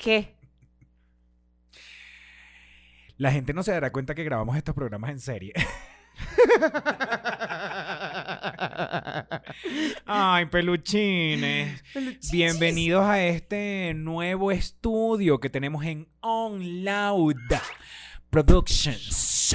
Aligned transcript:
¿Qué? 0.00 0.34
La 3.18 3.30
gente 3.30 3.52
no 3.52 3.62
se 3.62 3.72
dará 3.72 3.92
cuenta 3.92 4.14
que 4.14 4.24
grabamos 4.24 4.56
estos 4.56 4.74
programas 4.74 5.10
en 5.10 5.20
serie. 5.20 5.52
Ay, 10.06 10.46
peluchines. 10.46 11.84
Bienvenidos 12.32 13.04
a 13.04 13.22
este 13.22 13.92
nuevo 13.94 14.50
estudio 14.50 15.38
que 15.38 15.50
tenemos 15.50 15.84
en 15.84 16.08
On 16.20 16.82
Loud 16.82 17.36
Productions. 18.30 19.54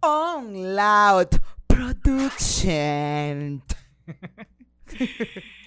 On 0.00 0.74
Loud 0.74 1.38
Production. 1.66 3.62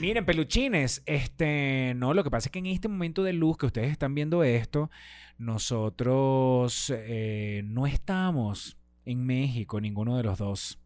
Miren, 0.00 0.24
peluchines, 0.24 1.02
este, 1.06 1.94
no, 1.96 2.14
lo 2.14 2.22
que 2.24 2.30
pasa 2.30 2.48
es 2.48 2.52
que 2.52 2.60
en 2.60 2.66
este 2.66 2.88
momento 2.88 3.22
de 3.22 3.32
luz 3.32 3.56
que 3.56 3.66
ustedes 3.66 3.90
están 3.90 4.14
viendo 4.14 4.42
esto, 4.44 4.90
nosotros 5.38 6.92
eh, 6.94 7.62
no 7.64 7.86
estamos 7.86 8.76
en 9.04 9.26
México, 9.26 9.80
ninguno 9.80 10.16
de 10.16 10.22
los 10.22 10.38
dos. 10.38 10.78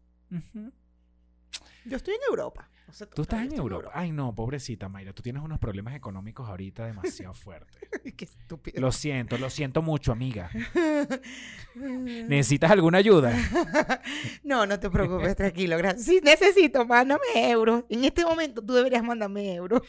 Yo 1.85 1.95
estoy 1.95 2.15
en 2.15 2.21
Europa. 2.29 2.69
No 2.87 2.93
sé 2.93 3.05
Tú 3.07 3.23
estás 3.23 3.41
en 3.45 3.53
Europa. 3.53 3.91
Ay, 3.93 4.11
no, 4.13 4.33
pobrecita 4.33 4.87
Mayra, 4.87 5.11
tú 5.11 5.21
tienes 5.21 5.43
unos 5.43 5.59
problemas 5.59 5.93
económicos 5.93 6.47
ahorita 6.47 6.85
demasiado 6.85 7.33
fuertes. 7.33 7.77
Qué 8.15 8.23
estúpido. 8.25 8.79
Lo 8.79 8.91
siento, 8.93 9.37
lo 9.37 9.49
siento 9.49 9.81
mucho, 9.81 10.13
amiga. 10.13 10.49
¿Necesitas 11.75 12.71
alguna 12.71 12.99
ayuda? 12.99 13.33
No, 14.43 14.65
no 14.65 14.79
te 14.79 14.89
preocupes, 14.89 15.35
tranquilo, 15.35 15.77
gracias. 15.77 16.05
Si 16.05 16.21
necesito, 16.21 16.85
mándame 16.85 17.21
euros. 17.35 17.83
En 17.89 18.05
este 18.05 18.23
momento 18.23 18.61
tú 18.61 18.73
deberías 18.73 19.03
mandarme 19.03 19.53
euros. 19.55 19.81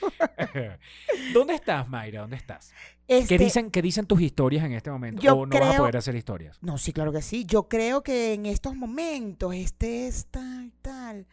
¿Dónde 1.33 1.55
estás, 1.55 1.89
Mayra? 1.89 2.23
¿Dónde 2.23 2.37
estás? 2.37 2.73
Este, 3.07 3.37
¿Qué 3.39 3.45
dicen, 3.45 3.71
¿Qué 3.71 3.81
dicen 3.81 4.07
tus 4.07 4.21
historias 4.21 4.65
en 4.65 4.73
este 4.73 4.91
momento? 4.91 5.23
Yo 5.23 5.37
¿O 5.37 5.47
no 5.47 5.53
vas 5.53 5.63
a 5.63 5.69
creo- 5.71 5.79
poder 5.83 5.97
hacer 5.97 6.15
historias? 6.17 6.59
No, 6.61 6.77
sí, 6.79 6.93
claro 6.93 7.13
que 7.13 7.23
sí. 7.23 7.45
Yo 7.47 7.69
creo 7.69 8.03
que 8.03 8.33
en 8.35 8.47
estos 8.47 8.75
momentos, 8.75 9.55
este 9.55 10.09
es 10.09 10.27
tal, 10.27 10.73
tal. 10.83 11.27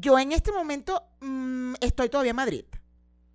Yo 0.00 0.16
en 0.16 0.30
este 0.30 0.52
momento 0.52 1.02
mm, 1.20 1.74
estoy 1.80 2.08
todavía 2.08 2.30
en 2.30 2.36
Madrid. 2.36 2.64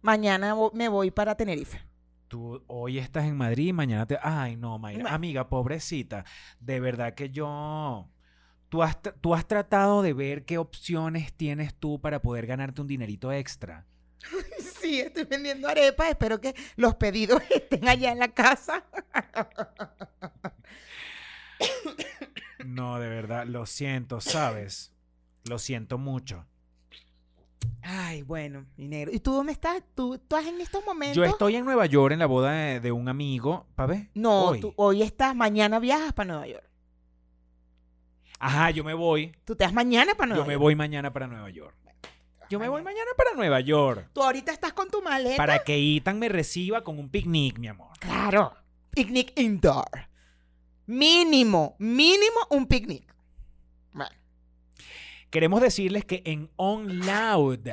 Mañana 0.01 0.55
me 0.71 0.87
voy 0.87 1.11
para 1.11 1.35
Tenerife. 1.35 1.81
Tú 2.29 2.63
hoy 2.67 2.99
estás 2.99 3.25
en 3.25 3.35
Madrid 3.35 3.67
y 3.67 3.73
mañana 3.73 4.05
te... 4.05 4.17
Ay, 4.21 4.55
no, 4.55 4.79
Mayra. 4.79 5.13
Amiga, 5.13 5.49
pobrecita. 5.49 6.23
De 6.61 6.79
verdad 6.79 7.15
que 7.15 7.31
yo... 7.31 8.09
Tú 8.69 8.81
has, 8.81 8.97
tú 9.19 9.35
has 9.35 9.45
tratado 9.45 10.01
de 10.01 10.13
ver 10.13 10.45
qué 10.45 10.57
opciones 10.57 11.33
tienes 11.33 11.75
tú 11.75 11.99
para 11.99 12.21
poder 12.21 12.47
ganarte 12.47 12.79
un 12.79 12.87
dinerito 12.87 13.31
extra. 13.31 13.85
Sí, 14.79 14.99
estoy 14.99 15.25
vendiendo 15.25 15.67
arepas. 15.67 16.09
Espero 16.09 16.39
que 16.39 16.55
los 16.77 16.95
pedidos 16.95 17.41
estén 17.49 17.87
allá 17.89 18.11
en 18.13 18.19
la 18.19 18.29
casa. 18.29 18.85
No, 22.65 22.99
de 22.99 23.07
verdad, 23.09 23.45
lo 23.47 23.65
siento, 23.65 24.21
¿sabes? 24.21 24.93
Lo 25.45 25.59
siento 25.59 25.97
mucho. 25.97 26.45
Ay, 27.83 28.21
bueno, 28.21 28.65
mi 28.77 28.87
negro. 28.87 29.11
¿Y 29.13 29.19
tú 29.19 29.33
dónde 29.33 29.51
estás? 29.51 29.83
¿Tú, 29.93 30.17
tú 30.17 30.35
estás 30.37 30.47
en 30.47 30.61
estos 30.61 30.85
momentos? 30.85 31.17
Yo 31.17 31.25
estoy 31.25 31.55
en 31.57 31.65
Nueva 31.65 31.85
York 31.85 32.13
en 32.13 32.19
la 32.19 32.25
boda 32.25 32.51
de, 32.51 32.79
de 32.79 32.91
un 32.91 33.09
amigo. 33.09 33.67
¿Pa' 33.75 33.85
ver? 33.85 34.09
No, 34.13 34.45
Hoy. 34.49 34.61
tú 34.61 34.73
hoy 34.77 35.01
estás, 35.01 35.35
mañana 35.35 35.79
viajas 35.79 36.13
para 36.13 36.27
Nueva 36.27 36.47
York. 36.47 36.69
Ajá, 38.39 38.71
yo 38.71 38.83
me 38.83 38.93
voy. 38.93 39.33
Tú 39.45 39.55
te 39.55 39.63
vas 39.63 39.73
mañana 39.73 40.15
para 40.15 40.27
Nueva 40.27 40.43
Yo 40.43 40.47
me 40.47 40.55
voy 40.55 40.75
mañana 40.75 41.13
para 41.13 41.27
Nueva 41.27 41.49
York. 41.49 41.75
Yo 42.49 42.59
me 42.59 42.69
voy 42.69 42.83
mañana 42.83 43.09
para 43.17 43.33
Nueva 43.33 43.59
York. 43.61 44.09
Tú 44.13 44.21
ahorita 44.21 44.51
estás 44.51 44.73
con 44.73 44.89
tu 44.89 45.01
maleta. 45.01 45.37
Para 45.37 45.63
que 45.63 45.75
Ethan 45.95 46.19
me 46.19 46.29
reciba 46.29 46.83
con 46.83 46.99
un 46.99 47.09
picnic, 47.09 47.57
mi 47.57 47.67
amor. 47.67 47.97
Claro. 47.99 48.53
Picnic 48.91 49.33
indoor. 49.39 50.07
Mínimo, 50.85 51.75
mínimo 51.79 52.35
un 52.49 52.67
picnic. 52.67 53.12
Queremos 55.33 55.61
decirles 55.61 56.05
que 56.05 56.21
en 56.25 56.51
On 56.57 56.99
Loud 56.99 57.67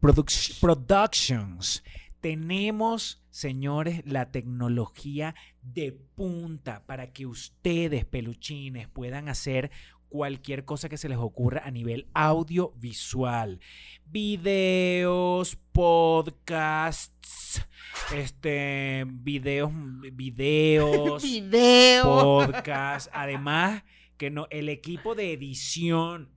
Produc- 0.00 0.58
Productions 0.58 1.84
tenemos, 2.22 3.22
señores, 3.28 4.00
la 4.06 4.30
tecnología 4.32 5.34
de 5.60 5.92
punta 5.92 6.82
para 6.86 7.12
que 7.12 7.26
ustedes, 7.26 8.06
peluchines, 8.06 8.88
puedan 8.88 9.28
hacer 9.28 9.70
cualquier 10.08 10.64
cosa 10.64 10.88
que 10.88 10.96
se 10.96 11.10
les 11.10 11.18
ocurra 11.18 11.60
a 11.66 11.70
nivel 11.70 12.08
audiovisual. 12.14 13.60
Videos, 14.06 15.58
podcasts, 15.72 17.66
este, 18.14 19.04
videos, 19.06 19.70
videos, 20.14 21.22
video. 21.30 22.02
podcast. 22.04 23.08
Además, 23.12 23.84
que 24.16 24.30
no, 24.30 24.46
el 24.48 24.70
equipo 24.70 25.14
de 25.14 25.34
edición 25.34 26.30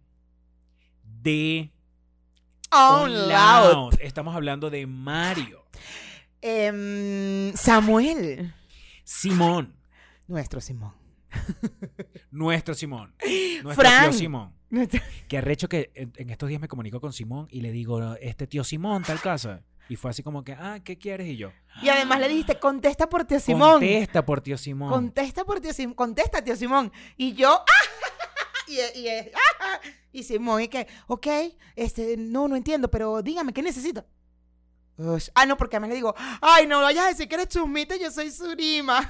de 1.22 1.72
loud. 2.72 3.10
Loud, 3.10 3.94
Estamos 4.02 4.36
hablando 4.36 4.70
de 4.70 4.86
Mario, 4.88 5.64
Em, 6.42 7.54
Samuel. 7.56 8.54
Simón, 9.04 9.76
Nuestro 10.28 10.62
Simón. 10.62 10.94
nuestro 12.32 12.74
Simón, 12.74 13.14
nuestro 13.64 13.74
Fran. 13.86 14.10
tío 14.10 14.14
Simón. 14.20 14.54
Nuestro- 14.70 15.02
Que 15.28 15.38
arrecho 15.38 15.68
que 15.70 15.92
en, 15.96 16.30
estos 16.30 16.50
días 16.50 16.60
me 16.62 16.68
comunico 16.68 17.00
con 17.00 17.14
Simón 17.14 17.48
y 17.52 17.62
le 17.62 17.72
digo, 17.72 18.16
este 18.16 18.48
tío 18.48 18.64
Simón, 18.64 19.04
tal 19.04 19.20
casa. 19.22 19.62
Y 19.90 19.96
fue 19.96 20.12
así 20.12 20.22
como 20.22 20.44
que, 20.44 20.52
ah, 20.54 20.80
¿qué 20.84 20.98
quieres? 20.98 21.28
Y 21.28 21.38
yo, 21.38 21.52
Y 21.82 21.88
además 21.88 22.20
le 22.20 22.28
dijiste, 22.28 22.60
contesta 22.60 23.08
por 23.08 23.24
tío 23.24 23.40
Simón. 23.40 23.74
contesta 23.80 24.26
por 24.26 24.42
tío 24.42 24.58
Simón. 24.58 24.90
Contesta 24.90 25.46
por 25.46 25.62
tío 25.62 25.72
Simón. 25.74 25.96
Contesta, 25.96 26.44
tío 26.44 26.56
Simón. 26.58 26.92
Y 27.16 27.34
yo, 27.34 27.64
y, 28.68 28.80
y, 29.00 29.08
y 30.20 30.24
Simón, 30.24 30.62
y 30.62 30.68
que, 30.68 30.88
ok, 31.08 31.28
este, 31.76 32.18
no, 32.18 32.48
no 32.48 32.56
entiendo, 32.56 32.90
pero 32.90 33.22
dígame, 33.22 33.54
¿qué 33.54 33.62
necesita? 33.62 34.06
Ush. 34.98 35.30
Ah, 35.36 35.46
no, 35.46 35.58
porque 35.58 35.78
a 35.78 35.80
mí 35.80 35.88
le 35.88 35.96
digo, 35.96 36.16
ay, 36.42 36.66
no 36.66 36.82
vayas 36.82 37.06
a 37.06 37.10
decir 37.10 37.28
que 37.28 37.36
eres 37.36 37.50
chumita, 37.50 37.96
yo 37.98 38.10
soy 38.10 38.32
Surima. 38.32 39.08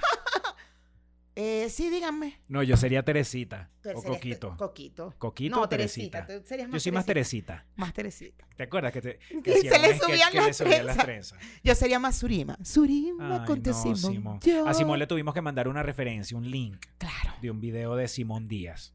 eh, 1.35 1.69
sí, 1.69 1.89
dígame. 1.89 2.41
No, 2.49 2.61
yo 2.61 2.75
sería 2.75 3.03
Teresita 3.03 3.69
o 3.95 4.03
Coquito. 4.03 4.57
Coquito. 4.57 5.13
Coquito 5.17 5.55
no, 5.55 5.61
o 5.61 5.69
Teresita. 5.69 6.25
Teresita. 6.25 6.41
tú 6.41 6.47
serías 6.47 6.69
Yo 6.69 6.79
soy 6.81 6.91
más 6.91 7.05
Teresita. 7.05 7.65
Más 7.77 7.93
Teresita. 7.93 8.45
¿Te 8.57 8.63
acuerdas 8.63 8.91
que, 8.91 9.01
te, 9.01 9.19
Que 9.29 9.41
que 9.41 9.61
se 9.61 9.79
le 9.79 9.97
subían 9.97 10.29
que 10.31 10.41
las 10.41 10.59
las 10.59 10.97
trenzas. 10.97 11.39
Yo 11.63 11.73
sería 11.73 11.99
más 11.99 12.17
Surima. 12.17 12.57
Surima 12.65 13.41
Ay, 13.41 13.47
con 13.47 13.61
no, 13.63 13.73
Simón. 13.73 13.95
Simón. 13.97 14.39
Yo- 14.41 14.67
A 14.67 14.73
Simón 14.73 14.99
le 14.99 15.07
tuvimos 15.07 15.33
que 15.33 15.41
mandar 15.41 15.69
una 15.69 15.83
referencia, 15.83 16.35
un 16.35 16.49
link 16.49 16.85
Claro, 16.97 17.33
de 17.41 17.49
un 17.49 17.61
video 17.61 17.95
de 17.95 18.09
Simón 18.09 18.49
Díaz. 18.49 18.93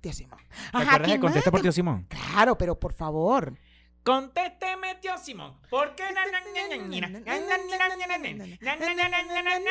Tío 0.00 0.12
Simón. 0.12 0.38
¿Te 0.38 0.54
Ajá, 0.72 0.80
acuerdas 0.80 1.00
de 1.00 1.04
¿quién 1.06 1.20
Contesta 1.20 1.50
por 1.50 1.60
tío 1.60 1.72
Simón? 1.72 2.06
Claro, 2.08 2.56
pero 2.56 2.78
por 2.78 2.92
favor. 2.92 3.54
Contésteme, 4.02 4.94
tío 4.96 5.16
Simón. 5.18 5.60
¿Por 5.68 5.94
qué? 5.94 6.04
na, 6.12 6.24
na, 6.26 6.40
na, 6.40 6.50
na, 6.68 6.76
na, 6.76 7.08
na, 7.08 7.08
na, 7.08 7.20
na, 7.20 7.20
na, 7.20 8.06
na, 8.06 8.16
na, 8.16 8.16
na, 8.16 8.76
na, 8.76 8.94
na, 8.94 9.08
na, 9.08 9.22
na, 9.22 9.42
na, 9.42 9.58
na. 9.58 9.70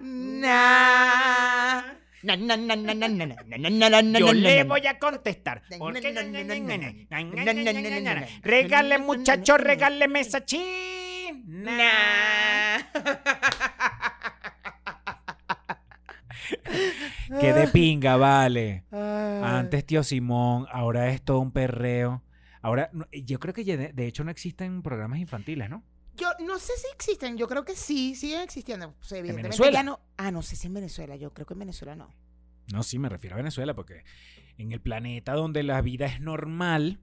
Na. 0.00 1.94
Na, 2.22 2.36
na, 2.36 2.56
na, 2.56 2.76
na, 2.76 2.94
na, 2.94 3.08
na, 3.08 3.08
na, 3.08 3.26
na, 3.26 3.68
na, 3.68 3.90
na, 3.90 4.02
na, 4.02 4.18
Yo 4.18 4.26
na, 4.28 4.32
le 4.32 4.64
na, 4.64 4.64
voy 4.64 4.86
a 4.86 4.98
contestar. 4.98 5.62
¿Por 5.78 5.92
qué? 6.00 6.12
na, 6.12 6.22
na, 6.22 6.44
na, 6.44 6.54
na, 6.54 6.54
na, 6.54 6.76
na, 6.78 6.94
na, 7.20 7.52
na, 7.52 7.62
na, 7.62 7.72
na, 7.72 8.00
na, 8.00 8.14
na. 8.14 8.26
Regale, 8.42 8.98
muchacho, 8.98 9.58
regáleme 9.58 10.20
esa 10.20 10.44
china. 10.44 11.82
Qué 17.40 17.52
de 17.52 17.68
pinga, 17.68 18.16
vale. 18.16 18.84
Ay. 18.90 19.40
Antes 19.42 19.84
tío 19.86 20.02
Simón, 20.02 20.66
ahora 20.70 21.10
es 21.10 21.22
todo 21.22 21.40
un 21.40 21.52
perreo. 21.52 22.22
Ahora, 22.62 22.90
yo 23.12 23.38
creo 23.38 23.52
que 23.52 23.64
ya 23.64 23.76
de, 23.76 24.06
hecho 24.06 24.24
no 24.24 24.30
existen 24.30 24.82
programas 24.82 25.18
infantiles, 25.18 25.68
¿no? 25.68 25.84
Yo 26.16 26.28
no 26.46 26.58
sé 26.58 26.72
si 26.76 26.86
existen, 26.94 27.36
yo 27.36 27.48
creo 27.48 27.64
que 27.64 27.74
sí, 27.74 28.14
siguen 28.14 28.40
existiendo. 28.40 28.94
O 29.00 29.04
sea, 29.04 29.18
evidentemente 29.18 29.56
Venezuela? 29.56 29.78
ya 29.78 29.82
no. 29.82 30.00
Ah, 30.16 30.30
no 30.30 30.42
sé 30.42 30.56
si 30.56 30.68
en 30.68 30.74
Venezuela, 30.74 31.16
yo 31.16 31.32
creo 31.34 31.46
que 31.46 31.54
en 31.54 31.58
Venezuela 31.58 31.96
no. 31.96 32.14
No, 32.72 32.82
sí, 32.82 32.98
me 32.98 33.08
refiero 33.08 33.34
a 33.34 33.38
Venezuela, 33.38 33.74
porque 33.74 34.04
en 34.56 34.72
el 34.72 34.80
planeta 34.80 35.34
donde 35.34 35.62
la 35.62 35.82
vida 35.82 36.06
es 36.06 36.20
normal, 36.20 37.00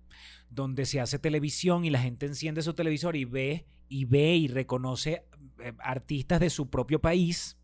donde 0.50 0.86
se 0.86 1.00
hace 1.00 1.20
televisión 1.20 1.86
y 1.86 1.90
la 1.90 2.00
gente 2.00 2.26
enciende 2.26 2.62
su 2.62 2.74
televisor 2.74 3.16
y 3.16 3.26
ve 3.26 3.66
y 3.88 4.06
ve 4.06 4.36
y 4.36 4.48
reconoce 4.48 5.26
eh, 5.60 5.74
artistas 5.80 6.40
de 6.40 6.50
su 6.50 6.70
propio 6.70 7.02
país, 7.02 7.58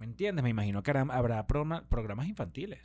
¿me 0.00 0.06
entiendes? 0.06 0.42
Me 0.42 0.50
imagino 0.50 0.82
que 0.82 0.90
habrá, 0.90 1.02
habrá 1.14 1.46
programa- 1.46 1.84
programas 1.88 2.26
infantiles. 2.26 2.80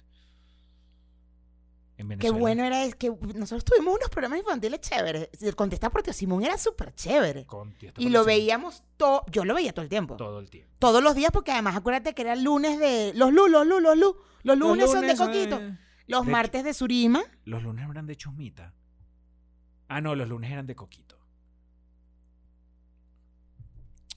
En 1.97 2.09
Qué 2.09 2.15
Venezuela. 2.17 2.37
bueno 2.39 2.63
era, 2.65 2.83
es 2.83 2.93
que 2.95 3.09
nosotros 3.09 3.63
tuvimos 3.63 3.95
unos 3.95 4.09
programas 4.09 4.39
infantiles 4.39 4.81
chéveres. 4.81 5.29
El 5.41 5.55
Contestar 5.55 5.91
por 5.91 6.03
Tío 6.03 6.11
Simón 6.11 6.43
era 6.43 6.57
súper 6.57 6.93
chévere. 6.93 7.45
Con 7.45 7.71
Tío 7.73 7.93
Y 7.97 8.09
lo 8.09 8.19
Simón 8.19 8.25
veíamos 8.27 8.83
todo, 8.97 9.23
yo 9.31 9.45
lo 9.45 9.55
veía 9.55 9.71
todo 9.71 9.83
el 9.83 9.89
tiempo. 9.89 10.17
todo 10.17 10.39
el 10.39 10.49
tiempo. 10.49 10.75
Todos 10.77 11.01
los 11.01 11.15
días, 11.15 11.31
porque 11.31 11.53
además 11.53 11.77
acuérdate 11.77 12.13
que 12.13 12.21
era 12.23 12.33
el 12.33 12.43
lunes 12.43 12.77
de. 12.79 13.13
Los 13.15 13.31
lu, 13.31 13.47
los 13.47 13.65
lu, 13.65 13.79
los 13.79 13.97
lu. 13.97 14.17
Los 14.43 14.57
lunes, 14.57 14.83
Los 14.83 14.91
son 14.91 15.07
de 15.07 15.15
Coquito. 15.15 15.57
eh, 15.59 15.77
Los 16.07 16.25
de- 16.25 16.31
martes 16.33 16.63
de 16.65 16.73
Surima. 16.73 17.23
Los 17.45 17.63
lunes 17.63 17.87
eran 17.89 18.05
de 18.05 18.15
chusmita. 18.17 18.73
Ah, 19.87 20.01
no, 20.01 20.15
los 20.15 20.27
lunes 20.27 20.51
eran 20.51 20.67
de 20.67 20.75
Coquito. 20.75 21.17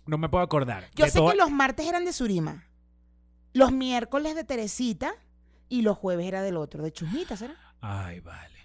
No 0.06 0.18
me 0.18 0.28
puedo 0.28 0.42
acordar. 0.42 0.90
Yo 0.94 1.04
De 1.04 1.10
sé 1.10 1.20
que 1.24 1.36
los 1.36 1.50
martes 1.50 1.86
eran 1.86 2.04
de 2.04 2.12
Surima, 2.12 2.64
los 3.52 3.72
miércoles 3.72 4.34
de 4.34 4.44
Teresita 4.44 5.14
y 5.68 5.82
los 5.82 5.96
jueves 5.96 6.26
era 6.26 6.42
del 6.42 6.56
otro, 6.56 6.82
de 6.82 6.92
Chusmita, 6.92 7.36
¿será? 7.36 7.56
Ay, 7.80 8.20
vale. 8.20 8.58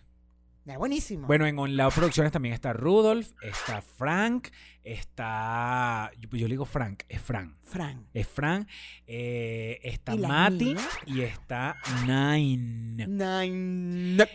Era 0.66 0.78
buenísimo. 0.78 1.28
Bueno, 1.28 1.46
en 1.46 1.60
On 1.60 1.76
Producciones 1.94 2.32
también 2.32 2.54
está 2.54 2.72
Rudolf, 2.72 3.34
está 3.42 3.82
Frank, 3.82 4.48
está... 4.84 6.10
Yo, 6.18 6.30
yo 6.32 6.48
le 6.48 6.54
digo 6.54 6.66
Frank, 6.66 7.04
es 7.10 7.22
Frank. 7.22 7.58
Fran. 7.64 8.08
Es 8.14 8.28
Frank, 8.28 8.70
eh, 9.06 9.80
está 9.84 10.16
¿Y 10.16 10.20
las 10.20 10.30
Mati 10.30 10.76
y 11.08 11.22
está 11.22 11.76
Nine. 12.06 13.08
Nine. 13.08 14.26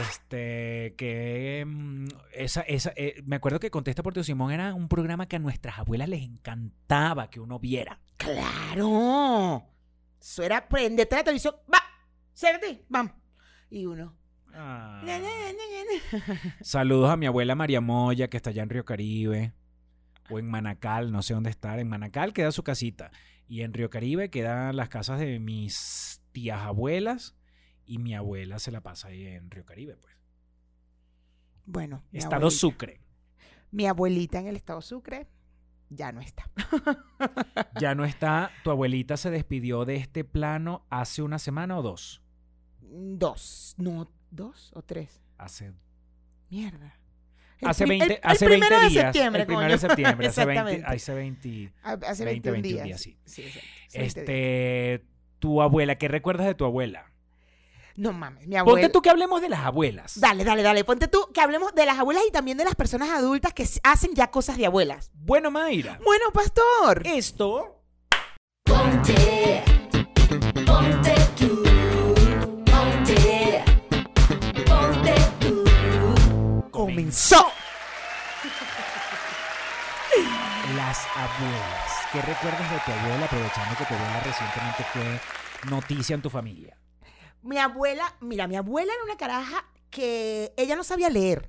Este, 0.00 0.94
que 0.96 1.64
mm, 1.66 2.06
esa, 2.32 2.62
esa, 2.62 2.92
eh, 2.96 3.22
me 3.24 3.36
acuerdo 3.36 3.60
que 3.60 3.70
Contesta 3.70 4.02
por 4.02 4.14
Tío 4.14 4.24
Simón 4.24 4.52
era 4.52 4.74
un 4.74 4.88
programa 4.88 5.26
que 5.26 5.36
a 5.36 5.40
nuestras 5.40 5.78
abuelas 5.78 6.08
les 6.08 6.22
encantaba 6.22 7.28
que 7.28 7.38
uno 7.38 7.58
viera. 7.58 8.00
Claro. 8.16 9.64
Eso 10.26 10.42
era 10.42 10.68
prendete 10.68 11.14
la 11.14 11.22
televisión. 11.22 11.54
Va, 11.72 11.78
siéntate, 12.34 12.84
vamos. 12.88 13.12
Y 13.70 13.86
uno. 13.86 14.16
Ah. 14.52 15.00
"Na, 15.04 15.18
na, 15.20 15.28
na, 15.28 15.52
na, 15.52 16.34
na". 16.34 16.54
Saludos 16.62 17.10
a 17.10 17.16
mi 17.16 17.26
abuela 17.26 17.54
María 17.54 17.80
Moya, 17.80 18.28
que 18.28 18.36
está 18.36 18.50
allá 18.50 18.64
en 18.64 18.70
Río 18.70 18.84
Caribe. 18.84 19.52
O 20.28 20.40
en 20.40 20.48
Manacal, 20.50 21.12
no 21.12 21.22
sé 21.22 21.34
dónde 21.34 21.50
estar. 21.50 21.78
En 21.78 21.88
Manacal 21.88 22.32
queda 22.32 22.50
su 22.50 22.64
casita. 22.64 23.12
Y 23.46 23.60
en 23.62 23.72
Río 23.72 23.88
Caribe 23.88 24.28
quedan 24.28 24.74
las 24.74 24.88
casas 24.88 25.20
de 25.20 25.38
mis 25.38 26.20
tías 26.32 26.60
abuelas. 26.62 27.36
Y 27.84 27.98
mi 27.98 28.12
abuela 28.16 28.58
se 28.58 28.72
la 28.72 28.80
pasa 28.80 29.08
ahí 29.08 29.24
en 29.28 29.48
Río 29.48 29.64
Caribe, 29.64 29.96
pues. 29.96 30.16
Bueno, 31.66 32.02
Estado 32.12 32.34
abuelita, 32.46 32.58
Sucre. 32.58 33.00
mi 33.70 33.86
abuelita 33.86 34.40
en 34.40 34.48
el 34.48 34.56
estado 34.56 34.80
Sucre 34.82 35.28
ya 35.90 36.12
no 36.12 36.20
está. 36.20 36.50
Ya 37.80 37.94
no 37.94 38.04
está. 38.04 38.50
Tu 38.64 38.70
abuelita 38.70 39.16
se 39.16 39.30
despidió 39.30 39.84
de 39.84 39.96
este 39.96 40.24
plano 40.24 40.84
hace 40.90 41.22
una 41.22 41.38
semana 41.38 41.78
o 41.78 41.82
dos. 41.82 42.22
Dos, 42.80 43.74
no, 43.78 44.10
dos 44.30 44.70
o 44.74 44.82
tres. 44.82 45.22
Hace, 45.38 45.72
Mierda. 46.50 46.98
El 47.60 47.68
hace 47.68 47.86
prim- 47.86 47.98
20, 48.00 48.14
el- 48.14 48.20
el 48.22 48.30
hace 48.30 48.46
20 48.48 48.66
primero 48.66 48.82
de 48.84 48.88
días. 48.90 49.04
septiembre, 49.04 49.40
el 49.42 49.46
primero 49.46 49.66
coño. 49.66 49.72
de 49.72 49.78
septiembre. 49.88 50.26
Hace 50.28 50.44
20, 50.44 50.60
Exactamente. 50.60 50.94
hace 50.96 51.14
20. 51.14 51.72
Hace 51.82 52.24
20, 52.24 52.50
21 52.50 52.52
21 52.52 52.74
días. 52.84 52.84
días, 52.84 53.00
sí. 53.00 53.18
Sí, 53.24 53.42
exacto. 53.42 53.68
Hace 53.86 53.98
20 54.00 54.22
días. 54.22 54.26
Este. 55.00 55.06
Tu 55.38 55.62
abuela, 55.62 55.96
¿qué 55.96 56.08
recuerdas 56.08 56.46
de 56.46 56.54
tu 56.54 56.64
abuela? 56.64 57.12
No 57.96 58.12
mames, 58.12 58.46
mi 58.46 58.56
abuela. 58.56 58.80
Ponte 58.82 58.92
tú 58.92 59.00
que 59.02 59.08
hablemos 59.10 59.40
de 59.40 59.48
las 59.48 59.60
abuelas. 59.60 60.20
Dale, 60.20 60.44
dale, 60.44 60.62
dale. 60.62 60.84
Ponte 60.84 61.08
tú 61.08 61.30
que 61.32 61.40
hablemos 61.40 61.74
de 61.74 61.86
las 61.86 61.98
abuelas 61.98 62.24
y 62.28 62.30
también 62.30 62.58
de 62.58 62.64
las 62.64 62.74
personas 62.74 63.08
adultas 63.10 63.54
que 63.54 63.66
hacen 63.82 64.14
ya 64.14 64.30
cosas 64.30 64.58
de 64.58 64.66
abuelas. 64.66 65.10
Bueno, 65.14 65.50
Mayra. 65.50 65.98
Bueno, 66.04 66.26
pastor. 66.32 67.02
Esto 67.06 67.72
Ponte, 68.64 69.62
ponte 70.66 71.14
tú, 71.38 71.62
ponte, 72.64 73.64
ponte 74.66 75.14
tú. 75.40 76.70
comenzó. 76.72 77.46
Las 80.76 81.06
abuelas. 81.14 81.92
¿Qué 82.12 82.20
recuerdas 82.22 82.70
de 82.70 82.78
tu 82.84 82.92
abuela 82.92 83.24
aprovechando 83.26 83.76
que 83.78 83.84
tu 83.84 83.94
abuela 83.94 84.20
recientemente 84.20 84.84
fue 84.92 85.20
noticia 85.70 86.14
en 86.14 86.22
tu 86.22 86.30
familia? 86.30 86.76
Mi 87.46 87.58
abuela, 87.58 88.04
mira, 88.20 88.46
mi 88.48 88.56
abuela 88.56 88.92
era 88.92 89.04
una 89.04 89.16
caraja 89.16 89.64
que 89.90 90.52
ella 90.56 90.74
no 90.76 90.84
sabía 90.84 91.08
leer. 91.08 91.48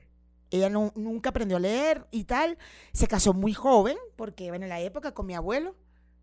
Ella 0.52 0.70
no, 0.70 0.94
nunca 0.96 1.32
aprendió 1.32 1.58
a 1.58 1.60
leer 1.60 2.08
y 2.12 2.24
tal. 2.24 2.58
Se 2.94 3.08
casó 3.08 3.34
muy 3.34 3.54
joven, 3.54 3.98
porque 4.16 4.50
bueno, 4.50 4.66
en 4.66 4.70
la 4.70 4.80
época 4.80 5.14
con 5.14 5.26
mi 5.26 5.34
abuelo, 5.34 5.76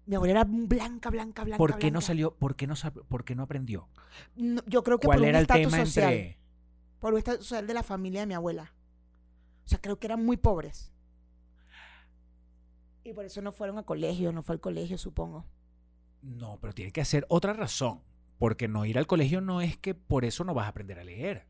mi 0.07 0.15
abuela 0.17 0.33
era 0.41 0.45
blanca, 0.45 1.11
blanca, 1.11 1.45
blanca. 1.45 1.59
¿Por 1.59 1.79
qué 1.79 1.91
no 1.91 2.01
salió? 2.01 2.35
¿Por 2.37 2.57
qué 2.57 2.67
no, 2.67 2.75
sab- 2.75 3.05
por 3.07 3.25
qué 3.25 3.35
no 3.35 3.43
aprendió? 3.43 3.89
No, 4.37 4.63
yo 4.67 4.83
creo 4.85 4.99
que 4.99 5.07
¿Cuál 5.07 5.19
por 5.19 5.23
un 5.25 5.29
era 5.29 5.39
el 5.39 5.43
estatus 5.43 5.73
social. 5.73 6.13
entre 6.13 6.39
Por 7.01 7.13
un 7.13 7.19
estatus 7.19 7.47
social 7.47 7.67
de 7.67 7.75
la 7.75 7.83
familia 7.83 8.21
de 8.21 8.27
mi 8.27 8.35
abuela. 8.35 8.73
O 9.65 9.69
sea, 9.69 9.81
creo 9.81 9.99
que 9.99 10.07
eran 10.07 10.25
muy 10.25 10.37
pobres. 10.37 10.93
Y 13.03 13.13
por 13.13 13.25
eso 13.25 13.43
no 13.43 13.53
fueron 13.53 13.77
a 13.79 13.83
colegio, 13.83 14.33
no 14.33 14.43
fue 14.43 14.55
al 14.55 14.61
colegio, 14.61 14.97
supongo. 14.97 15.45
No, 16.23 16.59
pero 16.61 16.73
tiene 16.73 16.93
que 16.93 17.05
ser 17.05 17.27
otra 17.29 17.53
razón. 17.53 18.03
Porque 18.39 18.69
no 18.69 18.85
ir 18.85 18.99
al 18.99 19.07
colegio 19.07 19.41
no 19.41 19.61
es 19.61 19.79
que 19.79 19.95
por 19.95 20.25
eso 20.25 20.45
no 20.45 20.55
vas 20.55 20.67
a 20.67 20.69
aprender 20.69 20.99
a 20.99 21.05
leer. 21.05 21.47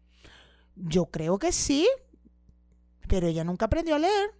Yo 0.77 1.07
creo 1.07 1.39
que 1.39 1.53
sí, 1.53 1.87
pero 3.09 3.27
ella 3.27 3.45
nunca 3.45 3.67
aprendió 3.67 3.95
a 3.95 3.99
leer. 3.99 4.31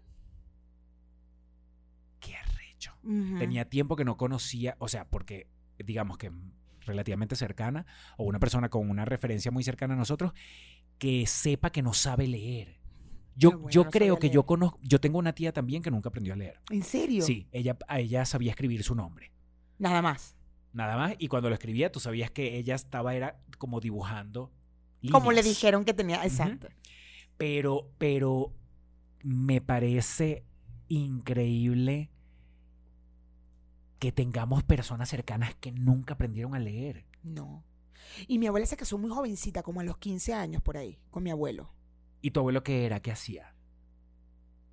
Qué 2.21 2.37
arrecho. 2.37 2.93
Tenía 3.03 3.69
tiempo 3.69 3.97
que 3.97 4.05
no 4.05 4.17
conocía, 4.17 4.77
o 4.79 4.89
sea, 4.89 5.09
porque 5.09 5.49
digamos 5.79 6.19
que 6.19 6.33
relativamente 6.81 7.37
cercana 7.37 7.87
o 8.17 8.25
una 8.25 8.39
persona 8.39 8.69
con 8.69 8.89
una 8.91 9.05
referencia 9.05 9.51
muy 9.51 9.65
cercana 9.65 9.95
a 9.95 9.97
nosotros 9.97 10.33
que 10.99 11.27
sepa 11.27 11.71
que 11.71 11.83
no 11.83 11.93
sabe 11.93 12.27
leer. 12.27 12.81
Yo, 13.37 13.51
bueno, 13.53 13.71
yo 13.71 13.85
no 13.85 13.91
creo 13.91 14.19
que 14.19 14.31
yo 14.31 14.47
conozco, 14.47 14.79
yo 14.83 15.01
tengo 15.01 15.19
una 15.19 15.35
tía 15.35 15.53
también 15.53 15.83
que 15.83 15.91
nunca 15.91 16.09
aprendió 16.09 16.35
a 16.35 16.37
leer. 16.37 16.61
¿En 16.71 16.83
serio? 16.83 17.25
Sí, 17.25 17.49
ella, 17.51 17.77
ella 17.89 18.25
sabía 18.25 18.51
escribir 18.51 18.85
su 18.85 18.95
nombre. 18.95 19.33
Nada 19.79 20.03
más. 20.03 20.37
Nada 20.75 20.97
más. 20.97 21.15
Y 21.19 21.29
cuando 21.29 21.49
lo 21.49 21.55
escribía, 21.55 21.91
tú 21.91 22.01
sabías 22.01 22.31
que 22.31 22.59
ella 22.59 22.75
estaba 22.75 23.15
era 23.15 23.41
como 23.59 23.81
dibujando. 23.81 24.53
Como 25.11 25.33
le 25.33 25.43
dijeron 25.43 25.85
que 25.85 25.95
tenía. 25.95 26.23
Exacto. 26.25 26.69
Pero, 27.39 27.91
pero 27.97 28.53
me 29.23 29.61
parece 29.61 30.45
increíble 30.89 32.11
que 33.99 34.13
tengamos 34.13 34.65
personas 34.65 35.09
cercanas 35.09 35.55
que 35.55 35.73
nunca 35.73 36.15
aprendieron 36.15 36.55
a 36.55 36.59
leer. 36.59 37.07
No. 37.23 37.65
Y 38.27 38.39
mi 38.39 38.47
abuela 38.47 38.67
se 38.67 38.77
casó 38.77 38.99
muy 38.99 39.11
jovencita, 39.11 39.63
como 39.63 39.81
a 39.81 39.85
los 39.85 39.97
15 39.99 40.35
años 40.35 40.63
por 40.63 40.77
ahí, 40.77 40.99
con 41.11 41.23
mi 41.23 41.31
abuelo. 41.31 41.73
¿Y 42.21 42.33
tu 42.33 42.41
abuelo 42.41 42.63
qué 42.63 42.85
era? 42.85 43.01
¿Qué 43.01 43.13
hacía? 43.13 43.54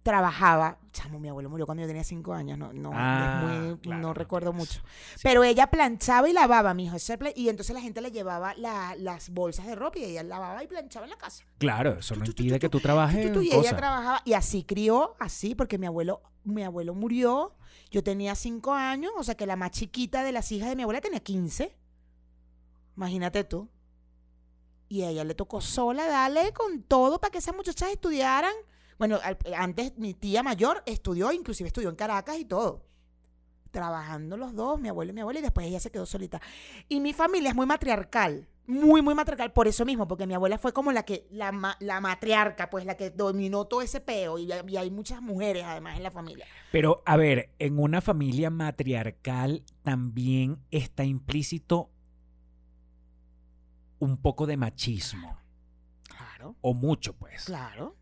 Trabajaba. 0.03 0.79
Chamo, 0.93 1.19
mi 1.19 1.29
abuelo 1.29 1.47
murió 1.49 1.65
cuando 1.67 1.81
yo 1.81 1.87
tenía 1.87 2.03
5 2.03 2.33
años. 2.33 2.57
No, 2.57 2.73
no, 2.73 2.89
Ah, 2.93 3.49
es 3.53 3.59
muy- 3.69 3.77
claro, 3.77 4.01
no 4.01 4.13
recuerdo 4.15 4.51
mucho. 4.51 4.81
Sí. 5.13 5.19
Pero 5.23 5.43
ella 5.43 5.67
planchaba 5.67 6.27
y 6.27 6.33
lavaba, 6.33 6.73
mi 6.73 6.85
hijo. 6.85 6.97
Y 7.35 7.49
entonces 7.49 7.73
la 7.75 7.81
gente 7.81 8.01
le 8.01 8.11
llevaba 8.11 8.55
la- 8.55 8.95
las 8.97 9.29
bolsas 9.29 9.67
de 9.67 9.75
ropa 9.75 9.99
y 9.99 10.05
ella 10.05 10.23
lavaba 10.23 10.63
y 10.63 10.67
planchaba 10.67 11.05
en 11.05 11.11
la 11.11 11.17
casa. 11.17 11.43
Claro, 11.59 11.99
eso 11.99 12.15
no 12.15 12.25
impide 12.25 12.59
que 12.59 12.67
tú 12.69 12.79
trabajes 12.79 13.31
y 13.43 13.53
ella 13.53 13.77
trabajaba 13.77 14.21
y 14.25 14.33
así 14.33 14.63
crió, 14.63 15.15
así, 15.19 15.53
porque 15.53 15.77
mi 15.77 15.85
abuelo, 15.85 16.23
mi 16.43 16.63
abuelo 16.63 16.95
murió. 16.95 17.55
Yo 17.91 18.03
tenía 18.03 18.33
cinco 18.35 18.73
años, 18.73 19.11
o 19.17 19.23
sea 19.23 19.35
que 19.35 19.45
la 19.45 19.55
más 19.55 19.71
chiquita 19.71 20.23
de 20.23 20.31
las 20.31 20.51
hijas 20.51 20.69
de 20.69 20.75
mi 20.75 20.81
abuela 20.83 20.99
tenía 21.01 21.19
15. 21.19 21.77
Imagínate 22.97 23.43
tú. 23.43 23.69
Y 24.89 25.03
a 25.03 25.09
ella 25.09 25.23
le 25.23 25.35
tocó 25.35 25.61
sola 25.61 26.07
darle 26.07 26.51
con 26.53 26.83
todo 26.83 27.19
para 27.21 27.31
que 27.31 27.37
esas 27.37 27.55
muchachas 27.55 27.91
estudiaran. 27.91 28.53
Bueno, 29.01 29.17
al- 29.23 29.35
antes 29.57 29.97
mi 29.97 30.13
tía 30.13 30.43
mayor 30.43 30.83
estudió, 30.85 31.31
inclusive 31.31 31.65
estudió 31.65 31.89
en 31.89 31.95
Caracas 31.95 32.37
y 32.37 32.45
todo. 32.45 32.85
Trabajando 33.71 34.37
los 34.37 34.53
dos, 34.53 34.79
mi 34.79 34.89
abuelo 34.89 35.09
y 35.09 35.15
mi 35.15 35.21
abuela, 35.21 35.39
y 35.39 35.41
después 35.41 35.65
ella 35.65 35.79
se 35.79 35.89
quedó 35.89 36.05
solita. 36.05 36.39
Y 36.87 36.99
mi 36.99 37.11
familia 37.11 37.49
es 37.49 37.55
muy 37.55 37.65
matriarcal, 37.65 38.47
muy, 38.67 39.01
muy 39.01 39.15
matriarcal, 39.15 39.53
por 39.53 39.67
eso 39.67 39.85
mismo, 39.85 40.07
porque 40.07 40.27
mi 40.27 40.35
abuela 40.35 40.59
fue 40.59 40.71
como 40.71 40.91
la 40.91 41.01
que, 41.01 41.25
la, 41.31 41.75
la 41.79 41.99
matriarca, 41.99 42.69
pues 42.69 42.85
la 42.85 42.95
que 42.95 43.09
dominó 43.09 43.65
todo 43.65 43.81
ese 43.81 44.01
peo, 44.01 44.37
y, 44.37 44.51
y 44.67 44.77
hay 44.77 44.91
muchas 44.91 45.19
mujeres 45.19 45.63
además 45.63 45.97
en 45.97 46.03
la 46.03 46.11
familia. 46.11 46.45
Pero, 46.71 47.01
a 47.03 47.17
ver, 47.17 47.49
en 47.57 47.79
una 47.79 48.01
familia 48.01 48.51
matriarcal 48.51 49.63
también 49.81 50.59
está 50.69 51.05
implícito 51.05 51.89
un 53.97 54.17
poco 54.17 54.45
de 54.45 54.57
machismo. 54.57 55.39
Claro, 56.03 56.55
O 56.61 56.75
mucho, 56.75 57.13
pues. 57.13 57.45
claro. 57.45 57.95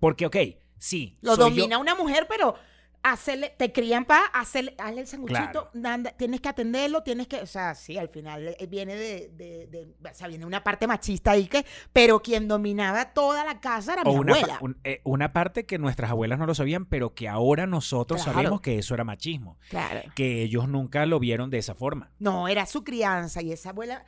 Porque, 0.00 0.26
ok, 0.26 0.36
sí. 0.78 1.18
Lo 1.20 1.32
yo- 1.36 1.44
domina 1.44 1.78
una 1.78 1.94
mujer, 1.94 2.26
pero 2.28 2.54
hacerle, 3.00 3.54
te 3.56 3.72
crían 3.72 4.04
para 4.04 4.26
hacerle, 4.26 4.74
hazle 4.76 5.02
el 5.02 5.06
sanguchito, 5.06 5.70
Claro. 5.72 6.10
tienes 6.18 6.40
que 6.40 6.48
atenderlo, 6.48 7.02
tienes 7.04 7.28
que, 7.28 7.36
o 7.36 7.46
sea, 7.46 7.74
sí, 7.76 7.96
al 7.96 8.08
final 8.08 8.48
eh, 8.58 8.66
viene 8.68 8.96
de, 8.96 9.28
de- 9.34 9.66
de- 9.68 9.94
o 10.10 10.14
sea, 10.14 10.26
viene 10.26 10.44
una 10.44 10.64
parte 10.64 10.86
machista 10.88 11.30
ahí 11.30 11.46
que, 11.46 11.64
pero 11.92 12.20
quien 12.20 12.48
dominaba 12.48 13.12
toda 13.14 13.44
la 13.44 13.60
casa 13.60 13.92
era 13.94 14.02
O 14.02 14.12
mi 14.12 14.18
una, 14.18 14.34
abuela. 14.34 14.58
un- 14.60 14.78
eh, 14.82 15.00
una 15.04 15.32
parte 15.32 15.64
que 15.64 15.78
nuestras 15.78 16.10
abuelas 16.10 16.40
no 16.40 16.46
lo 16.46 16.54
sabían, 16.56 16.86
pero 16.86 17.14
que 17.14 17.28
ahora 17.28 17.66
nosotros 17.68 18.20
Claro. 18.24 18.36
sabemos 18.36 18.60
que 18.60 18.78
eso 18.78 18.94
era 18.94 19.04
machismo. 19.04 19.58
Claro. 19.70 20.02
Que 20.16 20.42
ellos 20.42 20.68
nunca 20.68 21.06
lo 21.06 21.20
vieron 21.20 21.50
de 21.50 21.58
esa 21.58 21.76
forma. 21.76 22.10
No, 22.18 22.48
era 22.48 22.66
su 22.66 22.82
crianza 22.82 23.40
y 23.42 23.52
esa 23.52 23.70
abuela, 23.70 24.04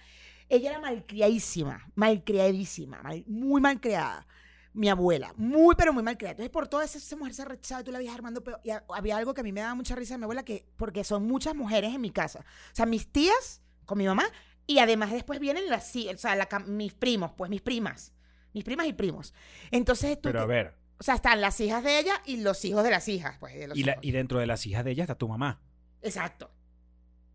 ella 0.48 0.70
era 0.70 0.80
malcriadísima, 0.80 1.88
malcriadísima, 1.94 3.00
mal- 3.02 3.24
muy 3.28 3.60
malcriada. 3.60 4.26
Mi 4.72 4.88
abuela, 4.88 5.32
muy 5.36 5.74
pero 5.74 5.92
muy 5.92 6.02
malcriada. 6.02 6.32
Entonces, 6.32 6.50
por 6.50 6.68
toda 6.68 6.84
esa, 6.84 6.98
esa 6.98 7.16
mujer 7.16 7.34
se 7.34 7.44
rechazaba 7.44 7.82
tú 7.82 7.90
la 7.90 7.98
veías 7.98 8.14
armando 8.14 8.42
peor. 8.44 8.60
Y 8.62 8.70
ha- 8.70 8.84
había 8.94 9.16
algo 9.16 9.34
que 9.34 9.40
a 9.40 9.44
mí 9.44 9.50
me 9.52 9.60
daba 9.62 9.74
mucha 9.74 9.96
risa 9.96 10.14
de 10.14 10.18
mi 10.18 10.24
abuela, 10.24 10.44
que, 10.44 10.64
porque 10.76 11.02
son 11.02 11.26
muchas 11.26 11.54
mujeres 11.56 11.92
en 11.94 12.00
mi 12.00 12.10
casa. 12.10 12.40
O 12.40 12.74
sea, 12.74 12.86
mis 12.86 13.08
tías 13.10 13.62
con 13.84 13.98
mi 13.98 14.06
mamá 14.06 14.24
y 14.68 14.78
además 14.78 15.10
después 15.10 15.40
vienen 15.40 15.68
las, 15.68 15.94
o 15.96 16.16
sea, 16.18 16.36
la 16.36 16.48
mis 16.66 16.94
primos, 16.94 17.32
pues 17.36 17.50
mis 17.50 17.62
primas. 17.62 18.12
Mis 18.52 18.62
primas 18.64 18.86
y 18.86 18.92
primos. 18.92 19.34
Entonces, 19.72 20.16
tú 20.20 20.28
Pero 20.28 20.40
a 20.42 20.46
ver, 20.46 20.74
O 20.98 21.02
sea, 21.02 21.14
están 21.16 21.40
las 21.40 21.58
hijas 21.60 21.82
de 21.82 21.98
ella 21.98 22.22
y 22.24 22.36
los 22.36 22.64
hijos 22.64 22.84
de 22.84 22.90
las 22.90 23.08
hijas, 23.08 23.38
pues. 23.40 23.54
de 23.58 23.66
los 23.68 23.76
Y, 23.76 23.82
la- 23.84 23.92
hijos. 23.92 24.04
y 24.04 24.10
dentro 24.12 24.38
de 24.38 24.46
las 24.46 24.64
hijas 24.66 24.84
de 24.84 24.92
ella 24.92 25.02
está 25.04 25.16
tu 25.16 25.28
mamá. 25.28 25.60
Exacto, 26.02 26.50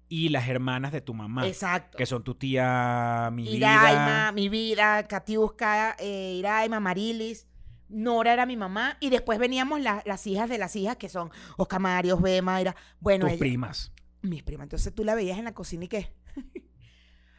Y 0.07 0.29
las 0.29 0.47
hermanas 0.47 0.91
de 0.91 1.01
tu 1.01 1.13
mamá. 1.13 1.47
exacto. 1.47 1.97
Que 1.97 2.05
son 2.05 2.24
tu 2.24 2.35
tía, 2.35 3.29
mi 3.33 3.50
Iraima, 3.55 3.89
vida. 4.05 4.31
mi 4.33 4.50
vida, 4.50 5.07
Katiuska, 5.07 5.95
eh, 6.00 6.35
Iraima, 6.38 6.79
Marilis, 6.79 7.47
Nora 7.89 8.33
era 8.33 8.45
mi 8.45 8.55
mamá. 8.57 8.97
Y 9.00 9.09
después 9.09 9.39
veníamos 9.39 9.79
la- 9.81 10.01
las 10.05 10.25
hijas 10.27 10.50
de 10.50 10.57
las 10.57 10.75
hijas, 10.75 10.97
que 10.97 11.09
son 11.09 11.31
Oscar 11.57 11.79
Mario, 11.79 12.15
Osbe, 12.15 12.41
Mayra. 12.41 12.75
Bueno, 13.00 13.25
tus 13.25 13.31
ella- 13.33 13.39
primas. 13.39 13.91
mis 14.21 14.41
primas. 14.43 14.65
Entonces 14.65 14.93
tú 14.93 15.03
la 15.03 15.13
veías 15.15 15.38
en 15.38 15.45
la 15.45 15.53
cocina 15.53 15.85
y 15.85 15.88
qué. 15.88 16.13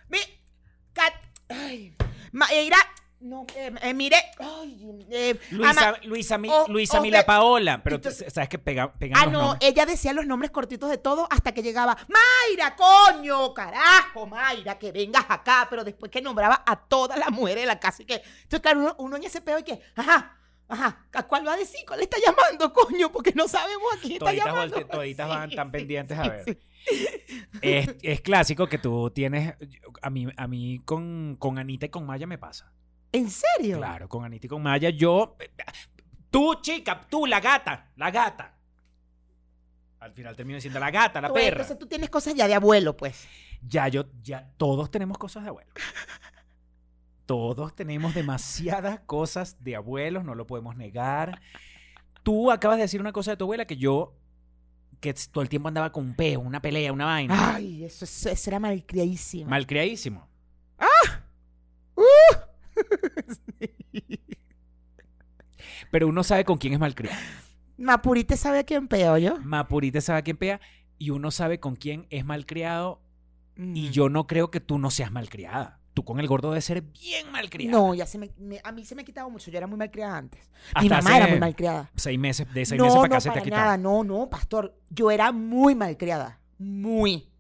Mi, 0.08 0.18
Kat, 0.92 1.12
ay, 1.49 1.94
Ma- 2.32 2.52
Ira, 2.52 2.76
no, 3.28 3.47
eh, 3.54 3.73
eh, 3.83 3.95
mire, 3.95 4.16
ay, 4.38 5.06
eh, 5.11 5.38
Luisa, 5.50 5.88
ama- 5.88 5.99
Luisa, 6.04 6.38
Mi- 6.38 6.50
Luisa 6.68 7.00
Mila 7.00 7.25
Paola. 7.26 7.83
Pero 7.83 8.00
tú 8.00 8.09
Entonces- 8.09 8.33
sabes 8.33 8.49
que 8.49 8.59
pega, 8.59 8.92
pegan 8.95 9.18
Ah, 9.21 9.25
los 9.25 9.33
no, 9.33 9.42
nombres. 9.49 9.71
ella 9.71 9.87
decía 9.87 10.12
los 10.12 10.26
nombres 10.26 10.50
cortitos 10.50 10.88
de 10.90 10.99
todo 10.99 11.26
hasta 11.30 11.52
que 11.52 11.62
llegaba, 11.62 11.97
Mayra, 12.09 12.76
coño, 12.76 13.52
carajo, 13.54 14.26
Mayra, 14.26 14.78
que 14.78 14.92
vengas 14.92 15.26
acá, 15.28 15.66
pero 15.68 15.85
después 15.85 16.11
que 16.11 16.23
nombraba 16.23 16.62
a 16.66 16.76
todas 16.76 17.18
las 17.18 17.30
mujeres 17.30 17.62
de 17.62 17.66
la 17.66 17.80
casa 17.80 18.02
y 18.02 18.06
que, 18.06 18.23
entonces 18.42 18.61
claro, 18.61 18.80
uno, 18.80 18.95
uno 18.99 19.16
en 19.16 19.25
ese 19.25 19.40
peo 19.40 19.59
y 19.59 19.62
que, 19.62 19.80
ajá, 19.95 20.38
ajá, 20.68 21.06
¿a 21.12 21.23
cuál 21.25 21.47
va 21.47 21.52
a 21.52 21.56
decir? 21.56 21.80
¿Cuál 21.87 22.00
está 22.00 22.16
llamando, 22.25 22.73
coño? 22.73 23.12
Porque 23.12 23.33
no 23.35 23.47
sabemos 23.49 23.95
a 23.95 24.00
quién 24.00 24.12
está 24.14 24.26
Toditas 24.26 24.47
llamando. 24.47 24.76
volte- 24.76 24.90
toditas 24.90 25.28
van 25.28 25.50
tan 25.54 25.71
pendientes 25.71 26.18
a 26.18 26.28
ver. 26.28 26.59
Es, 27.62 27.97
es 28.02 28.21
clásico 28.21 28.68
que 28.68 28.78
tú 28.78 29.11
tienes. 29.11 29.54
A 30.02 30.11
mí, 30.11 30.28
a 30.37 30.47
mí 30.47 30.80
con, 30.85 31.37
con 31.38 31.59
Anita 31.59 31.87
y 31.87 31.88
con 31.88 32.06
Maya 32.06 32.26
me 32.28 32.38
pasa. 32.38 32.73
¿En 33.13 33.31
serio? 33.31 33.79
Claro, 33.79 34.09
con 34.09 34.25
Anita 34.25 34.47
y 34.47 34.49
con 34.49 34.63
Maya, 34.63 34.91
yo. 34.91 35.37
Tú, 36.31 36.57
chica, 36.61 37.07
tú, 37.09 37.27
la 37.27 37.41
gata, 37.41 37.91
la 37.97 38.11
gata. 38.11 38.53
Al 40.01 40.13
final 40.13 40.37
termino 40.37 40.57
diciendo 40.57 40.79
la 40.79 40.91
gata, 40.91 41.21
la 41.21 41.29
Tú, 41.29 41.35
perra. 41.35 41.49
Entonces 41.49 41.79
tú 41.79 41.87
tienes 41.87 42.11
cosas 42.11 42.35
ya 42.35 42.47
de 42.47 42.55
abuelo, 42.55 42.97
pues. 42.97 43.27
Ya 43.67 43.89
yo, 43.89 44.05
ya, 44.23 44.51
todos 44.57 44.91
tenemos 44.91 45.17
cosas 45.19 45.43
de 45.45 45.49
abuelo. 45.49 45.71
Todos 47.25 47.75
tenemos 47.75 48.15
demasiadas 48.15 49.01
cosas 49.01 49.57
de 49.65 49.75
abuelos, 49.75 50.25
no 50.25 50.35
lo 50.35 50.47
podemos 50.47 50.77
negar. 50.77 51.41
Tú 52.23 52.53
acabas 52.53 52.77
de 52.77 52.83
decir 52.83 53.01
una 53.01 53.13
cosa 53.13 53.33
de 53.33 53.37
tu 53.37 53.45
abuela 53.45 53.65
que 53.67 53.77
yo, 53.77 54.15
que 55.01 55.13
todo 55.33 55.43
el 55.43 55.49
tiempo 55.49 55.69
andaba 55.69 55.91
con 55.91 56.05
un 56.05 56.15
peo, 56.15 56.41
una 56.41 56.61
pelea, 56.63 56.93
una 56.93 57.07
vaina. 57.07 57.55
Ay, 57.57 57.85
eso, 57.85 58.05
es- 58.05 58.27
eso 58.27 58.51
era 58.51 58.61
malcriadísimo. 58.61 59.51
Malcriadísimo. 59.51 60.29
Pero 65.90 66.09
uno 66.09 66.23
sabe 66.25 66.45
con 66.45 66.59
quién 66.59 66.73
es 66.73 66.78
malcriado. 66.81 67.19
Mapurite 67.78 68.37
sabe 68.37 68.61
a 68.61 68.64
quién 68.64 68.88
peo 68.88 69.19
yo. 69.19 69.38
Mapurite 69.43 70.00
sabe 70.00 70.21
a 70.21 70.23
quién 70.23 70.37
pea 70.37 70.61
y 70.99 71.11
uno 71.11 71.31
sabe 71.31 71.61
con 71.61 71.76
quién 71.76 72.07
es 72.11 72.25
malcriado 72.25 73.00
y 73.57 73.88
Mm. 73.88 73.90
yo 73.90 74.09
no 74.09 74.26
creo 74.26 74.50
que 74.50 74.61
tú 74.61 74.78
no 74.78 74.90
seas 74.90 75.11
malcriada. 75.12 75.81
Tú 75.95 76.05
con 76.05 76.21
el 76.21 76.26
gordo 76.26 76.50
debes 76.50 76.64
ser 76.66 76.83
bien 76.83 77.31
malcriada. 77.33 77.73
No, 77.78 77.95
ya 77.95 78.05
se 78.07 78.19
me, 78.19 78.31
me- 78.38 78.61
a 78.62 78.71
mí 78.73 78.85
se 78.85 78.95
me 78.95 79.00
ha 79.02 79.05
quitado 79.05 79.31
mucho. 79.31 79.50
Yo 79.50 79.57
era 79.57 79.66
muy 79.66 79.78
malcriada 79.78 80.16
antes. 80.19 80.50
Mi 80.81 80.83
Hasta 80.88 80.97
mamá 80.97 81.11
hace 81.11 81.19
era 81.19 81.26
muy 81.28 81.38
malcriada. 81.40 81.90
Seis 81.97 82.19
meses, 82.19 82.47
de 82.52 82.66
seis 82.66 82.78
no, 82.78 82.85
meses 82.85 82.97
para 82.99 83.09
no, 83.09 83.14
acá 83.14 83.21
se 83.21 83.28
te 83.28 83.31
para 83.31 83.40
ha 83.40 83.45
quitado. 83.45 83.62
nada. 83.64 83.76
No, 83.78 84.05
no, 84.05 84.28
pastor. 84.28 84.75
Yo 84.90 85.11
era 85.11 85.33
muy 85.33 85.75
malcriada. 85.75 86.38
Muy. 86.59 87.31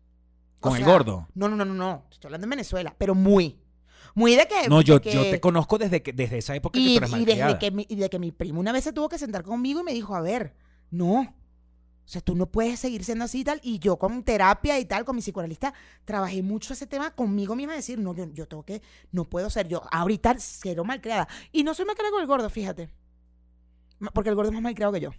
O 0.58 0.60
¿Con 0.62 0.76
el 0.76 0.84
sea, 0.84 0.92
gordo? 0.92 1.28
No, 1.34 1.48
no, 1.48 1.56
no, 1.56 1.64
no, 1.66 1.74
no. 1.74 2.06
Estoy 2.10 2.28
hablando 2.28 2.46
en 2.46 2.50
Venezuela, 2.50 2.94
pero 2.96 3.14
muy. 3.14 3.58
Muy 4.16 4.34
de 4.34 4.48
que. 4.48 4.66
No, 4.70 4.80
yo, 4.80 4.98
que- 4.98 5.12
yo 5.12 5.22
te 5.24 5.40
conozco 5.40 5.76
desde, 5.76 6.02
que, 6.02 6.10
desde 6.14 6.38
esa 6.38 6.56
época 6.56 6.78
que 6.78 6.80
y, 6.80 6.98
tú 6.98 7.04
eres 7.04 7.12
y 7.12 7.24
desde 7.26 7.58
que 7.58 7.70
mi, 7.70 7.86
y 7.86 7.96
de 7.96 8.08
que 8.08 8.18
mi 8.18 8.32
primo 8.32 8.58
una 8.58 8.72
vez 8.72 8.82
se 8.84 8.94
tuvo 8.94 9.10
que 9.10 9.18
sentar 9.18 9.42
conmigo 9.42 9.80
y 9.80 9.84
me 9.84 9.92
dijo, 9.92 10.16
a 10.16 10.22
ver, 10.22 10.54
no. 10.90 11.20
O 11.20 12.08
sea, 12.08 12.22
tú 12.22 12.34
no 12.34 12.46
puedes 12.46 12.80
seguir 12.80 13.04
siendo 13.04 13.26
así 13.26 13.40
y 13.40 13.44
tal. 13.44 13.60
Y 13.62 13.78
yo 13.78 13.98
con 13.98 14.22
terapia 14.22 14.78
y 14.78 14.86
tal, 14.86 15.04
con 15.04 15.16
mi 15.16 15.20
psicoanalista, 15.20 15.74
trabajé 16.06 16.42
mucho 16.42 16.72
ese 16.72 16.86
tema 16.86 17.10
conmigo 17.10 17.54
misma. 17.54 17.74
Decir, 17.74 17.98
no, 17.98 18.14
yo, 18.14 18.32
yo 18.32 18.48
tengo 18.48 18.64
que, 18.64 18.80
no 19.12 19.28
puedo 19.28 19.50
ser 19.50 19.68
yo. 19.68 19.82
Ahorita 19.90 20.34
cero 20.38 20.82
malcriada. 20.82 21.28
Y 21.52 21.62
no 21.62 21.74
soy 21.74 21.84
malcriada 21.84 22.12
con 22.12 22.22
el 22.22 22.26
gordo, 22.26 22.48
fíjate. 22.48 22.88
Porque 24.14 24.30
el 24.30 24.34
gordo 24.34 24.48
es 24.48 24.54
más 24.54 24.62
malcriado 24.62 24.94
que 24.94 25.00
yo. 25.00 25.10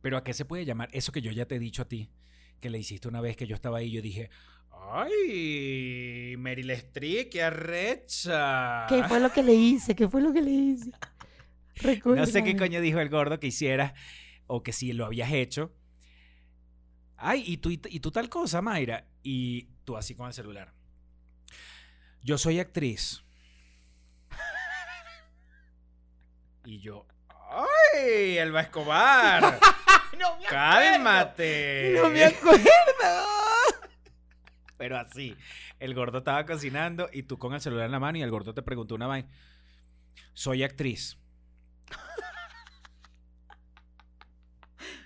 Pero 0.00 0.16
¿a 0.16 0.24
qué 0.24 0.32
se 0.32 0.46
puede 0.46 0.64
llamar 0.64 0.88
eso 0.92 1.12
que 1.12 1.20
yo 1.20 1.30
ya 1.30 1.44
te 1.44 1.56
he 1.56 1.58
dicho 1.58 1.82
a 1.82 1.88
ti? 1.88 2.10
Que 2.58 2.70
le 2.70 2.78
hiciste 2.78 3.08
una 3.08 3.20
vez 3.20 3.36
que 3.36 3.46
yo 3.46 3.54
estaba 3.54 3.78
ahí 3.78 3.88
y 3.88 3.92
yo 3.92 4.00
dije, 4.02 4.30
¡ay! 4.90 6.34
Meryl 6.38 6.70
Streep, 6.70 7.30
qué 7.30 7.42
arrecha. 7.42 8.86
¿Qué 8.88 9.04
fue 9.04 9.20
lo 9.20 9.32
que 9.32 9.42
le 9.42 9.54
hice? 9.54 9.94
¿Qué 9.94 10.08
fue 10.08 10.20
lo 10.20 10.32
que 10.32 10.42
le 10.42 10.50
hice? 10.50 10.90
No 11.82 11.88
sé 11.88 11.94
qué 11.94 11.96
Recuérdame. 11.96 12.56
coño 12.56 12.80
dijo 12.80 13.00
el 13.00 13.08
gordo 13.08 13.40
que 13.40 13.48
hicieras 13.48 13.92
o 14.46 14.62
que 14.62 14.72
si 14.72 14.92
lo 14.92 15.06
habías 15.06 15.32
hecho. 15.32 15.72
Ay, 17.16 17.42
y 17.46 17.56
tú, 17.56 17.70
y 17.70 17.78
tú 17.78 18.10
tal 18.10 18.28
cosa, 18.28 18.60
Mayra. 18.62 19.06
Y 19.22 19.64
tú 19.84 19.96
así 19.96 20.14
con 20.14 20.26
el 20.26 20.34
celular. 20.34 20.72
Yo 22.22 22.38
soy 22.38 22.60
actriz. 22.60 23.24
Y 26.64 26.78
yo, 26.78 27.06
¡ay! 27.28 28.38
Elba 28.38 28.60
Escobar. 28.62 29.58
No 30.18 30.36
me. 30.38 30.44
¡Cálmate! 30.44 31.94
No 31.96 32.10
me 32.10 32.24
acuerdo. 32.24 32.62
Pero 34.82 34.98
así, 34.98 35.36
el 35.78 35.94
gordo 35.94 36.18
estaba 36.18 36.44
cocinando 36.44 37.08
y 37.12 37.22
tú 37.22 37.38
con 37.38 37.54
el 37.54 37.60
celular 37.60 37.86
en 37.86 37.92
la 37.92 38.00
mano 38.00 38.18
y 38.18 38.22
el 38.22 38.30
gordo 38.32 38.52
te 38.52 38.62
preguntó 38.62 38.96
una 38.96 39.06
vaina. 39.06 39.28
Soy 40.34 40.64
actriz. 40.64 41.16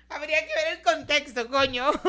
Habría 0.08 0.38
que 0.46 0.54
ver 0.54 0.78
el 0.78 0.82
contexto, 0.82 1.46
coño. 1.48 1.90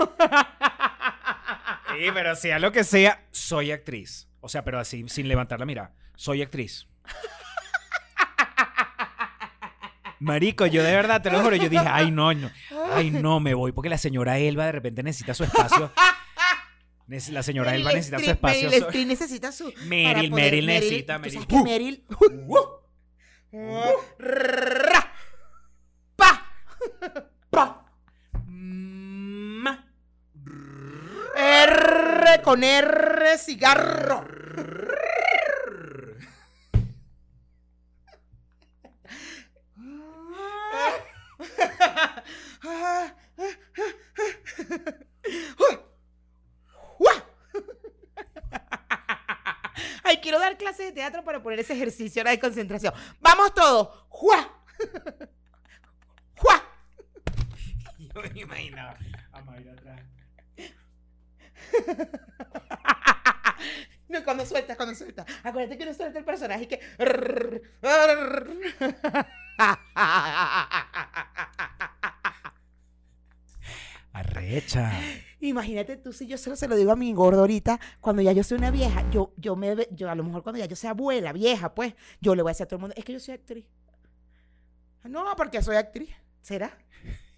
Sí, 1.98 2.06
pero 2.14 2.36
sea 2.36 2.60
lo 2.60 2.72
que 2.72 2.84
sea, 2.84 3.26
soy 3.32 3.72
actriz. 3.72 4.30
O 4.40 4.48
sea, 4.50 4.64
pero 4.64 4.80
así, 4.80 5.04
sin 5.10 5.28
levantar 5.28 5.60
la 5.60 5.66
mirada. 5.66 5.96
Soy 6.16 6.44
actriz. 6.44 6.88
Marico, 10.20 10.68
yo 10.68 10.84
de 10.84 10.96
verdad 10.96 11.22
te 11.22 11.32
lo 11.32 11.42
juro, 11.42 11.56
yo 11.56 11.70
dije, 11.70 11.86
ay 11.88 12.12
no, 12.12 12.34
no, 12.34 12.50
ay 12.94 13.12
no, 13.12 13.40
me 13.40 13.54
voy 13.54 13.72
porque 13.72 13.90
la 13.90 13.98
señora 13.98 14.38
Elba 14.38 14.66
de 14.66 14.72
repente 14.72 15.04
necesita 15.04 15.34
su 15.34 15.44
espacio. 15.44 15.92
La 17.08 17.42
señora 17.42 17.74
Elba 17.74 17.94
necesita 17.94 18.20
su 18.20 18.30
espacio. 18.32 18.70
Meryl 18.70 18.84
Streep 18.84 19.08
necesita 19.08 19.52
su. 19.54 19.74
Meryl, 19.86 20.32
Meryl 20.32 20.66
necesita, 20.66 21.22
tú 21.48 21.64
Meryl. 21.64 22.04
Uh. 22.10 22.68
Meryl. 23.52 23.94
Ra, 24.20 25.14
pa, 26.18 26.52
pa. 27.50 27.86
Mm, 28.46 29.68
R 31.38 32.42
con 32.44 32.64
R, 32.64 33.38
cigarro. 33.38 34.47
De 50.88 50.94
teatro 50.94 51.24
para 51.24 51.42
poner 51.42 51.60
ese 51.60 51.74
ejercicio 51.74 52.22
ahora 52.22 52.32
de 52.32 52.40
concentración. 52.40 52.94
Vamos 53.20 53.54
todos. 53.54 54.06
¡Jua! 54.10 54.64
¡Jua! 56.38 56.64
Yo 57.98 58.22
me 58.22 58.42
imaginaba 58.42 58.98
a 59.32 59.42
Mayra 59.42 59.74
atrás. 59.74 60.02
No, 64.10 64.24
cuando 64.24 64.46
sueltas, 64.46 64.78
cuando 64.78 64.96
sueltas. 64.96 65.26
Acuérdate 65.44 65.78
que 65.78 65.86
no 65.86 65.94
suelta 65.94 66.20
el 66.20 66.24
personaje 66.24 66.64
y 66.64 66.68
que. 66.68 66.80
Arrecha. 74.14 74.94
Imagínate 75.40 75.98
tú 75.98 76.14
si 76.14 76.26
yo 76.28 76.38
solo 76.38 76.56
se 76.56 76.68
lo 76.68 76.76
digo 76.76 76.92
a 76.92 76.96
mi 76.96 77.14
gordo 77.14 77.42
ahorita, 77.42 77.80
cuando 78.02 78.22
ya 78.24 78.32
yo 78.32 78.44
soy 78.44 78.58
una 78.58 78.72
vieja, 78.72 79.08
yo, 79.12 79.34
yo 79.38 79.56
me 79.56 79.88
yo 79.92 80.10
a 80.10 80.16
lo 80.16 80.24
mejor 80.24 80.42
cuando 80.44 80.58
ya 80.60 80.66
yo 80.66 80.76
sea 80.76 80.92
abuela, 80.92 81.32
vieja, 81.32 81.76
pues, 81.76 81.94
yo 82.22 82.34
le 82.34 82.42
voy 82.42 82.50
a 82.50 82.54
decir 82.54 82.64
a 82.64 82.68
todo 82.68 82.78
el 82.78 82.82
mundo, 82.82 82.96
es 82.98 83.06
que 83.06 83.14
yo 83.14 83.20
soy 83.20 83.36
actriz. 83.36 83.66
No, 85.04 85.24
porque 85.36 85.62
soy 85.62 85.76
actriz. 85.76 86.10
¿Será? 86.42 86.78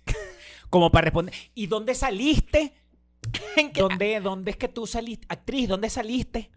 Como 0.69 0.91
para 0.91 1.05
responder. 1.05 1.33
¿Y 1.55 1.67
dónde 1.67 1.93
saliste? 1.95 2.73
¿En, 3.57 3.71
qué- 3.73 3.81
¿Dónde, 3.81 4.19
¿Dónde 4.21 4.51
es 4.51 4.57
que 4.57 4.67
tú 4.69 4.87
saliste? 4.87 5.25
Actriz, 5.29 5.67
¿dónde 5.67 5.89
saliste? 5.89 6.49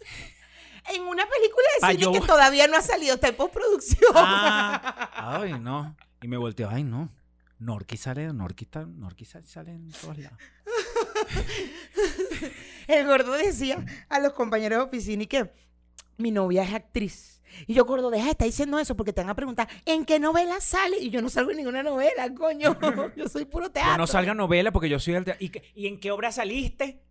en 0.94 1.02
una 1.02 1.26
película 1.28 1.66
de 1.80 1.86
Ah, 1.86 1.90
cine 1.90 2.02
yo- 2.02 2.12
que 2.12 2.20
todavía 2.20 2.66
no 2.66 2.76
ha 2.76 2.82
salido, 2.82 3.14
está 3.14 3.28
en 3.28 3.36
postproducción. 3.36 4.12
Ah, 4.14 5.10
ay, 5.42 5.54
no. 5.60 5.96
Y 6.22 6.28
me 6.28 6.36
volteó, 6.38 6.70
ay, 6.70 6.82
no. 6.82 7.08
Norki 7.60 7.96
sale, 7.96 8.32
Norki, 8.32 8.64
está, 8.64 8.86
Norki 8.86 9.24
sa- 9.24 9.42
sale 9.42 9.72
en 9.72 9.90
todos 9.90 10.16
lados. 10.18 10.38
El 12.88 13.06
gordo 13.06 13.32
decía 13.32 13.84
a 14.08 14.18
los 14.20 14.32
compañeros 14.32 14.78
de 14.78 14.84
oficina 14.84 15.22
y 15.22 15.26
que 15.26 15.50
mi 16.16 16.30
novia 16.30 16.62
es 16.62 16.72
actriz. 16.74 17.42
Y 17.66 17.74
yo, 17.74 17.84
gordo, 17.86 18.10
deja 18.10 18.26
de 18.26 18.30
estar 18.32 18.46
diciendo 18.46 18.78
eso 18.78 18.96
porque 18.96 19.12
te 19.12 19.20
van 19.22 19.30
a 19.30 19.34
preguntar, 19.34 19.68
¿en 19.86 20.04
qué 20.04 20.18
novela 20.20 20.60
sale? 20.60 20.98
Y 20.98 21.10
yo 21.10 21.22
no 21.22 21.28
salgo 21.30 21.50
en 21.50 21.58
ninguna 21.58 21.82
novela, 21.82 22.32
coño. 22.34 22.76
Yo 23.16 23.28
soy 23.28 23.46
puro 23.46 23.70
teatro. 23.70 23.96
No 23.96 24.06
salga 24.06 24.34
novela 24.34 24.70
porque 24.70 24.88
yo 24.88 24.98
soy 25.00 25.14
del 25.14 25.24
teatro. 25.24 25.44
¿Y, 25.44 25.48
qué- 25.48 25.62
y 25.74 25.86
en 25.86 25.98
qué 25.98 26.10
obra 26.10 26.30
saliste? 26.30 27.02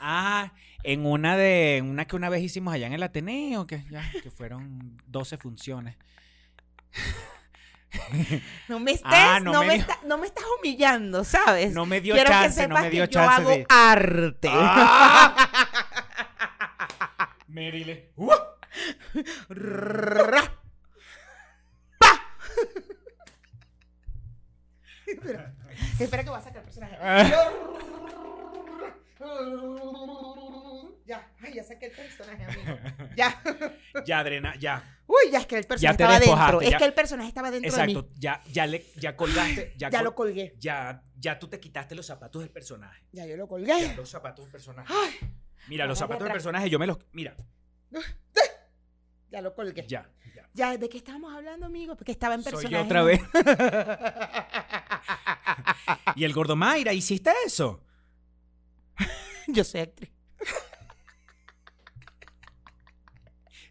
Ah, 0.00 0.52
en 0.84 1.04
una 1.06 1.36
de 1.36 1.82
una 1.84 2.06
que 2.06 2.16
una 2.16 2.28
vez 2.30 2.42
hicimos 2.42 2.72
allá 2.74 2.86
en 2.86 2.94
el 2.94 3.02
Ateneo, 3.02 3.66
que, 3.66 3.84
ya, 3.90 4.10
que 4.22 4.30
fueron 4.30 4.96
12 5.06 5.36
funciones. 5.36 5.96
No 8.68 8.78
me 8.80 8.92
estés, 8.92 9.08
Ah, 9.10 9.40
no, 9.42 9.52
no 9.52 9.60
me 9.64 9.74
dio- 9.74 9.80
está- 9.82 9.98
no 10.04 10.18
me 10.18 10.26
estás 10.26 10.44
humillando, 10.58 11.24
¿sabes? 11.24 11.72
No 11.72 11.86
me 11.86 12.00
dio 12.00 12.14
Quiero 12.14 12.30
chance, 12.30 12.60
que 12.60 12.68
no 12.68 12.74
sepas 12.76 12.82
me 12.84 12.90
dio 12.90 13.04
que 13.04 13.10
chance 13.14 13.42
yo 13.42 13.48
hago 13.48 13.50
de- 13.50 13.66
arte. 13.68 14.48
¡Ah! 14.52 15.48
Merile. 17.48 18.12
¡Uh! 18.16 18.30
Espera, 25.06 25.54
espera 25.98 26.22
que 26.24 26.30
voy 26.30 26.38
a 26.38 26.42
sacar 26.42 26.58
el 26.58 26.64
personaje. 26.64 26.96
ya, 31.06 31.26
ay, 31.42 31.54
ya 31.54 31.64
saqué 31.64 31.86
el 31.86 31.92
personaje, 31.92 32.44
amigo. 32.44 32.78
Ya. 33.16 33.40
Ya, 34.04 34.18
Adrena, 34.18 34.54
ya. 34.56 34.82
Uy, 35.10 35.30
ya 35.32 35.38
es 35.40 35.46
que 35.46 35.56
el 35.56 35.64
personaje 35.66 35.92
estaba 36.02 36.20
dentro. 36.20 36.60
Es 36.60 36.70
ya. 36.70 36.78
que 36.78 36.84
el 36.84 36.92
personaje 36.94 37.28
estaba 37.28 37.50
dentro 37.50 37.72
de 37.74 37.82
Exacto. 37.82 38.08
Ya, 38.18 38.42
ya 38.52 38.66
le, 38.66 38.86
ya 38.96 39.16
colgaste. 39.16 39.72
Ya, 39.78 39.88
Ya 39.88 39.98
col- 39.98 40.04
lo 40.04 40.14
colgué. 40.14 40.54
Ya, 40.58 41.02
ya 41.18 41.38
tú 41.38 41.48
te 41.48 41.58
quitaste 41.58 41.94
los 41.94 42.04
zapatos 42.06 42.42
del 42.42 42.50
personaje. 42.50 43.02
mí. 43.04 43.08
Ya 43.12 43.24
yo 43.26 43.36
lo 43.36 43.44
Ya, 43.44 43.48
colgué. 43.48 43.96
los 43.96 44.10
zapatos 44.10 44.44
del 44.44 44.52
personaje. 44.52 44.92
Ay, 44.94 45.30
Mira, 45.68 45.86
los 45.86 45.98
zapatos 45.98 46.24
del 46.24 46.32
personaje 46.32 46.68
yo 46.70 46.78
me 46.78 46.86
los. 46.86 46.98
Mira, 47.12 47.34
ya 49.30 49.40
lo 49.40 49.54
colgué. 49.54 49.86
ya, 49.88 50.10
ya. 50.34 50.48
Ya, 50.54 50.76
¿de 50.76 50.88
qué 50.88 50.98
estábamos 50.98 51.34
hablando, 51.34 51.64
amigo? 51.66 51.96
Porque 51.96 52.12
estaba 52.12 52.34
en 52.34 52.42
Soy 52.42 52.52
personaje. 52.52 52.74
yo 52.76 52.84
otra 52.84 53.02
vez. 53.02 53.20
Y 56.16 56.24
el 56.24 56.32
gordo 56.32 56.56
Mayra, 56.56 56.92
¿hiciste 56.92 57.30
eso? 57.46 57.82
yo 59.46 59.64
soy 59.64 59.80
actriz. 59.82 60.10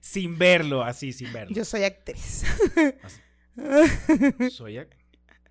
Sin 0.08 0.38
verlo, 0.38 0.84
así, 0.84 1.12
sin 1.12 1.34
verlo. 1.34 1.54
Yo 1.54 1.66
soy 1.66 1.84
actriz. 1.84 2.46
Soy, 4.52 4.80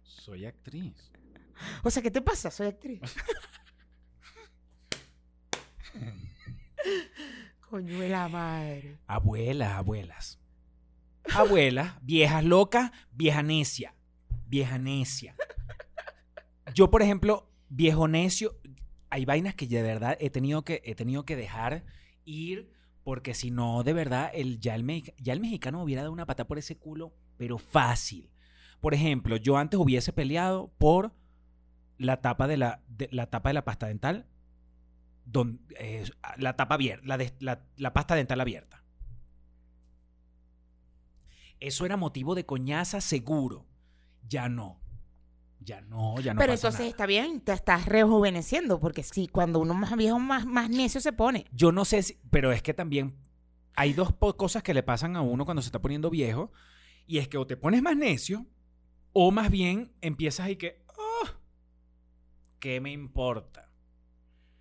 soy 0.02 0.46
actriz. 0.46 1.12
O 1.82 1.90
sea, 1.90 2.02
¿qué 2.02 2.10
te 2.10 2.22
pasa? 2.22 2.50
Soy 2.50 2.68
actriz. 2.68 3.00
Coño 7.68 7.98
de 7.98 8.08
la 8.08 8.28
madre. 8.28 8.96
Abuelas, 9.06 9.72
abuelas. 9.72 10.38
Abuelas, 11.34 11.96
viejas 12.00 12.42
locas, 12.42 12.92
vieja 13.10 13.42
necia. 13.42 13.94
Vieja 14.46 14.78
necia. 14.78 15.36
Yo, 16.72 16.90
por 16.90 17.02
ejemplo, 17.02 17.52
viejo 17.68 18.08
necio, 18.08 18.58
hay 19.10 19.26
vainas 19.26 19.54
que 19.54 19.66
de 19.66 19.82
verdad 19.82 20.16
he 20.18 20.30
tenido 20.30 20.64
que, 20.64 20.80
he 20.84 20.94
tenido 20.94 21.26
que 21.26 21.36
dejar 21.36 21.84
ir 22.24 22.75
porque 23.06 23.34
si 23.34 23.52
no, 23.52 23.84
de 23.84 23.92
verdad, 23.92 24.32
el, 24.34 24.58
ya, 24.58 24.74
el, 24.74 25.14
ya 25.18 25.32
el 25.32 25.38
mexicano 25.38 25.78
me 25.78 25.84
hubiera 25.84 26.02
dado 26.02 26.12
una 26.12 26.26
pata 26.26 26.48
por 26.48 26.58
ese 26.58 26.76
culo, 26.76 27.14
pero 27.36 27.56
fácil. 27.56 28.32
Por 28.80 28.94
ejemplo, 28.94 29.36
yo 29.36 29.58
antes 29.58 29.78
hubiese 29.78 30.12
peleado 30.12 30.72
por 30.76 31.14
la 31.98 32.20
tapa 32.20 32.48
de 32.48 32.56
la, 32.56 32.82
tapa 33.30 33.50
de 33.50 33.54
la 33.54 33.64
pasta 33.64 33.86
dental, 33.86 34.26
eh, 35.78 36.04
la 36.36 36.56
tapa 36.56 36.74
abierta, 36.74 37.16
la 37.76 37.94
pasta 37.94 38.16
dental 38.16 38.40
abierta. 38.40 38.82
Eso 41.60 41.86
era 41.86 41.96
motivo 41.96 42.34
de 42.34 42.44
coñaza 42.44 43.00
seguro. 43.00 43.66
Ya 44.28 44.48
no. 44.48 44.80
Ya 45.66 45.80
no, 45.80 46.20
ya 46.20 46.32
no. 46.32 46.38
Pero 46.38 46.52
pasa 46.52 46.68
entonces 46.68 46.80
nada. 46.80 46.90
está 46.90 47.06
bien, 47.06 47.40
te 47.40 47.52
estás 47.52 47.86
rejuveneciendo, 47.86 48.78
porque 48.78 49.02
sí, 49.02 49.26
cuando 49.26 49.58
uno 49.58 49.74
más 49.74 49.96
viejo, 49.96 50.18
más, 50.20 50.46
más 50.46 50.70
necio 50.70 51.00
se 51.00 51.12
pone. 51.12 51.46
Yo 51.50 51.72
no 51.72 51.84
sé 51.84 52.04
si, 52.04 52.20
pero 52.30 52.52
es 52.52 52.62
que 52.62 52.72
también 52.72 53.16
hay 53.74 53.92
dos 53.92 54.12
cosas 54.36 54.62
que 54.62 54.72
le 54.74 54.84
pasan 54.84 55.16
a 55.16 55.22
uno 55.22 55.44
cuando 55.44 55.62
se 55.62 55.66
está 55.66 55.82
poniendo 55.82 56.08
viejo. 56.08 56.52
Y 57.08 57.18
es 57.18 57.26
que 57.26 57.36
o 57.36 57.46
te 57.48 57.56
pones 57.56 57.82
más 57.82 57.96
necio, 57.96 58.46
o 59.12 59.32
más 59.32 59.50
bien 59.50 59.92
empiezas 60.02 60.46
ahí 60.46 60.54
que, 60.56 60.84
"Ah, 60.88 61.32
¿qué 62.60 62.80
me 62.80 62.92
importa? 62.92 63.68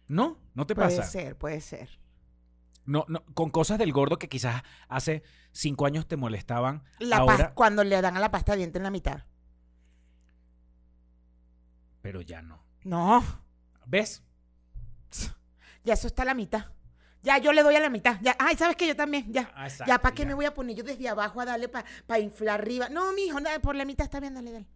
¿No? 0.07 0.39
¿No 0.55 0.65
te 0.65 0.73
Puede 0.73 0.97
pasa? 0.97 1.03
ser, 1.03 1.37
puede 1.37 1.61
ser. 1.61 1.99
No, 2.85 3.05
no, 3.07 3.23
con 3.35 3.51
cosas 3.51 3.77
del 3.77 3.91
gordo 3.93 4.17
que 4.17 4.27
quizás 4.29 4.63
hace 4.89 5.21
cinco 5.51 5.85
años 5.85 6.07
te 6.07 6.17
molestaban. 6.17 6.83
La 6.99 7.17
ahora, 7.17 7.53
cuando 7.53 7.83
le 7.83 7.99
dan 8.01 8.17
a 8.17 8.19
la 8.19 8.31
pasta 8.31 8.53
de 8.53 8.59
diente 8.59 8.77
en 8.79 8.83
la 8.83 8.91
mitad. 8.91 9.23
Pero 12.05 12.21
ya 12.21 12.43
no. 12.43 12.63
No, 12.83 13.23
¿Ves? 13.87 14.21
ya 15.83 15.95
eso 15.95 16.05
está 16.05 16.21
a 16.21 16.25
la 16.25 16.35
mitad. 16.35 16.65
Ya 17.23 17.39
yo 17.39 17.51
le 17.51 17.63
doy 17.63 17.75
a 17.75 17.79
la 17.79 17.89
mitad. 17.89 18.19
Ya, 18.21 18.35
ay, 18.37 18.55
¿sabes 18.55 18.75
qué? 18.75 18.85
Yo 18.85 18.95
también, 18.95 19.33
ya. 19.33 19.51
Ah, 19.55 19.65
exacto, 19.65 19.91
Ya, 19.91 19.97
¿para 19.97 20.13
qué 20.13 20.23
me 20.23 20.35
voy 20.35 20.45
a 20.45 20.53
poner 20.53 20.75
yo 20.75 20.83
desde 20.83 21.09
abajo 21.09 21.41
a 21.41 21.45
darle 21.45 21.67
para 21.67 22.19
inflar 22.19 22.61
arriba? 22.61 22.89
No, 22.89 23.11
mijo, 23.13 23.39
nada, 23.39 23.57
por 23.59 23.75
la 23.75 23.85
mitad 23.85 24.05
está 24.05 24.19
bien, 24.19 24.35
dale, 24.35 24.51
dale. 24.51 24.67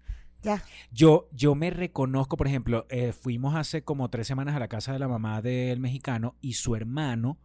Ya. 0.42 0.64
Yo, 0.92 1.30
yo 1.32 1.54
me 1.54 1.70
reconozco, 1.70 2.36
por 2.36 2.48
ejemplo, 2.48 2.88
eh, 2.90 3.14
fuimos 3.14 3.54
hace 3.54 3.84
como 3.84 4.10
tres 4.10 4.26
semanas 4.26 4.56
a 4.56 4.60
la 4.60 4.68
casa 4.68 4.92
de 4.92 4.98
la 4.98 5.08
mamá 5.08 5.44
del 5.44 5.80
mexicano 5.80 6.36
y 6.42 6.54
su 6.54 6.76
hermano 6.76 7.38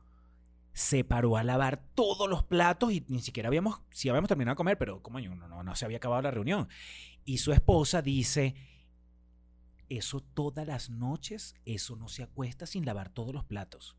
se 0.73 1.05
paró 1.05 1.37
a 1.37 1.45
lavar 1.45 1.83
todos 1.95 2.27
los 2.31 2.43
platos 2.43 2.91
y 2.91 3.05
ni 3.09 3.21
siquiera 3.21 3.49
habíamos, 3.49 3.83
sí 3.91 4.09
habíamos 4.09 4.29
terminado 4.29 4.55
de 4.55 4.57
comer, 4.57 4.79
pero 4.79 5.03
como 5.03 5.21
no, 5.21 5.47
no, 5.47 5.63
no 5.63 5.77
se 5.77 5.85
había 5.85 5.99
acabado 5.99 6.23
la 6.23 6.31
reunión. 6.31 6.69
Y 7.27 7.39
su 7.39 7.53
esposa 7.53 8.01
dice, 8.01 8.55
eso 9.89 10.21
todas 10.21 10.67
las 10.67 10.91
noches, 10.91 11.55
eso 11.65 11.97
no 11.97 12.09
se 12.09 12.23
acuesta 12.23 12.67
sin 12.67 12.85
lavar 12.85 13.11
todos 13.11 13.35
los 13.35 13.45
platos. 13.45 13.97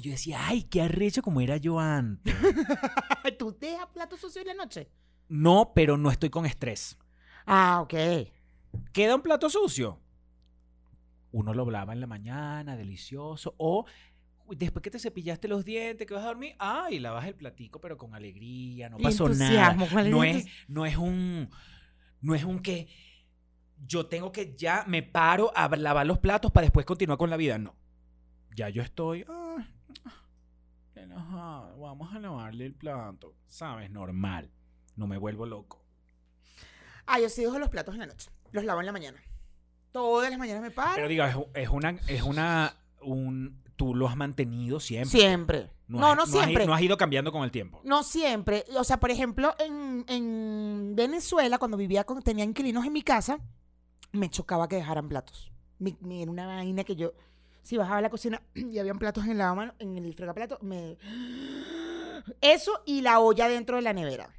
Yo 0.00 0.10
decía, 0.10 0.38
ay, 0.46 0.62
qué 0.64 0.82
arrecho 0.82 1.22
como 1.22 1.40
era 1.40 1.58
yo 1.58 1.78
antes. 1.78 2.34
¿Tú 3.38 3.56
dejas 3.58 3.88
plato 3.88 4.16
sucio 4.16 4.40
en 4.40 4.48
la 4.48 4.54
noche? 4.54 4.88
No, 5.28 5.72
pero 5.74 5.96
no 5.98 6.10
estoy 6.10 6.30
con 6.30 6.46
estrés. 6.46 6.98
Ah, 7.46 7.80
ok. 7.82 7.94
¿Queda 8.92 9.16
un 9.16 9.22
plato 9.22 9.50
sucio? 9.50 10.00
Uno 11.30 11.52
lo 11.52 11.70
lava 11.70 11.92
en 11.92 12.00
la 12.00 12.06
mañana, 12.06 12.76
delicioso. 12.76 13.54
O 13.58 13.84
después 14.56 14.82
que 14.82 14.90
te 14.90 14.98
cepillaste 14.98 15.48
los 15.48 15.64
dientes, 15.64 16.06
que 16.06 16.14
vas 16.14 16.24
a 16.24 16.28
dormir, 16.28 16.54
ay, 16.58 16.98
lavas 16.98 17.26
el 17.26 17.34
platico, 17.34 17.80
pero 17.80 17.96
con 17.96 18.14
alegría, 18.14 18.88
no 18.88 18.98
pasó 18.98 19.28
nada. 19.28 19.74
No 20.04 20.24
es, 20.24 20.46
no 20.68 20.86
es 20.86 20.96
un. 20.96 21.48
No 22.20 22.34
es 22.34 22.44
un 22.44 22.60
que 22.60 22.88
yo 23.86 24.06
tengo 24.06 24.32
que 24.32 24.54
ya 24.56 24.84
me 24.86 25.02
paro 25.02 25.52
a 25.56 25.68
lavar 25.76 26.06
los 26.06 26.18
platos 26.18 26.50
para 26.52 26.64
después 26.64 26.86
continuar 26.86 27.18
con 27.18 27.30
la 27.30 27.36
vida. 27.36 27.58
No. 27.58 27.74
Ya 28.54 28.68
yo 28.68 28.82
estoy. 28.82 29.24
"Ay, 29.28 29.64
qué 30.94 31.00
enojado, 31.00 31.78
Vamos 31.80 32.14
a 32.14 32.18
lavarle 32.20 32.66
el 32.66 32.74
plato. 32.74 33.34
¿Sabes? 33.46 33.90
Normal. 33.90 34.50
No 34.96 35.06
me 35.06 35.16
vuelvo 35.18 35.46
loco. 35.46 35.82
Ah, 37.06 37.18
yo 37.18 37.28
sí 37.28 37.42
dejo 37.42 37.58
los 37.58 37.68
platos 37.70 37.94
en 37.94 38.00
la 38.00 38.06
noche. 38.06 38.30
Los 38.52 38.64
lavo 38.64 38.80
en 38.80 38.86
la 38.86 38.92
mañana. 38.92 39.20
Todas 39.90 40.30
las 40.30 40.38
mañanas 40.38 40.62
me 40.62 40.70
paro. 40.70 40.92
Pero 40.94 41.08
diga, 41.08 41.28
es, 41.28 41.36
es 41.54 41.68
una, 41.68 41.90
es 42.06 42.22
una, 42.22 42.76
un, 43.00 43.62
tú 43.76 43.94
lo 43.94 44.08
has 44.08 44.16
mantenido 44.16 44.80
siempre. 44.80 45.18
Siempre. 45.18 45.70
No, 45.88 46.06
has- 46.06 46.16
no, 46.16 46.22
has- 46.22 46.30
siempre. 46.30 46.66
no 46.66 46.72
has 46.74 46.80
ido 46.82 46.96
cambiando 46.96 47.32
con 47.32 47.42
el 47.42 47.50
tiempo. 47.50 47.80
No 47.84 48.02
siempre. 48.02 48.64
O 48.78 48.84
sea, 48.84 48.98
por 49.00 49.10
ejemplo, 49.10 49.54
en, 49.58 50.04
en 50.08 50.92
Venezuela, 50.94 51.58
cuando 51.58 51.76
vivía 51.76 52.04
con, 52.04 52.22
tenía 52.22 52.44
inquilinos 52.44 52.86
en 52.86 52.92
mi 52.92 53.02
casa, 53.02 53.38
me 54.12 54.28
chocaba 54.30 54.68
que 54.68 54.76
dejaran 54.76 55.08
platos. 55.08 55.52
Mi- 55.78 55.96
mi- 56.00 56.22
era 56.22 56.30
una 56.30 56.46
vaina 56.46 56.84
que 56.84 56.94
yo, 56.96 57.12
si 57.62 57.76
bajaba 57.76 57.98
a 57.98 58.02
la 58.02 58.10
cocina 58.10 58.42
y 58.54 58.78
habían 58.78 58.98
platos 58.98 59.26
en 59.26 59.38
la 59.38 59.54
mano, 59.54 59.74
en 59.78 59.96
el 59.98 60.14
fregaplato, 60.14 60.58
me... 60.62 60.96
Eso 62.40 62.82
y 62.86 63.00
la 63.00 63.18
olla 63.20 63.48
dentro 63.48 63.76
de 63.76 63.82
la 63.82 63.92
nevera. 63.92 64.30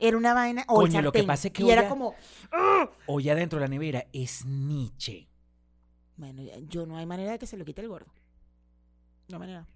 Era 0.00 0.16
una 0.16 0.34
vaina... 0.34 0.64
O 0.68 0.82
el 0.82 0.88
Coño, 0.88 1.02
lo 1.02 1.12
que 1.12 1.22
pasa 1.22 1.48
es 1.48 1.54
que 1.54 1.62
Y 1.62 1.70
era 1.70 1.82
olla- 1.82 1.88
como... 1.90 2.14
O 3.06 3.20
ya 3.20 3.34
dentro 3.34 3.58
de 3.58 3.64
la 3.64 3.68
nevera 3.68 4.06
es 4.12 4.44
Nietzsche. 4.44 5.28
Bueno, 6.16 6.42
yo 6.68 6.84
no 6.86 6.96
hay 6.96 7.06
manera 7.06 7.32
de 7.32 7.38
que 7.38 7.46
se 7.46 7.56
lo 7.56 7.64
quite 7.64 7.80
el 7.80 7.88
gordo. 7.88 8.12
No 9.28 9.36
hay 9.36 9.40
manera. 9.40 9.66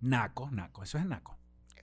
Naco, 0.00 0.50
naco. 0.50 0.82
Eso 0.82 0.98
es 0.98 1.06
naco. 1.06 1.38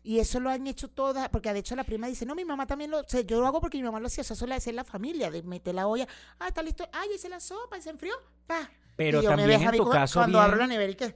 Y 0.06 0.20
eso 0.20 0.40
lo 0.42 0.50
han 0.50 0.68
hecho 0.68 0.90
todas, 0.90 1.30
porque 1.30 1.54
de 1.54 1.60
hecho 1.60 1.76
la 1.78 1.86
prima 1.86 2.08
dice, 2.08 2.26
no, 2.26 2.36
mi 2.36 2.44
mamá 2.44 2.68
también 2.68 2.92
lo, 2.92 3.00
o 3.00 3.08
sea, 3.08 3.22
yo 3.22 3.40
lo 3.40 3.48
hago 3.48 3.62
porque 3.62 3.78
mi 3.78 3.84
mamá 3.84 4.02
lo 4.02 4.08
hacía, 4.08 4.22
o 4.22 4.26
sea, 4.26 4.34
eso 4.36 4.46
lo 4.46 4.54
hacía 4.54 4.74
la 4.74 4.84
familia, 4.84 5.32
de 5.32 5.44
meter 5.44 5.74
la 5.76 5.88
olla, 5.88 6.06
ah, 6.40 6.50
está 6.50 6.62
listo, 6.62 6.88
ah, 6.92 7.04
ya 7.10 7.16
hice 7.16 7.30
la 7.30 7.40
sopa, 7.40 7.78
y 7.78 7.82
se 7.82 7.90
enfrió, 7.90 8.14
pa. 8.46 8.70
Pero 8.98 9.20
Y 9.22 9.24
yo 9.24 9.30
me 9.32 9.38
también 9.38 9.62
a 9.62 9.66
en 9.66 9.72
mí 9.72 9.78
tu 9.78 9.90
caso 9.90 10.20
Cuando 10.20 10.38
bien- 10.40 10.44
abro 10.46 10.58
la 10.58 10.68
nevera 10.68 10.92
y 10.92 10.96
que... 10.96 11.16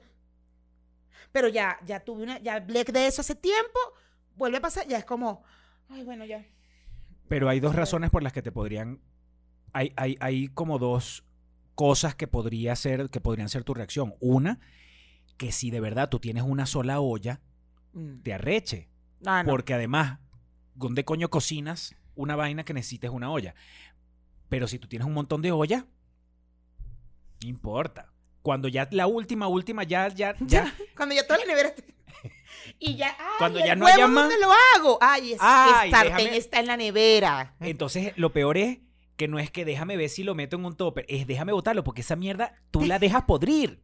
Pero 1.32 1.48
ya, 1.48 1.78
ya 1.84 2.00
tuve 2.00 2.22
una, 2.22 2.38
ya 2.38 2.54
hablé 2.54 2.84
de 2.84 3.06
eso 3.06 3.20
hace 3.20 3.34
tiempo, 3.34 3.78
vuelve 4.36 4.56
a 4.56 4.60
pasar, 4.62 4.86
ya 4.88 4.96
es 4.98 5.04
como, 5.04 5.42
ay, 5.90 6.02
bueno, 6.02 6.24
ya. 6.24 6.44
Pero 7.28 7.50
hay 7.50 7.60
dos 7.60 7.74
razones 7.74 8.10
por 8.10 8.22
las 8.22 8.32
que 8.32 8.40
te 8.40 8.50
podrían. 8.50 9.02
Hay, 9.74 9.92
hay, 9.96 10.16
hay 10.20 10.48
como 10.48 10.78
dos 10.78 11.24
cosas 11.74 12.14
que 12.14 12.26
podría 12.26 12.74
ser, 12.74 13.10
que 13.10 13.20
podrían 13.20 13.50
ser 13.50 13.64
tu 13.64 13.74
reacción. 13.74 14.14
Una, 14.20 14.58
que 15.36 15.52
si 15.52 15.70
de 15.70 15.80
verdad 15.80 16.08
tú 16.08 16.18
tienes 16.18 16.42
una 16.44 16.64
sola 16.64 17.00
olla, 17.00 17.42
Mm. 17.92 18.22
te 18.22 18.34
arreche. 18.34 18.88
Ah, 19.26 19.42
no. 19.42 19.50
Porque 19.50 19.74
además, 19.74 20.18
¿dónde 20.74 21.04
coño 21.04 21.28
cocinas 21.30 21.94
una 22.14 22.36
vaina 22.36 22.64
que 22.64 22.74
necesites 22.74 23.10
una 23.10 23.30
olla? 23.30 23.54
Pero 24.48 24.66
si 24.68 24.78
tú 24.78 24.88
tienes 24.88 25.06
un 25.06 25.14
montón 25.14 25.42
de 25.42 25.52
ollas, 25.52 25.84
no 27.42 27.48
importa. 27.48 28.12
Cuando 28.42 28.68
ya 28.68 28.88
la 28.92 29.06
última, 29.06 29.46
última, 29.48 29.82
ya, 29.84 30.08
ya, 30.08 30.34
ya. 30.46 30.72
Cuando 30.96 31.14
ya 31.14 31.26
toda 31.26 31.40
la 31.40 31.46
nevera 31.46 31.74
Y 32.78 32.96
ya, 32.96 33.08
ay, 33.18 33.34
Cuando 33.38 33.58
¿el 33.60 33.66
ya 33.66 33.76
no 33.76 33.84
huevo 33.84 33.96
haya 33.96 34.06
más- 34.08 34.28
¿Dónde 34.28 34.40
lo 34.44 34.52
hago? 34.76 34.98
Ay, 35.00 35.32
es 35.32 35.38
Ay, 35.40 35.90
que 35.90 35.96
sartén 35.96 36.16
déjame- 36.16 36.36
está 36.36 36.60
en 36.60 36.66
la 36.66 36.76
nevera. 36.76 37.54
Entonces, 37.60 38.12
lo 38.16 38.32
peor 38.32 38.56
es 38.58 38.78
que 39.16 39.28
no 39.28 39.38
es 39.38 39.50
que 39.50 39.64
déjame 39.64 39.96
ver 39.96 40.08
si 40.08 40.22
lo 40.22 40.34
meto 40.34 40.56
en 40.56 40.64
un 40.64 40.76
topper, 40.76 41.04
es 41.08 41.26
déjame 41.26 41.52
botarlo, 41.52 41.82
porque 41.84 42.00
esa 42.02 42.16
mierda 42.16 42.54
tú 42.70 42.84
la 42.84 42.98
dejas 42.98 43.24
podrir. 43.24 43.82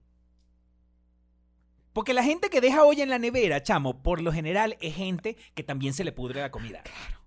Porque 1.95 2.13
la 2.13 2.25
gente 2.25 2.51
que 2.51 2.61
deja 2.61 2.85
olla 2.85 3.05
en 3.05 3.09
la 3.09 3.21
nevera, 3.21 3.63
chamo, 3.63 4.03
por 4.03 4.21
lo 4.21 4.33
general 4.33 4.77
es 4.81 4.97
gente 4.97 5.37
que 5.55 5.63
también 5.63 5.95
se 5.95 6.03
le 6.03 6.11
pudre 6.11 6.41
la 6.41 6.51
comida. 6.51 6.83
Claro. 6.83 7.21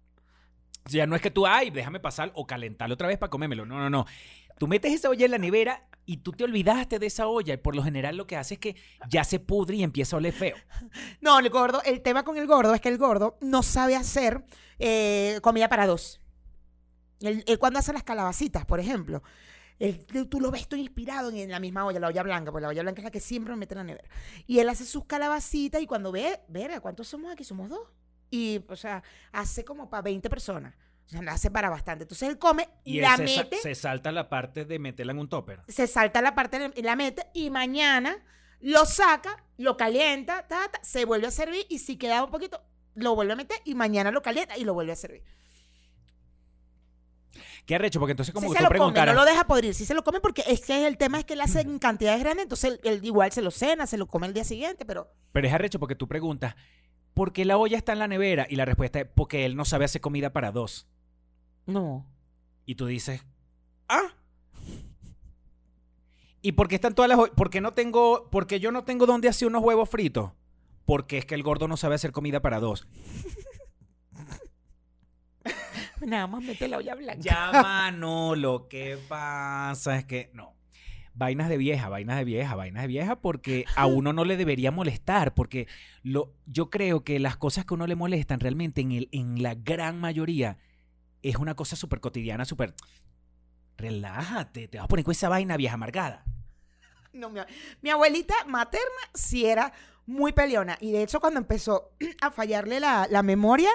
O 0.85 0.89
sea, 0.89 1.07
no 1.07 1.15
es 1.15 1.21
que 1.21 1.31
tú, 1.31 1.47
ay, 1.47 1.69
déjame 1.69 2.01
pasar 2.01 2.31
o 2.35 2.45
calentarlo 2.45 2.93
otra 2.93 3.07
vez 3.07 3.17
para 3.17 3.29
comérmelo. 3.29 3.65
No, 3.65 3.79
no, 3.79 3.89
no. 3.89 4.05
Tú 4.59 4.67
metes 4.67 4.93
esa 4.93 5.09
olla 5.09 5.23
en 5.23 5.31
la 5.31 5.37
nevera 5.37 5.87
y 6.05 6.17
tú 6.17 6.33
te 6.33 6.43
olvidaste 6.43 6.99
de 6.99 7.05
esa 7.05 7.27
olla. 7.27 7.53
Y 7.53 7.57
por 7.57 7.77
lo 7.77 7.83
general 7.83 8.17
lo 8.17 8.27
que 8.27 8.35
hace 8.35 8.55
es 8.55 8.59
que 8.59 8.75
ya 9.09 9.23
se 9.23 9.39
pudre 9.39 9.77
y 9.77 9.83
empieza 9.83 10.17
a 10.17 10.19
oler 10.19 10.33
feo. 10.33 10.57
No, 11.21 11.39
el 11.39 11.49
gordo, 11.49 11.81
el 11.83 12.01
tema 12.01 12.25
con 12.25 12.37
el 12.37 12.45
gordo 12.45 12.73
es 12.73 12.81
que 12.81 12.89
el 12.89 12.97
gordo 12.97 13.37
no 13.39 13.63
sabe 13.63 13.95
hacer 13.95 14.43
eh, 14.79 15.39
comida 15.41 15.69
para 15.69 15.87
dos. 15.87 16.19
Él, 17.21 17.45
él 17.47 17.57
cuando 17.57 17.79
hace 17.79 17.93
las 17.93 18.03
calabacitas, 18.03 18.65
por 18.65 18.81
ejemplo, 18.81 19.23
él- 19.79 20.05
tú- 20.29 20.39
lo 20.41 20.51
ves 20.51 20.67
todo 20.67 20.79
inspirado 20.79 21.29
en, 21.31 21.49
la 21.49 21.59
misma 21.59 21.85
olla, 21.85 21.99
la 21.99 22.07
olla 22.07 22.23
blanca, 22.23 22.51
porque 22.51 22.63
la 22.63 22.69
olla 22.69 22.81
blanca 22.83 23.01
es 23.01 23.05
la 23.05 23.11
que 23.11 23.19
siempre 23.19 23.53
me 23.53 23.59
mete 23.59 23.73
en 23.73 23.77
la 23.79 23.83
nevera. 23.83 24.07
Y 24.47 24.59
él 24.59 24.69
hace 24.69 24.85
sus 24.85 25.05
calabacitas 25.05 25.81
y 25.81 25.87
cuando 25.87 26.11
ve, 26.11 26.39
verga, 26.47 26.79
¿cuántos 26.79 27.07
somos 27.07 27.31
aquí? 27.31 27.43
Somos 27.43 27.69
dos. 27.69 27.87
Y, 28.29 28.61
o 28.67 28.75
sea, 28.75 29.03
hace 29.31 29.63
como 29.63 29.89
para 29.89 30.01
20 30.01 30.29
personas. 30.29 30.73
O 31.05 31.09
sea, 31.09 31.21
hace 31.31 31.49
para 31.49 31.69
bastante. 31.69 32.03
Entonces 32.03 32.27
él 32.27 32.37
come, 32.37 32.67
Y 32.83 32.99
la 32.99 33.15
él 33.15 33.27
se, 33.29 33.35
sa- 33.35 33.43
mete, 33.43 33.57
se 33.57 33.75
salta 33.75 34.11
la 34.11 34.27
parte 34.27 34.65
de 34.65 34.79
meterla 34.79 35.13
en 35.13 35.19
un 35.19 35.29
topper. 35.29 35.61
se 35.67 35.87
salta 35.87 36.21
la 36.21 36.35
parte 36.35 36.71
y 36.75 36.81
la 36.81 36.95
mete 36.97 37.27
y 37.33 37.49
mañana 37.49 38.17
lo 38.59 38.85
saca, 38.85 39.43
lo 39.57 39.77
calienta, 39.77 40.47
ta, 40.47 40.67
ta, 40.69 40.79
se 40.83 41.05
vuelve 41.05 41.27
a 41.27 41.31
servir 41.31 41.65
y 41.69 41.79
si 41.79 41.95
queda 41.95 42.23
un 42.23 42.31
poquito, 42.31 42.61
lo 42.95 43.15
vuelve 43.15 43.33
a 43.33 43.35
meter 43.37 43.57
y 43.63 43.75
mañana 43.75 44.11
lo 44.11 44.21
calienta 44.21 44.57
y 44.57 44.65
lo 44.65 44.73
vuelve 44.73 44.91
a 44.91 44.95
servir. 44.97 45.23
Qué 47.67 47.75
arrecho, 47.75 47.99
porque 47.99 48.11
entonces 48.11 48.33
como 48.33 48.47
que 48.47 48.53
se 48.53 48.59
tú 48.59 48.63
lo 48.63 48.69
come, 48.69 48.77
no 48.77 48.85
preguntaras... 48.85 49.13
lo 49.15 49.25
deja 49.25 49.45
podrir. 49.45 49.73
Si 49.73 49.83
se 49.83 49.93
lo 49.93 50.01
come 50.01 50.21
porque 50.21 50.41
es 50.47 50.61
que 50.61 50.87
el 50.87 50.97
tema 50.97 51.19
es 51.19 51.25
que 51.25 51.33
él 51.33 51.41
hace 51.41 51.59
en 51.59 51.79
cantidades 51.79 52.21
grandes, 52.21 52.43
entonces 52.43 52.71
él, 52.71 52.79
él 52.83 53.03
igual 53.03 53.29
se 53.33 53.41
lo 53.41 53.51
cena, 53.51 53.85
se 53.85 53.97
lo 53.97 54.07
come 54.07 54.25
el 54.25 54.33
día 54.33 54.45
siguiente, 54.45 54.85
pero 54.85 55.11
Pero 55.33 55.47
es 55.47 55.53
arrecho 55.53 55.77
porque 55.77 55.93
tú 55.93 56.07
preguntas, 56.07 56.55
¿por 57.13 57.33
qué 57.33 57.43
la 57.43 57.57
olla 57.57 57.75
está 57.77 57.91
en 57.91 57.99
la 57.99 58.07
nevera? 58.07 58.47
Y 58.49 58.55
la 58.55 58.63
respuesta 58.63 59.01
es 59.01 59.07
porque 59.13 59.45
él 59.45 59.57
no 59.57 59.65
sabe 59.65 59.83
hacer 59.83 59.99
comida 59.99 60.31
para 60.31 60.53
dos. 60.53 60.87
no. 61.65 62.07
Y 62.65 62.75
tú 62.75 62.85
dices, 62.85 63.25
ah. 63.89 64.13
¿Y 66.41 66.53
por 66.53 66.69
qué 66.69 66.75
están 66.75 66.95
todas 66.95 67.09
las? 67.09 67.29
¿Por 67.31 67.49
qué 67.49 67.59
no 67.59 67.73
tengo, 67.73 68.29
porque 68.29 68.61
yo 68.61 68.71
no 68.71 68.85
tengo 68.85 69.05
dónde 69.05 69.27
hacer 69.27 69.47
unos 69.47 69.63
huevos 69.63 69.89
fritos? 69.89 70.31
Porque 70.85 71.17
es 71.17 71.25
que 71.25 71.35
el 71.35 71.43
gordo 71.43 71.67
no 71.67 71.75
sabe 71.75 71.95
hacer 71.95 72.13
comida 72.13 72.41
para 72.41 72.61
dos. 72.61 72.87
Nada 76.05 76.27
más 76.27 76.43
mete 76.43 76.67
la 76.67 76.77
olla 76.77 76.95
blanca. 76.95 77.21
Ya, 77.21 77.51
mano, 77.51 78.35
lo 78.35 78.67
que 78.67 78.97
pasa 79.07 79.97
es 79.97 80.05
que 80.05 80.29
no. 80.33 80.55
Vainas 81.13 81.49
de 81.49 81.57
vieja, 81.57 81.89
vainas 81.89 82.17
de 82.17 82.25
vieja, 82.25 82.55
vainas 82.55 82.83
de 82.83 82.87
vieja, 82.87 83.15
porque 83.19 83.65
a 83.75 83.85
uno 83.87 84.13
no 84.13 84.23
le 84.23 84.37
debería 84.37 84.71
molestar, 84.71 85.33
porque 85.33 85.67
lo, 86.03 86.33
yo 86.45 86.69
creo 86.69 87.03
que 87.03 87.19
las 87.19 87.37
cosas 87.37 87.65
que 87.65 87.73
a 87.73 87.75
uno 87.75 87.87
le 87.87 87.95
molestan 87.95 88.39
realmente 88.39 88.81
en, 88.81 88.91
el, 88.91 89.09
en 89.11 89.41
la 89.41 89.55
gran 89.55 89.99
mayoría 89.99 90.57
es 91.23 91.37
una 91.37 91.55
cosa 91.55 91.75
súper 91.75 91.99
cotidiana, 91.99 92.45
súper... 92.45 92.73
Relájate, 93.77 94.67
te 94.67 94.79
vas 94.79 94.85
a 94.85 94.87
poner 94.87 95.05
con 95.05 95.11
esa 95.11 95.29
vaina 95.29 95.55
vieja 95.55 95.75
amargada. 95.75 96.23
No, 97.13 97.29
mi, 97.29 97.41
mi 97.81 97.91
abuelita 97.91 98.33
materna 98.47 98.87
sí 99.13 99.45
era 99.45 99.71
muy 100.07 100.31
peleona. 100.31 100.77
Y 100.81 100.91
de 100.91 101.03
hecho, 101.03 101.19
cuando 101.19 101.39
empezó 101.39 101.91
a 102.21 102.31
fallarle 102.31 102.79
la, 102.79 103.07
la 103.09 103.21
memoria, 103.21 103.69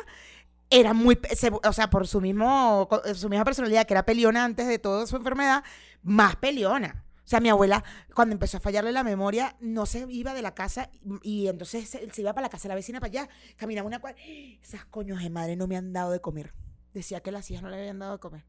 era 0.72 0.94
muy. 0.94 1.18
o 1.62 1.72
sea, 1.72 1.90
por 1.90 2.08
su, 2.08 2.20
mismo, 2.20 2.88
su 3.14 3.28
misma 3.28 3.44
personalidad, 3.44 3.86
que 3.86 3.94
era 3.94 4.04
peleona 4.04 4.44
antes 4.44 4.66
de 4.66 4.78
toda 4.78 5.06
su 5.06 5.16
enfermedad, 5.16 5.62
más 6.02 6.36
peleona. 6.36 7.04
O 7.24 7.28
sea, 7.32 7.40
mi 7.40 7.50
abuela, 7.50 7.84
cuando 8.14 8.32
empezó 8.32 8.56
a 8.56 8.60
fallarle 8.60 8.90
la 8.90 9.04
memoria, 9.04 9.54
no 9.60 9.86
se 9.86 10.06
iba 10.08 10.34
de 10.34 10.42
la 10.42 10.54
casa 10.54 10.90
y, 11.22 11.46
entonces 11.46 11.88
se, 11.88 12.10
se 12.10 12.20
iba 12.20 12.32
para 12.34 12.46
la 12.46 12.50
casa 12.50 12.64
de 12.64 12.68
la 12.70 12.74
vecina 12.74 13.00
para 13.00 13.10
allá, 13.10 13.28
caminaba 13.56 13.86
una 13.86 14.00
cuadra. 14.00 14.18
Esas 14.62 14.84
coños 14.86 15.22
de 15.22 15.30
madre 15.30 15.56
no 15.56 15.66
me 15.66 15.76
han 15.76 15.92
dado 15.92 16.10
de 16.10 16.20
comer. 16.20 16.54
Decía 16.94 17.20
que 17.20 17.30
las 17.30 17.50
hijas 17.50 17.62
no 17.62 17.68
le 17.68 17.78
habían 17.78 17.98
dado 17.98 18.14
de 18.14 18.18
comer. 18.18 18.44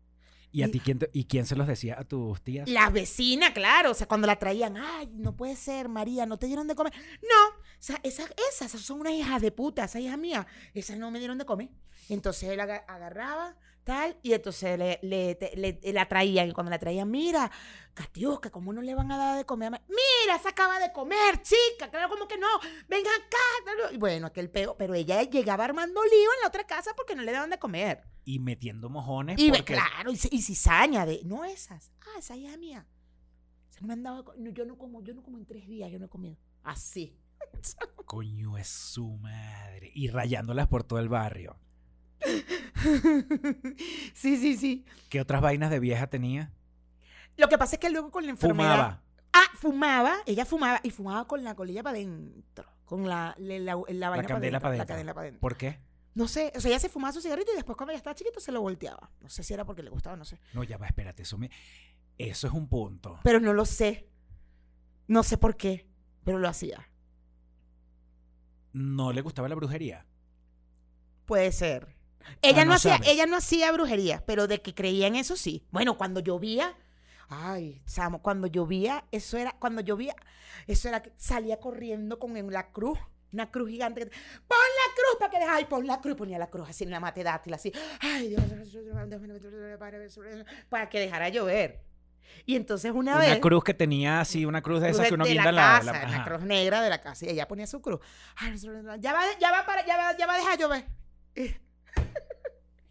¿Y 0.53 0.63
a 0.63 0.69
ti 0.71 0.79
quién, 0.79 0.99
te- 0.99 1.09
y 1.13 1.25
quién 1.25 1.45
se 1.47 1.55
los 1.55 1.67
decía 1.67 1.99
a 1.99 2.03
tus 2.03 2.41
tías? 2.41 2.69
La 2.69 2.89
vecina, 2.91 3.53
claro. 3.53 3.91
O 3.91 3.93
sea, 3.95 4.07
cuando 4.07 4.27
la 4.27 4.37
traían, 4.37 4.77
ay, 4.77 5.09
no 5.11 5.35
puede 5.35 5.55
ser, 5.55 5.89
María, 5.89 6.25
no 6.27 6.37
te 6.37 6.45
dieron 6.45 6.67
de 6.67 6.75
comer. 6.75 6.93
No, 7.23 7.47
o 7.57 7.61
sea, 7.79 7.99
esas, 8.03 8.31
esas 8.51 8.71
son 8.79 9.01
unas 9.01 9.13
hijas 9.13 9.41
de 9.41 9.51
puta, 9.51 9.83
esas 9.85 10.01
hijas 10.01 10.17
mías. 10.17 10.45
Esas 10.75 10.97
no 10.97 11.09
me 11.11 11.17
dieron 11.19 11.37
de 11.39 11.45
comer. 11.45 11.69
Entonces 12.07 12.49
él 12.49 12.59
aga- 12.59 12.85
agarraba, 12.87 13.55
tal, 13.83 14.15
y 14.21 14.33
entonces 14.33 14.77
le, 14.77 14.99
le- 15.01 15.35
te- 15.35 15.53
le- 15.57 15.79
la 15.91 16.07
traían. 16.07 16.47
Y 16.49 16.53
cuando 16.53 16.69
la 16.69 16.77
traían, 16.77 17.09
mira, 17.09 17.49
Catiusca, 17.95 18.49
¿cómo 18.51 18.73
no 18.73 18.81
le 18.83 18.93
van 18.93 19.11
a 19.11 19.17
dar 19.17 19.37
de 19.37 19.45
comer? 19.45 19.71
Mira, 19.87 20.37
se 20.39 20.49
acaba 20.49 20.77
de 20.79 20.91
comer, 20.93 21.41
chica. 21.41 21.89
Claro, 21.89 22.09
como 22.09 22.27
que 22.27 22.37
no. 22.37 22.47
Venga 22.87 23.09
acá. 23.09 23.91
Y 23.91 23.97
bueno, 23.97 24.27
aquel 24.27 24.49
peo. 24.51 24.75
Pero 24.77 24.93
ella 24.93 25.23
llegaba 25.23 25.65
armando 25.65 26.01
lío 26.03 26.29
en 26.35 26.41
la 26.41 26.47
otra 26.47 26.63
casa 26.65 26.91
porque 26.95 27.15
no 27.15 27.23
le 27.23 27.31
daban 27.31 27.49
de 27.49 27.57
comer. 27.57 28.03
Y 28.25 28.39
metiendo 28.39 28.89
mojones 28.89 29.37
Y 29.39 29.49
porque... 29.51 29.73
claro, 29.73 30.11
y, 30.11 30.15
ci- 30.15 30.29
y 30.31 30.41
cizaña 30.41 31.05
de, 31.05 31.21
no 31.25 31.43
esas, 31.45 31.91
ah, 32.01 32.19
esa 32.19 32.35
hija 32.37 32.55
mía. 32.57 32.85
Se 33.69 33.83
me 33.85 33.93
han 33.93 34.03
dado, 34.03 34.33
no, 34.37 34.49
yo 34.51 34.65
no 34.65 34.77
como, 34.77 35.03
yo 35.03 35.13
no 35.13 35.23
como 35.23 35.37
en 35.37 35.45
tres 35.45 35.67
días, 35.67 35.91
yo 35.91 35.99
no 35.99 36.05
he 36.05 36.09
comido. 36.09 36.37
Así. 36.63 37.17
Coño 38.05 38.57
es 38.57 38.67
su 38.67 39.17
madre. 39.17 39.91
Y 39.93 40.07
rayándolas 40.09 40.67
por 40.67 40.83
todo 40.83 40.99
el 40.99 41.09
barrio. 41.09 41.57
sí, 44.13 44.37
sí, 44.37 44.55
sí. 44.57 44.85
¿Qué 45.09 45.21
otras 45.21 45.41
vainas 45.41 45.69
de 45.69 45.79
vieja 45.79 46.07
tenía? 46.07 46.53
Lo 47.37 47.47
que 47.49 47.57
pasa 47.57 47.75
es 47.75 47.79
que 47.79 47.89
luego 47.89 48.11
con 48.11 48.23
la 48.25 48.31
enfermedad. 48.31 48.73
Fumaba. 48.75 49.03
Ah, 49.33 49.49
fumaba, 49.57 50.15
ella 50.25 50.45
fumaba 50.45 50.79
y 50.83 50.91
fumaba 50.91 51.27
con 51.27 51.43
la 51.43 51.55
colilla 51.55 51.81
para 51.83 51.97
adentro. 51.97 52.65
Con 52.85 53.07
la, 53.07 53.35
la, 53.39 53.59
la, 53.59 53.75
la 53.89 54.09
vaina 54.09 54.27
candela 54.27 54.59
La 54.59 54.85
cadena 54.85 55.13
para 55.13 55.23
adentro. 55.23 55.39
¿Por 55.41 55.57
qué? 55.57 55.79
No 56.15 56.27
sé, 56.27 56.53
o 56.55 56.61
sea, 56.61 56.69
ella 56.69 56.79
se 56.79 56.89
fumaba 56.89 57.11
su 57.11 57.21
cigarrito 57.21 57.51
y 57.51 57.55
después 57.55 57.75
cuando 57.75 57.91
ella 57.91 57.97
estaba 57.97 58.15
chiquito 58.15 58.39
se 58.39 58.51
lo 58.51 58.61
volteaba. 58.61 59.09
No 59.19 59.29
sé 59.29 59.43
si 59.43 59.53
era 59.53 59.65
porque 59.65 59.81
le 59.81 59.89
gustaba, 59.89 60.15
no 60.15 60.25
sé. 60.25 60.39
No, 60.53 60.63
ya 60.63 60.77
va, 60.77 60.87
espérate. 60.87 61.23
Eso, 61.23 61.37
me... 61.37 61.49
eso 62.17 62.47
es 62.47 62.53
un 62.53 62.67
punto. 62.67 63.19
Pero 63.23 63.39
no 63.39 63.53
lo 63.53 63.65
sé. 63.65 64.09
No 65.07 65.23
sé 65.23 65.37
por 65.37 65.57
qué, 65.57 65.87
pero 66.23 66.37
lo 66.37 66.47
hacía. 66.47 66.89
No 68.73 69.11
le 69.11 69.21
gustaba 69.21 69.49
la 69.49 69.55
brujería. 69.55 70.05
Puede 71.25 71.51
ser. 71.51 71.95
Ella 72.41 72.61
Ah, 72.61 72.65
no, 72.65 72.69
no 72.71 72.75
hacía, 72.75 72.99
ella 73.05 73.25
no 73.25 73.37
hacía 73.37 73.71
brujería, 73.71 74.23
pero 74.25 74.47
de 74.47 74.61
que 74.61 74.73
creía 74.73 75.07
en 75.07 75.15
eso 75.15 75.35
sí. 75.35 75.67
Bueno, 75.71 75.97
cuando 75.97 76.19
llovía, 76.19 76.77
ay, 77.27 77.81
Samo, 77.85 78.21
cuando 78.21 78.47
llovía, 78.47 79.05
eso 79.11 79.37
era, 79.37 79.51
cuando 79.59 79.81
llovía, 79.81 80.15
eso 80.67 80.87
era 80.87 81.01
que 81.01 81.11
salía 81.17 81.59
corriendo 81.59 82.19
con 82.19 82.37
en 82.37 82.51
la 82.51 82.71
cruz, 82.71 82.97
una 83.33 83.49
cruz 83.51 83.69
gigante. 83.69 84.01
que- 84.01 84.07
Pon 84.09 84.57
la 84.57 84.93
cruz 84.95 85.17
para 85.19 85.31
que 85.31 85.39
deje, 85.39 85.49
ay, 85.51 85.65
pon 85.65 85.85
la 85.87 85.99
cruz, 85.99 86.15
ponía 86.15 86.37
la 86.39 86.49
cruz 86.49 86.69
así 86.69 86.83
en 86.83 86.91
la 86.91 86.99
mate 86.99 87.23
dátil, 87.23 87.53
así, 87.53 87.71
ay, 87.99 88.29
Dios, 88.29 88.41
para 90.69 90.89
que 90.89 90.99
dejara 90.99 91.29
llover. 91.29 91.81
Y 92.45 92.55
entonces 92.55 92.91
una, 92.91 93.15
Una 93.17 93.19
vez. 93.19 93.39
cruz 93.39 93.63
que 93.63 93.73
tenía 93.73 94.19
así, 94.21 94.45
una 94.45 94.61
cruz 94.61 94.81
de 94.81 94.89
esas 94.89 95.07
que 95.07 95.13
uno 95.13 95.25
guinda 95.25 95.51
la 95.51 95.81
la, 95.83 95.91
casa, 95.93 96.07
la- 96.07 96.23
cruz 96.25 96.41
negra 96.41 96.81
de 96.81 96.89
la 96.89 96.99
casa. 97.01 97.25
Y 97.25 97.29
ella 97.29 97.47
ponía 97.47 97.67
su 97.67 97.81
cruz. 97.81 97.99
Ay, 98.37 98.55
ya 98.99 99.13
va, 99.13 99.23
ya 99.39 99.51
va 99.51 99.65
para, 99.65 99.85
ya 99.85 99.97
va, 99.97 100.17
ya 100.17 100.25
va 100.25 100.33
a 100.33 100.37
dejar 100.37 100.57
llover. 100.57 100.85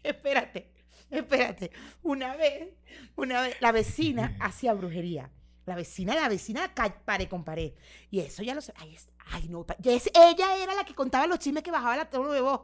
espérate, 0.03 0.71
espérate. 1.09 1.71
Una 2.01 2.35
vez, 2.35 2.69
una 3.15 3.41
vez, 3.41 3.57
la 3.61 3.71
vecina 3.71 4.35
hacía 4.39 4.73
brujería. 4.73 5.29
La 5.65 5.75
vecina, 5.75 6.13
la 6.15 6.27
vecina 6.29 6.73
pared 7.05 7.27
con 7.29 7.43
pared. 7.43 7.73
Y 8.11 8.19
eso 8.19 8.43
ya 8.43 8.53
lo 8.53 8.61
sé. 8.61 8.73
Ay, 8.77 8.97
ay, 9.31 9.47
no. 9.47 9.65
pa- 9.65 9.77
ya 9.79 9.93
es- 9.93 10.11
ella 10.13 10.57
era 10.57 10.75
la 10.75 10.83
que 10.83 10.93
contaba 10.93 11.25
los 11.27 11.39
chismes 11.39 11.63
que 11.63 11.71
bajaba 11.71 11.95
la 11.97 12.09
tono 12.09 12.31
de 12.31 12.41
voz. 12.41 12.61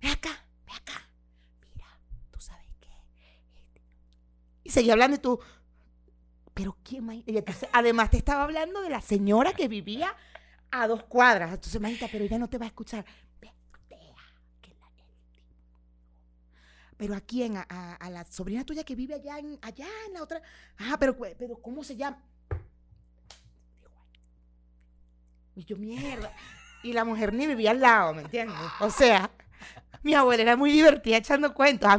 Ve 0.00 0.08
acá, 0.08 0.30
ve 0.66 0.72
acá. 0.72 1.08
Mira, 1.74 1.86
tú 2.30 2.40
sabes 2.40 2.66
qué. 2.80 2.88
Este- 3.58 3.82
Y 4.64 4.70
seguía 4.70 4.92
hablando 4.94 5.16
y 5.16 5.20
tú, 5.20 5.38
pero 6.54 6.76
quién 6.82 7.04
más. 7.04 7.16
Además 7.72 8.10
te 8.10 8.16
estaba 8.16 8.44
hablando 8.44 8.80
de 8.80 8.90
la 8.90 9.00
señora 9.00 9.52
que 9.52 9.68
vivía 9.68 10.14
a 10.70 10.86
dos 10.88 11.04
cuadras. 11.04 11.52
Entonces, 11.52 11.80
pero 12.10 12.24
ella 12.24 12.38
no 12.38 12.48
te 12.48 12.58
va 12.58 12.64
a 12.64 12.68
escuchar. 12.68 13.04
Pero 16.96 17.14
a 17.14 17.20
quién, 17.20 17.56
a, 17.56 18.10
la 18.10 18.24
sobrina 18.24 18.64
tuya 18.64 18.82
que 18.82 18.96
vive 18.96 19.14
allá 19.14 19.38
en, 19.38 19.56
allá 19.62 19.86
en 20.08 20.14
la 20.14 20.22
otra. 20.22 20.42
Ah, 20.78 20.96
pero, 20.98 21.16
pero 21.16 21.62
¿cómo 21.62 21.84
se 21.84 21.94
llama? 21.96 22.20
Y 25.58 25.64
yo, 25.64 25.76
mierda. 25.76 26.32
y 26.84 26.92
la 26.92 27.04
mujer 27.04 27.34
ni 27.34 27.44
vivía 27.48 27.72
al 27.72 27.80
lado, 27.80 28.14
¿me 28.14 28.22
entiendes? 28.22 28.56
O 28.78 28.90
sea, 28.90 29.28
mi 30.04 30.14
abuela 30.14 30.42
era 30.42 30.56
muy 30.56 30.70
divertida 30.70 31.16
echando 31.16 31.52
cuentos. 31.52 31.90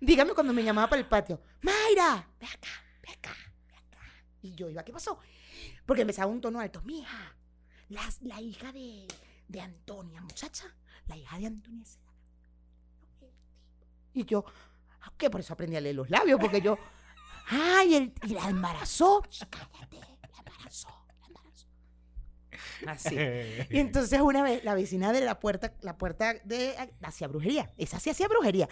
Dígame 0.00 0.32
cuando 0.32 0.54
me 0.54 0.64
llamaba 0.64 0.88
para 0.88 1.00
el 1.00 1.06
patio, 1.06 1.42
Mayra, 1.60 2.26
ve 2.40 2.46
acá, 2.46 2.70
ve 3.02 3.12
acá, 3.12 3.36
ve 3.68 3.74
acá. 3.76 4.00
Y 4.40 4.54
yo 4.54 4.70
iba, 4.70 4.82
¿qué 4.82 4.92
pasó? 4.94 5.18
Porque 5.84 6.00
empezaba 6.02 6.32
un 6.32 6.40
tono 6.40 6.58
alto, 6.58 6.80
mija, 6.86 7.36
la, 7.90 8.00
la 8.22 8.40
hija 8.40 8.72
de, 8.72 9.06
de 9.46 9.60
Antonia, 9.60 10.22
muchacha, 10.22 10.74
la 11.06 11.14
hija 11.18 11.38
de 11.38 11.46
Antonia 11.48 11.84
se 11.84 11.98
Y 14.14 14.24
yo, 14.24 14.42
"Ah, 15.02 15.12
¿qué? 15.18 15.28
Por 15.28 15.40
eso 15.40 15.52
aprendí 15.52 15.76
a 15.76 15.82
leer 15.82 15.96
los 15.96 16.08
labios, 16.08 16.40
porque 16.40 16.62
yo, 16.62 16.78
ay, 17.50 17.94
el, 17.94 18.14
y 18.22 18.28
la 18.32 18.48
embarazó. 18.48 19.22
Cállate, 19.50 19.98
la 19.98 20.38
embarazó. 20.38 21.01
Así. 22.86 23.16
Y 23.70 23.78
entonces 23.78 24.20
una 24.20 24.42
vez 24.42 24.64
la 24.64 24.74
vecina 24.74 25.12
de 25.12 25.20
la 25.20 25.40
puerta, 25.40 25.74
la 25.80 25.96
puerta 25.96 26.34
de 26.44 26.74
hacía 27.02 27.28
brujería. 27.28 27.70
Esa 27.76 27.98
sí 28.00 28.10
hacía 28.10 28.28
brujería. 28.28 28.68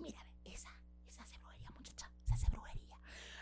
Mira, 0.00 0.18
esa, 0.44 0.68
esa 1.08 1.22
hace 1.22 1.38
brujería, 1.38 1.70
muchacha. 1.76 2.10
Esa 2.24 2.34
hace 2.34 2.50
brujería. 2.50 2.96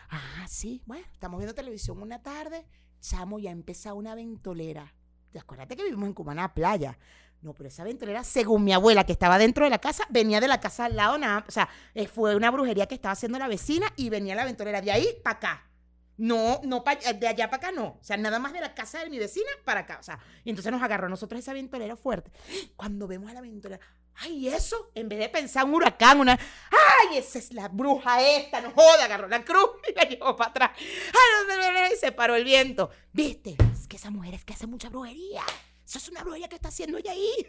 Ah, 0.09 0.45
sí. 0.47 0.81
Bueno, 0.85 1.05
estamos 1.11 1.39
viendo 1.39 1.53
televisión 1.53 2.01
una 2.01 2.21
tarde. 2.21 2.65
Chamo, 2.99 3.39
ya 3.39 3.51
empezó 3.51 3.95
una 3.95 4.15
ventolera. 4.15 4.93
Acuérdate 5.39 5.75
que 5.75 5.83
vivimos 5.83 6.07
en 6.07 6.13
Cumaná 6.13 6.53
Playa. 6.53 6.97
No, 7.41 7.53
pero 7.53 7.69
esa 7.69 7.83
ventolera, 7.83 8.23
según 8.23 8.63
mi 8.63 8.73
abuela, 8.73 9.05
que 9.05 9.11
estaba 9.11 9.37
dentro 9.37 9.63
de 9.63 9.69
la 9.69 9.77
casa, 9.77 10.05
venía 10.09 10.41
de 10.41 10.47
la 10.47 10.59
casa 10.59 10.85
al 10.85 10.95
lado, 10.95 11.17
nada. 11.17 11.45
O 11.47 11.51
sea, 11.51 11.69
eh, 11.93 12.07
fue 12.07 12.35
una 12.35 12.49
brujería 12.49 12.87
que 12.87 12.95
estaba 12.95 13.13
haciendo 13.13 13.37
la 13.37 13.47
vecina 13.47 13.93
y 13.95 14.09
venía 14.09 14.33
la 14.33 14.45
ventolera 14.45 14.81
de 14.81 14.91
ahí 14.91 15.07
para 15.23 15.37
acá. 15.37 15.69
No, 16.17 16.59
no 16.63 16.83
pa- 16.83 16.95
de 16.95 17.27
allá 17.27 17.49
para 17.49 17.57
acá 17.67 17.71
no. 17.71 17.97
O 17.99 18.03
sea, 18.03 18.17
nada 18.17 18.39
más 18.39 18.51
de 18.53 18.59
la 18.59 18.73
casa 18.73 18.99
de 19.03 19.09
mi 19.09 19.19
vecina 19.19 19.49
para 19.63 19.81
acá. 19.81 19.97
O 19.99 20.03
sea, 20.03 20.19
y 20.43 20.49
entonces 20.49 20.71
nos 20.71 20.81
agarró 20.81 21.05
a 21.05 21.09
nosotros 21.09 21.39
esa 21.39 21.53
ventolera 21.53 21.95
fuerte. 21.95 22.31
Cuando 22.75 23.07
vemos 23.07 23.29
a 23.29 23.33
la 23.35 23.41
ventolera, 23.41 23.85
ay, 24.15 24.47
eso, 24.47 24.91
en 24.95 25.09
vez 25.09 25.19
de 25.19 25.29
pensar 25.29 25.65
un 25.65 25.75
huracán, 25.75 26.19
una, 26.19 26.33
ay, 26.33 27.17
esa 27.17 27.37
es 27.37 27.53
la 27.53 27.67
bruja 27.67 28.21
esta, 28.21 28.61
no 28.61 28.71
joda, 28.71 29.05
agarró 29.05 29.27
la 29.27 29.45
cruz 29.45 29.69
y 29.87 29.93
la 29.93 30.03
llevó 30.09 30.35
para 30.35 30.49
atrás. 30.49 30.71
Ay, 30.75 31.71
no, 31.73 31.93
y 31.93 31.97
se 31.97 32.11
paró 32.11 32.35
el 32.35 32.43
viento. 32.45 32.89
¿Viste? 33.13 33.55
Es 33.73 33.87
que 33.87 33.97
esa 33.97 34.09
mujer 34.09 34.33
es 34.33 34.43
que 34.43 34.53
hace 34.53 34.65
mucha 34.65 34.89
brujería. 34.89 35.43
Eso 35.85 35.99
es 35.99 36.09
una 36.09 36.21
brujería 36.23 36.49
que 36.49 36.55
está 36.55 36.69
haciendo 36.69 36.97
ella 36.97 37.11
ahí. 37.11 37.47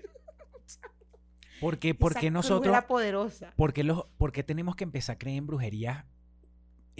¿Por 1.60 1.78
qué, 1.78 1.94
por 1.94 2.12
Esa 2.12 2.20
qué 2.20 2.26
cruz 2.28 2.34
nosotros, 2.34 2.70
era 2.72 2.86
poderosa. 2.86 3.52
por 3.56 3.72
qué 3.72 3.82
los, 3.82 4.04
por 4.16 4.30
qué 4.30 4.44
tenemos 4.44 4.76
que 4.76 4.84
empezar 4.84 5.14
a 5.14 5.18
creer 5.18 5.38
en 5.38 5.46
brujería? 5.46 6.06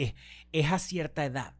Es, 0.02 0.14
es 0.52 0.70
a 0.72 0.78
cierta 0.78 1.24
edad. 1.24 1.54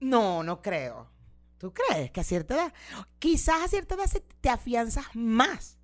No, 0.00 0.42
no 0.42 0.60
creo. 0.62 1.10
¿Tú 1.58 1.72
crees 1.72 2.10
que 2.10 2.20
a 2.20 2.24
cierta 2.24 2.54
edad? 2.54 2.74
Quizás 3.18 3.62
a 3.62 3.68
cierta 3.68 3.94
edad 3.94 4.06
se- 4.06 4.20
te 4.40 4.48
afianzas 4.50 5.06
más. 5.14 5.78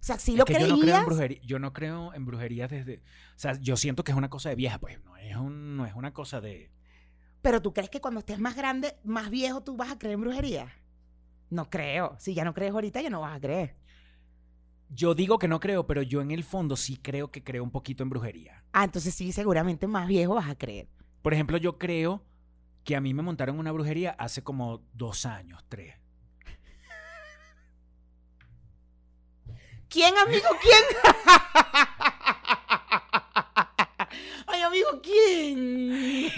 O 0.00 0.02
sea, 0.02 0.18
si 0.18 0.32
Es 0.32 0.38
lo 0.38 0.44
que 0.46 0.54
creías. 0.54 0.70
yo 0.70 0.76
no 0.76 0.80
creo 0.80 0.96
en 0.98 1.04
brujería, 1.04 1.40
yo 1.44 1.58
no 1.58 1.72
creo 1.74 2.14
en 2.14 2.24
brujería 2.24 2.68
desde, 2.68 2.98
o 3.36 3.38
sea, 3.38 3.58
yo 3.60 3.76
siento 3.76 4.02
que 4.02 4.12
es 4.12 4.16
una 4.18 4.30
cosa 4.30 4.48
de 4.48 4.54
vieja, 4.54 4.78
pues 4.78 4.98
no 5.04 5.16
es 5.18 5.36
un, 5.36 5.76
no 5.76 5.84
es 5.84 5.94
una 5.94 6.14
cosa 6.14 6.40
de 6.40 6.70
Pero 7.42 7.60
tú 7.60 7.74
crees 7.74 7.90
que 7.90 8.00
cuando 8.00 8.20
estés 8.20 8.38
más 8.38 8.56
grande, 8.56 8.96
más 9.04 9.28
viejo, 9.28 9.62
tú 9.62 9.76
vas 9.76 9.90
a 9.92 9.98
creer 9.98 10.14
en 10.14 10.20
brujería. 10.22 10.72
No 11.50 11.68
creo. 11.68 12.16
Si 12.18 12.32
ya 12.32 12.44
no 12.44 12.54
crees 12.54 12.72
ahorita, 12.72 13.02
ya 13.02 13.10
no 13.10 13.20
vas 13.20 13.36
a 13.36 13.40
creer. 13.40 13.76
Yo 14.92 15.14
digo 15.14 15.38
que 15.38 15.46
no 15.48 15.60
creo, 15.60 15.86
pero 15.86 16.02
yo 16.02 16.20
en 16.20 16.32
el 16.32 16.42
fondo 16.42 16.76
sí 16.76 16.96
creo 16.96 17.30
que 17.30 17.44
creo 17.44 17.62
un 17.62 17.70
poquito 17.70 18.02
en 18.02 18.10
brujería. 18.10 18.64
Ah, 18.72 18.82
entonces 18.84 19.14
sí, 19.14 19.30
seguramente 19.32 19.86
más 19.86 20.08
viejo 20.08 20.34
vas 20.34 20.50
a 20.50 20.58
creer. 20.58 20.88
Por 21.22 21.32
ejemplo, 21.32 21.56
yo 21.58 21.78
creo 21.78 22.24
que 22.84 22.96
a 22.96 23.00
mí 23.00 23.14
me 23.14 23.22
montaron 23.22 23.58
una 23.58 23.72
brujería 23.72 24.10
hace 24.18 24.42
como 24.42 24.82
dos 24.92 25.24
años, 25.26 25.64
tres. 25.68 25.94
¿Quién, 29.88 30.16
amigo? 30.18 30.46
¿Quién? 30.60 30.82
Ay, 34.46 34.62
amigo, 34.62 34.88
¿quién? 35.02 36.30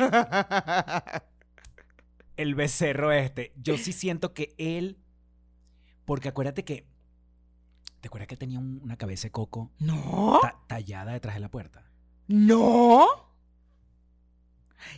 El 2.36 2.54
becerro 2.54 3.12
este. 3.12 3.52
Yo 3.56 3.76
sí 3.76 3.92
siento 3.92 4.32
que 4.32 4.54
él. 4.56 4.98
Porque 6.06 6.28
acuérdate 6.28 6.64
que. 6.64 6.86
¿Te 8.02 8.08
acuerdas 8.08 8.28
que 8.28 8.36
tenía 8.36 8.58
un- 8.58 8.80
una 8.82 8.98
cabeza 8.98 9.28
de 9.28 9.30
coco 9.30 9.70
No, 9.78 10.38
ta- 10.42 10.60
tallada 10.66 11.12
detrás 11.12 11.34
de 11.36 11.40
la 11.40 11.48
puerta? 11.50 11.90
no. 12.28 13.06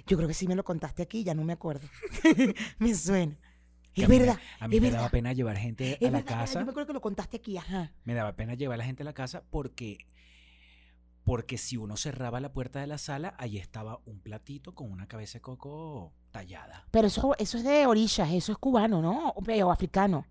Yo 0.07 0.17
creo 0.17 0.27
que 0.27 0.33
sí 0.35 0.49
me 0.49 0.55
lo 0.57 0.65
contaste 0.65 1.03
aquí, 1.03 1.23
ya 1.25 1.35
no 1.35 1.45
me 1.45 1.53
acuerdo. 1.53 1.87
me 2.79 2.95
suena. 2.95 3.37
Que 3.93 4.03
Es 4.03 4.07
a 4.07 4.11
mí 4.11 4.19
me- 4.19 4.25
verdad. 4.25 4.41
A 4.59 4.67
mí 4.69 4.77
es 4.77 4.81
me 4.83 4.87
verdad. 4.89 4.99
daba 5.01 5.11
pena 5.11 5.33
llevar 5.35 5.57
gente 5.59 5.93
Es 6.01 6.09
a 6.09 6.11
la 6.11 6.19
verdad, 6.21 6.39
casa. 6.41 6.59
Yo 6.61 6.65
me 6.65 6.71
acuerdo 6.71 6.87
que 6.89 6.93
lo 6.95 7.01
contaste 7.03 7.37
aquí, 7.37 7.59
ajá. 7.59 7.93
Me 8.05 8.15
daba 8.15 8.35
pena 8.35 8.55
llevar 8.55 8.77
a 8.77 8.79
la 8.79 8.85
gente 8.87 9.03
a 9.03 9.05
la 9.05 9.13
casa 9.13 9.45
porque. 9.51 9.99
Porque 11.23 11.59
si 11.59 11.77
uno 11.77 11.97
cerraba 11.99 12.41
la 12.41 12.53
puerta 12.53 12.81
de 12.81 12.87
la 12.87 12.97
sala, 12.99 13.35
ahí 13.39 13.57
estaba 13.59 14.01
un 14.07 14.21
platito 14.21 14.75
con 14.75 14.91
una 14.91 15.07
cabeza 15.07 15.39
de 15.39 15.43
coco 15.43 16.13
tallada. 16.33 16.87
Pero 16.91 17.07
eso, 17.09 17.35
eso 17.39 17.59
es 17.59 17.65
de 17.65 17.87
orillas, 17.87 18.31
eso 18.33 18.53
es 18.53 18.59
cubano, 18.59 19.01
¿no? 19.03 19.29
O, 19.31 19.43
o 19.43 19.71
africano. 19.71 20.27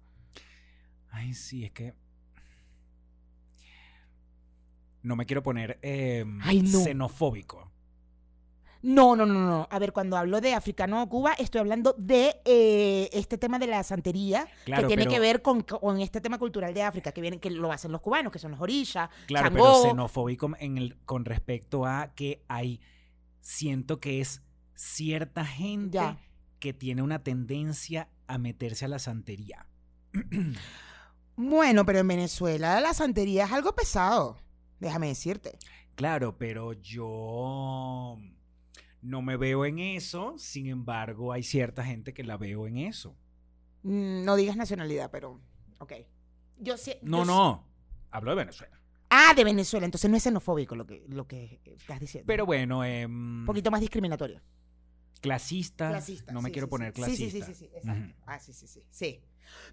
Ay, 1.10 1.34
sí, 1.36 1.64
es 1.64 1.72
que. 1.72 1.94
No 5.04 5.16
me 5.16 5.26
quiero 5.26 5.44
poner 5.44 5.78
eh, 5.82 6.26
Ay, 6.42 6.62
no. 6.64 6.80
xenofóbico. 6.84 7.70
No, 8.82 9.16
no, 9.16 9.26
no, 9.26 9.34
no. 9.40 9.68
A 9.72 9.80
ver, 9.80 9.94
cuando 9.94 10.18
hablo 10.18 10.42
de 10.42 10.54
africano 10.54 11.02
o 11.04 11.08
Cuba, 11.08 11.34
estoy 11.38 11.60
hablando 11.60 11.96
de 11.98 12.42
eh, 12.44 13.10
este 13.14 13.38
tema 13.38 13.58
de 13.58 13.68
la 13.68 13.82
santería, 13.84 14.46
Claro, 14.66 14.82
que 14.82 14.88
tiene 14.88 15.04
pero- 15.04 15.12
que 15.14 15.20
ver 15.22 15.42
con, 15.42 15.62
con 15.62 16.02
este 16.02 16.20
tema 16.20 16.38
cultural 16.38 16.74
de 16.74 16.84
África, 16.84 17.14
que 17.14 17.22
vienen, 17.22 17.40
que 17.40 17.50
lo 17.50 17.72
hacen 17.72 17.94
los 17.94 18.02
cubanos, 18.02 18.34
que 18.34 18.40
son 18.40 18.52
los 18.52 18.60
orillas, 18.60 19.10
Claro, 19.28 19.48
Changó. 19.50 19.64
pero 19.64 19.84
xenofóbico 19.84 20.52
en 20.60 20.78
el, 20.78 20.98
con 21.06 21.24
respecto 21.24 21.86
a 21.86 22.14
que 22.14 22.44
hay. 22.50 22.82
Siento 23.40 24.00
que 24.02 24.20
es 24.20 24.42
cierta 24.76 25.46
gente 25.46 25.96
Ya. 26.00 26.18
que 26.60 26.74
tiene 26.74 27.02
una 27.02 27.24
tendencia 27.24 28.10
a 28.28 28.38
meterse 28.38 28.84
a 28.86 28.88
la 28.90 29.00
santería. 29.00 29.66
Bueno, 31.36 31.84
pero 31.86 32.00
en 32.00 32.08
Venezuela 32.08 32.80
la 32.80 32.94
santería 32.94 33.46
es 33.46 33.52
algo 33.52 33.74
pesado, 33.74 34.38
déjame 34.84 35.08
decirte. 35.08 35.58
Claro, 35.96 36.38
pero 36.38 36.74
yo 36.74 38.18
no 39.02 39.22
me 39.22 39.38
veo 39.38 39.66
en 39.66 39.80
eso. 39.80 40.36
Sin 40.38 40.68
embargo, 40.68 41.32
hay 41.34 41.44
cierta 41.44 41.84
gente 41.84 42.14
que 42.14 42.24
la 42.24 42.38
veo 42.38 42.68
en 42.68 42.78
eso. 42.78 43.16
Mm, 43.84 44.24
No 44.24 44.36
digas 44.36 44.56
nacionalidad, 44.56 45.12
pero 45.12 45.42
ok. 45.80 45.94
Yo 46.60 46.78
sé. 46.78 47.00
No, 47.02 47.20
yo 47.20 47.26
no. 47.26 47.68
Hablo 48.12 48.32
de 48.32 48.38
Venezuela. 48.38 48.80
Ah, 49.10 49.34
de 49.36 49.44
Venezuela, 49.44 49.86
entonces 49.86 50.10
no 50.10 50.18
es 50.18 50.24
xenofóbico 50.24 50.76
lo 50.76 50.88
que, 50.88 51.06
lo 51.08 51.28
que 51.28 51.62
estás 51.66 52.00
diciendo. 52.00 52.26
Pero 52.26 52.46
bueno, 52.48 52.84
em, 52.84 53.42
Un 53.42 53.46
poquito 53.46 53.70
más 53.70 53.82
discriminatorio. 53.82 54.42
clasista. 55.22 55.90
Clasista. 55.90 56.32
No 56.32 56.42
me 56.42 56.50
sí, 56.50 56.54
quiero 56.54 56.68
sí, 56.68 56.72
poner 56.72 56.90
sí. 56.90 56.94
clasista. 56.96 57.24
Sí, 57.26 57.32
sí, 57.32 57.42
sí, 57.42 57.54
sí, 57.54 57.66
sí, 57.68 57.70
exacto. 57.76 58.16
Ah, 58.26 58.40
sí, 58.40 58.54
sí, 58.54 58.68
sí. 58.68 58.84
Sí. 58.90 59.22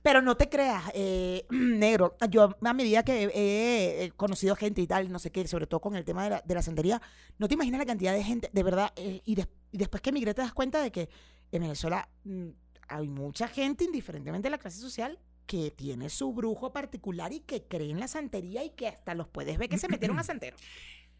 Pero 0.02 0.22
no 0.22 0.36
te 0.36 0.48
creas, 0.48 0.84
eh, 0.94 1.46
negro. 1.50 2.16
Yo, 2.30 2.56
a 2.62 2.72
medida 2.74 3.02
que 3.04 3.30
he, 3.34 4.10
conocido 4.12 4.56
gente 4.56 4.80
y 4.80 4.86
tal, 4.86 5.10
no 5.10 5.18
sé 5.18 5.30
qué, 5.30 5.46
sobre 5.46 5.66
todo 5.66 5.80
con 5.80 5.96
el 5.96 6.04
tema 6.04 6.24
de 6.24 6.30
la, 6.30 6.42
de 6.44 6.54
la 6.54 6.62
santería, 6.62 7.00
no 7.38 7.48
te 7.48 7.54
imaginas 7.54 7.78
la 7.80 7.86
cantidad 7.86 8.12
de 8.14 8.22
gente, 8.24 8.50
de 8.52 8.62
verdad. 8.62 8.92
eh, 8.96 9.20
y, 9.24 9.34
des- 9.34 9.48
y 9.72 9.78
después 9.78 10.00
que 10.02 10.10
emigré, 10.10 10.34
te 10.34 10.42
das 10.42 10.52
cuenta 10.52 10.80
de 10.82 10.90
que 10.90 11.08
en 11.52 11.62
Venezuela 11.62 12.08
mm, 12.24 12.48
hay 12.88 13.08
mucha 13.08 13.48
gente, 13.48 13.84
indiferentemente 13.84 14.46
de 14.46 14.50
la 14.50 14.58
clase 14.58 14.78
social, 14.80 15.18
que 15.46 15.70
tiene 15.72 16.08
su 16.10 16.32
brujo 16.32 16.72
particular 16.72 17.32
y 17.32 17.40
que 17.40 17.64
cree 17.64 17.90
en 17.90 17.98
la 17.98 18.06
santería 18.06 18.62
y 18.64 18.70
que 18.70 18.86
hasta 18.86 19.14
los 19.14 19.26
puedes 19.28 19.58
ver 19.58 19.68
que 19.68 19.78
se 19.78 19.88
metieron 19.88 20.18
a 20.18 20.22
santero. 20.22 20.56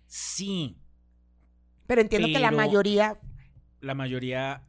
Sí, 0.07 0.77
Pero 1.87 2.01
entiendo 2.01 2.29
que 2.29 2.39
la 2.39 2.51
mayoría. 2.53 3.19
la 3.81 3.95
mayoría 3.95 4.63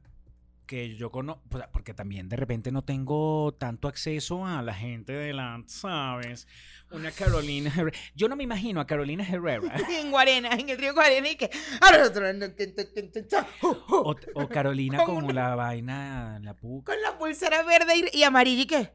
que 0.71 0.95
yo 0.95 1.12
conozco, 1.12 1.41
porque 1.73 1.93
también 1.93 2.29
de 2.29 2.38
repente 2.38 2.71
no 2.71 2.81
tengo 2.81 3.53
tanto 3.60 3.89
acceso 3.89 4.45
a 4.45 4.62
la 4.62 4.73
gente 4.73 5.12
de 5.12 5.34
la, 5.34 5.62
¿sabes? 5.67 6.47
Una 6.91 7.12
Carolina 7.12 7.69
Herrera. 7.75 7.97
Yo 8.15 8.29
no 8.29 8.38
me 8.38 8.45
imagino 8.45 8.79
a 8.79 8.88
Carolina 8.88 9.27
Herrera. 9.29 9.75
en 9.89 10.12
Guarena, 10.12 10.53
en 10.53 10.69
el 10.69 10.77
río 10.77 10.93
Guarena, 10.93 11.27
y 11.27 11.36
que. 11.36 11.49
O, 13.62 14.15
o 14.34 14.47
Carolina 14.47 15.03
Con 15.03 15.25
con 15.25 15.36
la 15.36 15.55
vaina, 15.55 16.39
la 16.41 16.53
puca. 16.53 16.93
Con 16.93 17.01
la 17.01 17.17
pulsera 17.17 17.63
verde 17.63 18.10
y, 18.13 18.19
y 18.19 18.23
amarilla, 18.23 18.62
¿y 18.62 18.65
qué? 18.65 18.93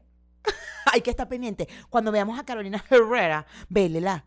Hay 0.91 1.01
que 1.01 1.11
estar 1.11 1.29
pendiente. 1.29 1.67
Cuando 1.91 2.11
veamos 2.11 2.39
a 2.39 2.43
Carolina 2.43 2.83
Herrera, 2.89 3.45
vélela. 3.69 4.25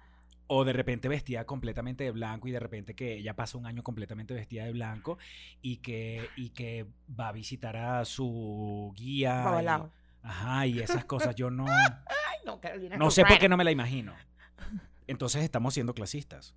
O 0.52 0.64
de 0.64 0.72
repente 0.72 1.06
vestida 1.06 1.44
completamente 1.46 2.02
de 2.02 2.10
blanco 2.10 2.48
y 2.48 2.50
de 2.50 2.58
repente 2.58 2.96
que 2.96 3.18
ella 3.18 3.36
pasa 3.36 3.56
un 3.56 3.66
año 3.66 3.84
completamente 3.84 4.34
vestida 4.34 4.64
de 4.64 4.72
blanco 4.72 5.16
y 5.62 5.76
que, 5.76 6.28
y 6.34 6.50
que 6.50 6.86
va 7.18 7.28
a 7.28 7.32
visitar 7.32 7.76
a 7.76 8.04
su 8.04 8.92
guía. 8.96 9.44
y- 9.62 10.26
ajá, 10.26 10.66
y 10.66 10.80
esas 10.80 11.04
cosas. 11.04 11.36
Yo 11.36 11.50
no, 11.50 11.66
Ay, 11.68 12.38
no, 12.44 12.60
Carolina 12.60 12.96
no 12.96 13.12
sé 13.12 13.24
por 13.24 13.38
qué 13.38 13.48
no 13.48 13.56
me 13.56 13.62
la 13.62 13.70
imagino. 13.70 14.12
Entonces 15.06 15.44
estamos 15.44 15.72
siendo 15.74 15.94
clasistas. 15.94 16.56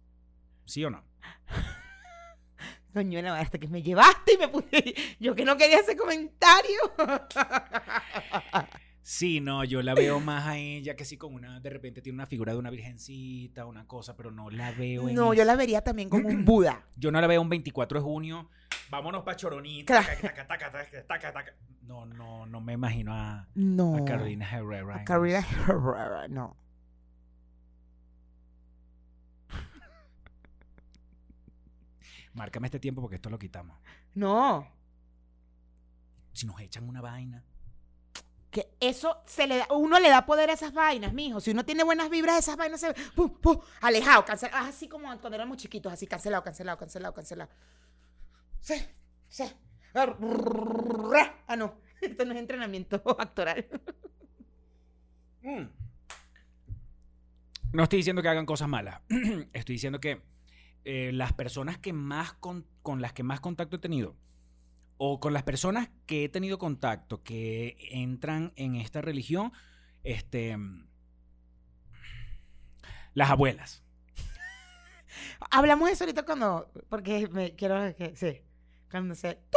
¿Sí 0.65 0.83
o 0.83 0.89
no? 0.89 1.03
Coño, 2.93 3.21
la 3.21 3.39
hasta 3.39 3.59
que 3.59 3.67
me 3.67 3.83
llevaste 3.83 4.33
y 4.33 4.37
me 4.39 4.47
puse. 4.47 4.95
Yo 5.19 5.35
que 5.35 5.45
no 5.45 5.55
quería 5.55 5.79
ese 5.79 5.95
comentario. 5.95 6.79
Sí, 9.05 9.41
no, 9.41 9.65
yo 9.65 9.81
la 9.81 9.93
veo 9.95 10.21
más 10.21 10.47
a 10.47 10.57
ella 10.57 10.95
que 10.95 11.03
sí 11.03 11.17
con 11.17 11.33
una, 11.33 11.59
de 11.59 11.69
repente 11.69 12.01
tiene 12.01 12.15
una 12.15 12.25
figura 12.25 12.53
de 12.53 12.59
una 12.59 12.69
virgencita, 12.69 13.65
una 13.65 13.85
cosa, 13.85 14.15
pero 14.15 14.31
no 14.31 14.49
la 14.49 14.71
veo 14.71 15.09
en 15.09 15.15
No, 15.15 15.33
yo 15.33 15.43
la 15.43 15.57
vería 15.57 15.81
también 15.81 16.07
como 16.09 16.29
un 16.29 16.45
Buda. 16.45 16.85
Yo 16.95 17.11
no 17.11 17.19
la 17.19 17.27
veo 17.27 17.41
un 17.41 17.49
24 17.49 17.99
de 17.99 18.03
junio. 18.03 18.49
Vámonos 18.89 19.23
pa' 19.23 19.35
Choronita. 19.35 20.01
Claro. 20.01 20.07
taca, 20.21 20.47
taca, 20.47 20.71
taca, 20.71 20.89
taca, 20.89 21.05
taca, 21.07 21.33
taca. 21.33 21.53
No, 21.81 22.05
no, 22.05 22.45
no 22.45 22.61
me 22.61 22.73
imagino 22.73 23.13
a, 23.13 23.45
No. 23.55 23.97
a 23.97 24.05
Carolina 24.05 24.49
Herrera. 24.49 24.99
En 24.99 25.03
Carolina 25.05 25.39
eso. 25.39 25.49
Herrera, 25.67 26.27
no. 26.29 26.55
Márcame 32.33 32.67
este 32.67 32.79
tiempo 32.79 33.01
porque 33.01 33.17
esto 33.17 33.29
lo 33.29 33.37
quitamos. 33.37 33.77
No. 34.15 34.65
Si 36.31 36.45
nos 36.45 36.57
echan 36.61 36.87
una 36.87 37.01
vaina. 37.01 37.43
Que 38.53 38.69
eso 38.79 39.17
se 39.25 39.47
le 39.47 39.57
da, 39.57 39.67
uno 39.71 39.99
le 39.99 40.09
da 40.09 40.27
poder 40.27 40.51
a 40.51 40.53
esas 40.53 40.73
vainas, 40.73 41.11
mijo. 41.11 41.39
Si 41.41 41.49
uno 41.49 41.65
tiene 41.65 41.83
buenas 41.83 42.11
vibras, 42.11 42.37
esas 42.37 42.55
vainas 42.55 42.79
se 42.79 42.93
pum, 43.15 43.29
pum, 43.41 43.59
alejado, 43.81 44.23
cancelado. 44.23 44.67
Así 44.67 44.87
como 44.87 45.05
cuando 45.05 45.33
éramos 45.33 45.57
chiquitos, 45.57 45.91
así 45.91 46.05
cancelado, 46.05 46.43
cancelado, 46.43 46.77
cancelado, 46.77 47.13
cancelado. 47.15 47.49
Sí, 48.59 48.75
sí. 49.27 49.43
Ah, 49.95 51.55
no. 51.57 51.73
Esto 52.01 52.25
no 52.25 52.33
es 52.33 52.39
entrenamiento 52.39 53.01
actoral. 53.19 53.65
Mm. 55.41 55.63
No 57.71 57.83
estoy 57.83 57.97
diciendo 57.97 58.21
que 58.21 58.29
hagan 58.29 58.45
cosas 58.45 58.69
malas. 58.69 59.01
estoy 59.53 59.73
diciendo 59.73 59.99
que 59.99 60.21
eh, 60.85 61.11
las 61.11 61.33
personas 61.33 61.79
que 61.79 61.91
más 61.91 62.33
con, 62.33 62.67
con 62.83 63.01
las 63.01 63.13
que 63.13 63.23
más 63.23 63.39
contacto 63.39 63.77
he 63.77 63.79
tenido, 63.79 64.15
o 64.97 65.19
con 65.19 65.33
las 65.33 65.43
personas 65.43 65.89
que 66.05 66.25
he 66.25 66.29
tenido 66.29 66.57
contacto 66.57 67.23
que 67.23 67.77
entran 67.91 68.53
en 68.55 68.75
esta 68.75 69.01
religión, 69.01 69.51
este, 70.03 70.57
las 73.13 73.29
abuelas. 73.29 73.83
Hablamos 75.51 75.87
de 75.87 75.93
eso 75.93 76.03
ahorita 76.03 76.23
cuando, 76.23 76.71
porque 76.89 77.27
me 77.29 77.55
quiero 77.55 77.95
que, 77.95 78.15
sí, 78.15 78.41
cuando 78.89 79.15
se... 79.15 79.39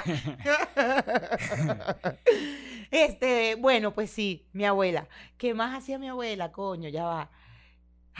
este, 2.90 3.54
bueno, 3.56 3.92
pues 3.94 4.10
sí, 4.10 4.48
mi 4.52 4.64
abuela. 4.64 5.08
¿Qué 5.36 5.52
más 5.54 5.76
hacía 5.76 5.98
mi 5.98 6.08
abuela, 6.08 6.52
coño? 6.52 6.88
Ya 6.88 7.04
va. 7.04 7.30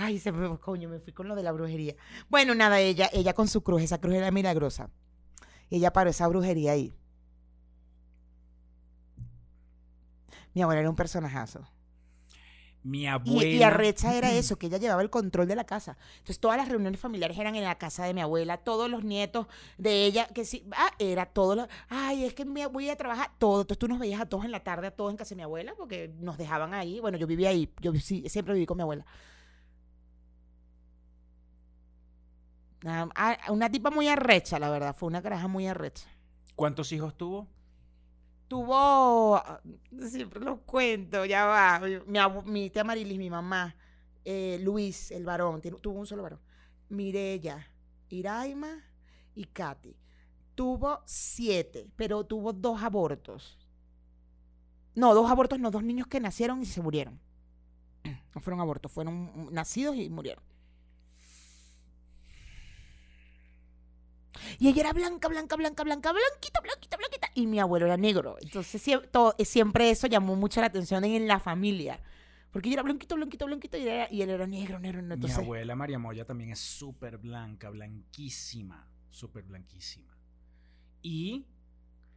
Ay, 0.03 0.19
se 0.19 0.33
me, 0.33 0.59
coño, 0.59 0.89
me 0.89 0.99
fui 1.01 1.13
con 1.13 1.29
lo 1.29 1.35
de 1.35 1.43
la 1.43 1.53
brujería. 1.53 1.95
Bueno, 2.29 2.55
nada, 2.55 2.81
ella, 2.81 3.11
ella 3.13 3.35
con 3.35 3.49
su 3.49 3.63
cruz, 3.63 3.83
esa 3.83 4.01
cruz 4.01 4.15
era 4.15 4.31
milagrosa. 4.31 4.91
Ella 5.71 5.93
paró 5.93 6.11
esa 6.11 6.27
brujería 6.29 6.73
ahí. 6.73 6.95
Mi 10.55 10.63
abuela 10.63 10.81
era 10.81 10.91
un 10.91 10.97
personajazo. 10.97 11.67
Mi 12.83 13.03
Y, 13.03 13.07
abuela. 13.07 13.51
y 13.51 13.63
arrecha 13.63 14.15
era 14.17 14.33
eso, 14.33 14.59
que 14.59 14.67
ella 14.69 14.79
llevaba 14.79 15.03
el 15.03 15.11
control 15.11 15.47
de 15.47 15.55
la 15.55 15.65
casa. 15.65 15.99
Entonces 16.15 16.41
todas 16.41 16.57
las 16.57 16.69
reuniones 16.69 16.99
familiares 16.99 17.39
eran 17.39 17.55
en 17.55 17.65
la 17.65 17.77
casa 17.79 18.05
de 18.05 18.15
mi 18.15 18.23
abuela, 18.23 18.57
todos 18.59 18.89
los 18.91 19.05
nietos 19.05 19.47
de 19.77 20.07
ella, 20.07 20.27
que 20.29 20.45
sí, 20.47 20.67
ah, 20.73 20.91
era 20.99 21.27
todo 21.27 21.57
lo, 21.57 21.69
ay, 21.89 22.25
es 22.25 22.33
que 22.35 22.45
me 22.47 22.67
voy 22.67 22.89
a 22.89 22.97
trabajar, 22.97 23.31
todo. 23.39 23.61
Entonces 23.63 23.79
tú 23.79 23.87
nos 23.89 23.99
veías 23.99 24.21
a 24.21 24.27
todos 24.27 24.45
en 24.47 24.51
la 24.53 24.65
tarde, 24.65 24.87
a 24.87 24.91
todos 24.93 25.11
en 25.11 25.19
casa 25.19 25.31
de 25.31 25.37
mi 25.37 25.43
abuela, 25.43 25.75
porque 25.77 26.11
nos 26.21 26.39
dejaban 26.39 26.73
ahí. 26.75 27.01
Bueno, 27.01 27.19
yo 27.19 27.27
vivía 27.27 27.51
ahí, 27.51 27.71
yo 27.81 27.93
sí, 27.97 28.25
siempre 28.29 28.55
viví 28.55 28.67
con 28.67 28.79
mi 28.79 28.83
abuela. 28.83 29.05
Ah, 32.85 33.37
Una 33.51 33.71
tipa 33.71 33.91
muy 33.91 34.09
arrecha, 34.09 34.59
la 34.59 34.71
verdad, 34.71 34.95
fue 34.95 35.09
una 35.09 35.23
caraja 35.23 35.49
muy 35.49 35.67
arrecha. 35.67 36.09
¿Cuántos 36.57 36.93
hijos 36.93 37.17
tuvo? 37.17 37.49
Tuvo, 38.49 39.37
ah, 39.37 39.61
siempre 40.09 40.41
los 40.41 40.61
cuento, 40.61 41.25
ya 41.25 41.45
va. 41.47 41.81
Mi, 42.07 42.19
abu- 42.19 42.43
mi 42.43 42.69
tía 42.71 42.83
Marilis, 42.83 43.19
mi 43.19 43.31
mamá, 43.31 43.77
eh, 44.25 44.59
Luis, 44.63 45.11
el 45.13 45.25
varón, 45.25 45.61
tuvo 45.61 46.01
un 46.01 46.07
solo 46.07 46.23
varón. 46.25 46.41
Mirella, 46.89 47.65
Iraima 48.09 48.83
y 49.35 49.45
Katy. 49.45 49.97
Tuvo 50.57 51.01
siete, 51.07 51.89
pero 51.97 52.25
tuvo 52.25 52.53
dos 52.53 52.83
abortos. 52.83 53.57
No, 54.95 55.15
dos 55.15 55.31
abortos, 55.31 55.59
no, 55.61 55.71
dos 55.71 55.83
niños 55.85 56.07
que 56.09 56.21
nacieron 56.21 56.61
y 56.63 56.67
se 56.67 56.81
murieron. 56.83 57.21
No 58.35 58.41
fueron 58.41 58.61
abortos, 58.61 58.93
fueron 58.93 59.49
nacidos 59.53 59.97
y 59.97 60.09
murieron. 60.09 60.43
Y 64.61 64.69
ella 64.69 64.81
era 64.83 64.93
blanca, 64.93 65.27
blanca, 65.29 65.57
blanca, 65.57 65.83
blanca, 65.85 66.13
blanquita, 66.13 66.61
blanquita, 66.61 66.97
blanquita. 66.99 67.29
Y 67.35 67.47
mi 67.47 67.59
abuelo 67.59 67.87
era 67.87 67.97
negro. 67.97 68.37
Entonces 68.43 68.83
todo- 69.11 69.35
siempre 69.43 69.91
eso 69.91 70.07
llamó 70.07 70.37
mucho 70.37 70.61
la 70.61 70.67
atención 70.67 71.03
en 71.05 71.27
la 71.27 71.41
familia. 71.41 71.99
Porque 72.53 72.69
ella 72.69 72.75
era 72.75 72.83
blanquito, 72.83 73.15
blanquito, 73.15 73.47
blanquito 73.47 73.77
y, 73.79 73.89
era- 73.89 74.13
y 74.13 74.23
él 74.23 74.31
era 74.31 74.47
negro, 74.47 74.79
negro. 74.79 75.01
negro. 75.01 75.15
Entonces, 75.15 75.39
Mi 75.39 75.45
abuela 75.45 75.75
María 75.77 75.99
Moya 75.99 76.25
también 76.27 76.51
es 76.51 76.59
súper 76.59 77.17
blanca, 77.19 77.71
blanquísima, 77.71 78.87
súper 79.09 79.45
blanquísima. 79.45 80.15
Y, 81.03 81.47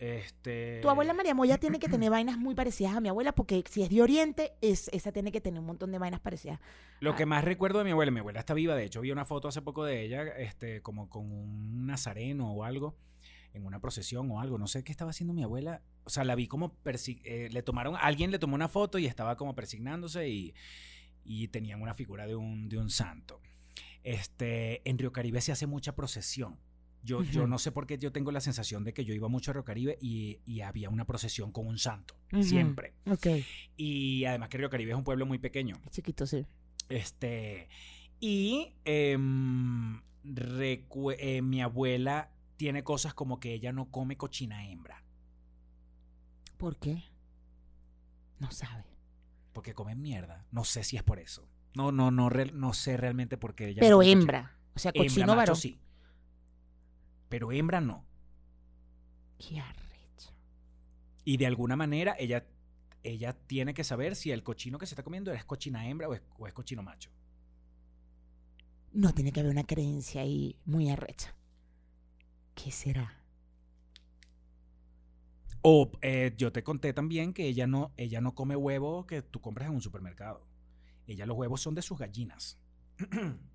este... 0.03 0.79
tu 0.81 0.89
abuela 0.89 1.13
María 1.13 1.33
Moya 1.33 1.57
tiene 1.57 1.79
que 1.79 1.87
tener 1.87 2.09
vainas 2.09 2.37
muy 2.37 2.55
parecidas 2.55 2.95
a 2.95 2.99
mi 2.99 3.09
abuela 3.09 3.33
porque 3.33 3.63
si 3.69 3.83
es 3.83 3.89
de 3.89 4.01
Oriente, 4.01 4.53
es, 4.61 4.89
esa 4.91 5.11
tiene 5.11 5.31
que 5.31 5.39
tener 5.39 5.59
un 5.59 5.65
montón 5.65 5.91
de 5.91 5.97
vainas 5.97 6.19
parecidas. 6.19 6.59
Lo 6.99 7.15
que 7.15 7.25
más 7.25 7.43
recuerdo 7.43 7.79
de 7.79 7.85
mi 7.85 7.91
abuela, 7.91 8.11
mi 8.11 8.19
abuela 8.19 8.39
está 8.39 8.53
viva, 8.53 8.75
de 8.75 8.83
hecho 8.83 9.01
vi 9.01 9.11
una 9.11 9.25
foto 9.25 9.47
hace 9.47 9.61
poco 9.61 9.85
de 9.85 10.01
ella, 10.03 10.23
este, 10.23 10.81
como 10.81 11.09
con 11.09 11.31
un 11.31 11.85
nazareno 11.85 12.53
o 12.53 12.63
algo, 12.63 12.97
en 13.53 13.65
una 13.65 13.79
procesión 13.79 14.29
o 14.31 14.41
algo, 14.41 14.57
no 14.57 14.67
sé 14.67 14.83
qué 14.83 14.91
estaba 14.91 15.11
haciendo 15.11 15.33
mi 15.33 15.43
abuela, 15.43 15.81
o 16.03 16.09
sea, 16.09 16.23
la 16.23 16.35
vi 16.35 16.47
como, 16.47 16.75
eh, 16.85 17.49
le 17.51 17.63
tomaron, 17.63 17.95
alguien 17.99 18.31
le 18.31 18.39
tomó 18.39 18.55
una 18.55 18.67
foto 18.67 18.97
y 18.97 19.05
estaba 19.05 19.37
como 19.37 19.55
persignándose 19.55 20.27
y, 20.27 20.53
y 21.23 21.47
tenían 21.47 21.81
una 21.81 21.93
figura 21.93 22.27
de 22.27 22.35
un, 22.35 22.67
de 22.67 22.77
un 22.77 22.89
santo. 22.89 23.41
Este, 24.03 24.87
en 24.89 24.97
Río 24.97 25.13
Caribe 25.13 25.39
se 25.39 25.51
hace 25.51 25.65
mucha 25.65 25.95
procesión. 25.95 26.59
Yo, 27.03 27.21
yo 27.23 27.47
no 27.47 27.59
sé 27.59 27.71
por 27.73 27.85
qué 27.85 27.97
yo 27.97 28.13
tengo 28.13 28.31
la 28.31 28.39
sensación 28.39 28.85
de 28.85 28.93
que 28.93 29.03
yo 29.03 29.13
iba 29.13 29.27
mucho 29.27 29.51
a 29.51 29.53
Río 29.55 29.65
Caribe 29.65 29.97
y, 30.01 30.39
y 30.45 30.61
había 30.61 30.89
una 30.89 31.05
procesión 31.05 31.51
con 31.51 31.67
un 31.67 31.77
santo, 31.77 32.15
siempre. 32.41 32.93
Ok, 33.05 33.27
Y 33.75 34.23
además 34.25 34.47
que 34.49 34.57
Río 34.57 34.69
Caribe 34.69 34.91
es 34.91 34.97
un 34.97 35.03
pueblo 35.03 35.25
muy 35.25 35.37
pequeño. 35.37 35.79
chiquito, 35.89 36.25
sí. 36.25 36.45
Este. 36.87 37.67
Y 38.19 38.73
em, 38.85 40.01
eh, 40.25 41.41
mi 41.41 41.61
abuela 41.61 42.31
tiene 42.55 42.83
cosas 42.83 43.13
como 43.13 43.39
que 43.39 43.53
ella 43.53 43.73
no 43.73 43.91
come 43.91 44.15
cochina 44.15 44.69
hembra. 44.69 45.03
¿Por 46.57 46.77
qué? 46.77 47.03
No 48.39 48.49
sabe. 48.51 48.85
Porque 49.51 49.73
come 49.73 49.95
mierda. 49.95 50.45
No 50.51 50.63
sé 50.63 50.83
si 50.83 50.95
es 50.95 51.03
por 51.03 51.19
eso. 51.19 51.47
No, 51.75 51.91
no, 51.91 52.11
no, 52.11 52.29
no 52.29 52.73
sé 52.73 52.95
realmente 52.97 53.37
por 53.37 53.55
qué 53.55 53.69
ella. 53.69 53.81
no 53.81 53.85
Pero 53.85 53.97
cochina. 53.97 54.19
hembra. 54.21 54.57
O 54.75 54.79
sea, 54.79 54.91
Hembra, 54.93 55.09
cochino 55.09 55.35
macho, 55.35 55.55
sí. 55.55 55.79
Pero 57.33 57.51
hembra 57.51 57.81
no. 57.81 58.05
Qué 59.39 59.59
arrecho. 59.59 60.35
Y 61.25 61.37
de 61.37 61.47
alguna 61.47 61.75
manera 61.75 62.15
ella, 62.19 62.45
ella 63.01 63.33
tiene 63.33 63.73
que 63.73 63.83
saber 63.83 64.15
si 64.15 64.29
el 64.29 64.43
cochino 64.43 64.77
que 64.77 64.85
se 64.85 64.93
está 64.93 65.01
comiendo 65.01 65.33
es 65.33 65.43
cochina 65.43 65.89
hembra 65.89 66.07
o 66.07 66.13
es, 66.13 66.21
o 66.37 66.45
es 66.45 66.53
cochino 66.53 66.83
macho. 66.83 67.09
No 68.91 69.15
tiene 69.15 69.31
que 69.31 69.39
haber 69.39 69.51
una 69.51 69.63
creencia 69.63 70.21
ahí 70.21 70.59
muy 70.65 70.91
arrecha. 70.91 71.35
¿Qué 72.53 72.69
será? 72.69 73.19
O 75.63 75.91
eh, 76.03 76.35
yo 76.37 76.51
te 76.51 76.63
conté 76.63 76.93
también 76.93 77.33
que 77.33 77.47
ella 77.47 77.65
no, 77.65 77.93
ella 77.97 78.21
no 78.21 78.35
come 78.35 78.55
huevo 78.55 79.07
que 79.07 79.23
tú 79.23 79.41
compras 79.41 79.69
en 79.69 79.73
un 79.73 79.81
supermercado. 79.81 80.45
Ella 81.07 81.25
los 81.25 81.35
huevos 81.35 81.61
son 81.61 81.73
de 81.73 81.81
sus 81.81 81.97
gallinas. 81.97 82.59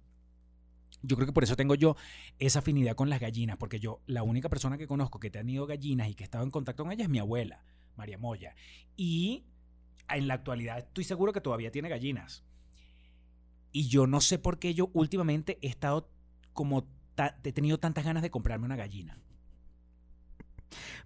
Yo 1.03 1.16
creo 1.16 1.26
que 1.26 1.32
por 1.32 1.44
eso 1.44 1.57
tengo 1.57 1.74
yo 1.74 1.96
esa 2.38 2.59
afinidad 2.59 2.96
con 2.96 3.09
las 3.09 3.20
gallinas, 3.20 3.57
porque 3.57 3.78
yo, 3.78 4.01
la 4.07 4.22
única 4.22 4.49
persona 4.49 4.78
que 4.78 4.86
conozco 4.86 5.20
que 5.20 5.28
ha 5.28 5.32
tenido 5.32 5.66
gallinas 5.66 6.09
y 6.09 6.14
que 6.14 6.24
he 6.24 6.26
estado 6.26 6.44
en 6.44 6.51
contacto 6.51 6.82
con 6.82 6.92
ella 6.92 7.05
es 7.05 7.11
mi 7.11 7.18
abuela, 7.18 7.62
María 7.96 8.18
Moya. 8.18 8.55
Y 8.96 9.44
en 10.09 10.26
la 10.26 10.34
actualidad 10.34 10.78
estoy 10.78 11.05
seguro 11.05 11.32
que 11.32 11.40
todavía 11.40 11.70
tiene 11.70 11.88
gallinas. 11.88 12.44
Y 13.70 13.88
yo 13.88 14.07
no 14.07 14.20
sé 14.20 14.38
por 14.38 14.59
qué 14.59 14.74
yo 14.74 14.90
últimamente 14.92 15.59
he 15.62 15.68
estado 15.68 16.11
como, 16.53 16.88
he 17.44 17.53
tenido 17.53 17.78
tantas 17.78 18.05
ganas 18.05 18.22
de 18.22 18.30
comprarme 18.30 18.66
una 18.66 18.76
gallina. 18.76 19.18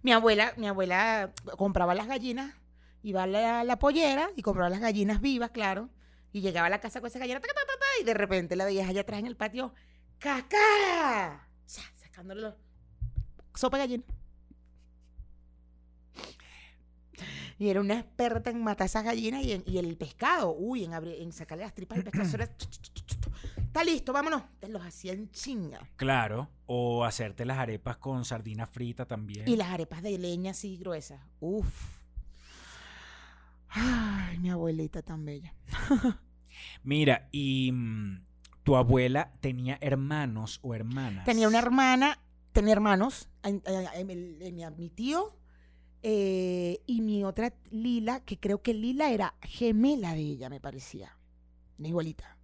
Mi 0.03 0.13
abuela, 0.13 0.55
mi 0.57 0.67
abuela 0.67 1.33
compraba 1.57 1.95
las 1.95 2.07
gallinas, 2.07 2.55
iba 3.03 3.25
a 3.25 3.65
la 3.65 3.79
pollera 3.79 4.31
y 4.37 4.43
compraba 4.43 4.71
las 4.71 4.81
gallinas 4.81 5.21
vivas, 5.21 5.51
claro. 5.51 5.91
Y 6.33 6.41
llegaba 6.41 6.67
a 6.67 6.71
la 6.71 6.81
casa 6.81 7.01
con 7.01 7.09
esa 7.09 7.19
gallina, 7.19 7.41
y 8.01 8.05
de 8.05 8.15
repente 8.15 8.57
la 8.57 8.65
veías 8.65 8.89
allá 8.89 9.03
atrás 9.03 9.21
en 9.21 9.27
el 9.27 9.37
patio, 9.37 9.75
¡cacá! 10.19 11.49
Cha, 11.67 11.83
Sacándole 11.95 12.41
los- 12.43 12.55
sopa 13.55 13.79
gallina. 13.79 14.05
Y 17.59 17.69
era 17.69 17.81
una 17.81 18.01
experta 18.01 18.51
en 18.51 18.63
matar 18.65 18.87
esas 18.87 19.05
gallinas 19.05 19.45
y, 19.45 19.53
en- 19.53 19.63
y 19.67 19.79
el 19.79 19.97
pescado, 19.97 20.53
uy, 20.57 20.85
en, 20.85 20.93
abrir- 20.95 21.21
en 21.21 21.33
sacarle 21.33 21.65
las 21.65 21.75
tripas 21.75 21.97
del 21.97 22.05
pescado. 22.11 22.45
está 23.57 23.85
listo, 23.85 24.13
vámonos. 24.13 24.43
Te 24.59 24.69
los 24.69 24.83
hacía 24.83 25.13
en 25.13 25.31
chinga. 25.31 25.89
Claro. 25.97 26.49
O 26.67 27.05
hacerte 27.05 27.45
las 27.45 27.59
arepas 27.59 27.99
con 27.99 28.25
sardina 28.25 28.67
frita 28.67 29.07
también. 29.07 29.47
Y 29.47 29.57
las 29.57 29.69
arepas 29.69 30.03
de 30.03 30.19
leña 30.19 30.53
así 30.53 30.77
gruesas. 30.77 31.21
Uf. 31.41 32.02
Ay, 33.75 34.39
mi 34.39 34.51
abuelita 34.51 35.03
tan 35.03 35.25
bella. 35.25 35.55
Mira, 36.85 37.29
y 37.33 37.71
mm, 37.73 38.25
tu 38.63 38.77
abuela 38.77 39.33
tenía 39.41 39.79
hermanos 39.81 40.61
o 40.63 40.75
hermanas. 40.75 41.25
Tenía 41.25 41.49
una 41.49 41.59
hermana, 41.59 42.19
tenía 42.53 42.73
hermanos, 42.73 43.29
en- 43.43 43.63
mi 44.77 44.91
tío 44.91 45.37
eh, 46.03 46.83
y 46.87 47.01
mi 47.01 47.25
otra 47.25 47.53
Lila, 47.71 48.21
que 48.21 48.39
creo 48.39 48.61
que 48.63 48.75
Lila 48.75 49.11
era 49.11 49.35
gemela 49.43 50.15
de 50.15 50.21
ella, 50.21 50.51
me 50.51 50.61
parecía. 50.61 51.17
Una 51.79 51.89
igualita. 51.89 52.37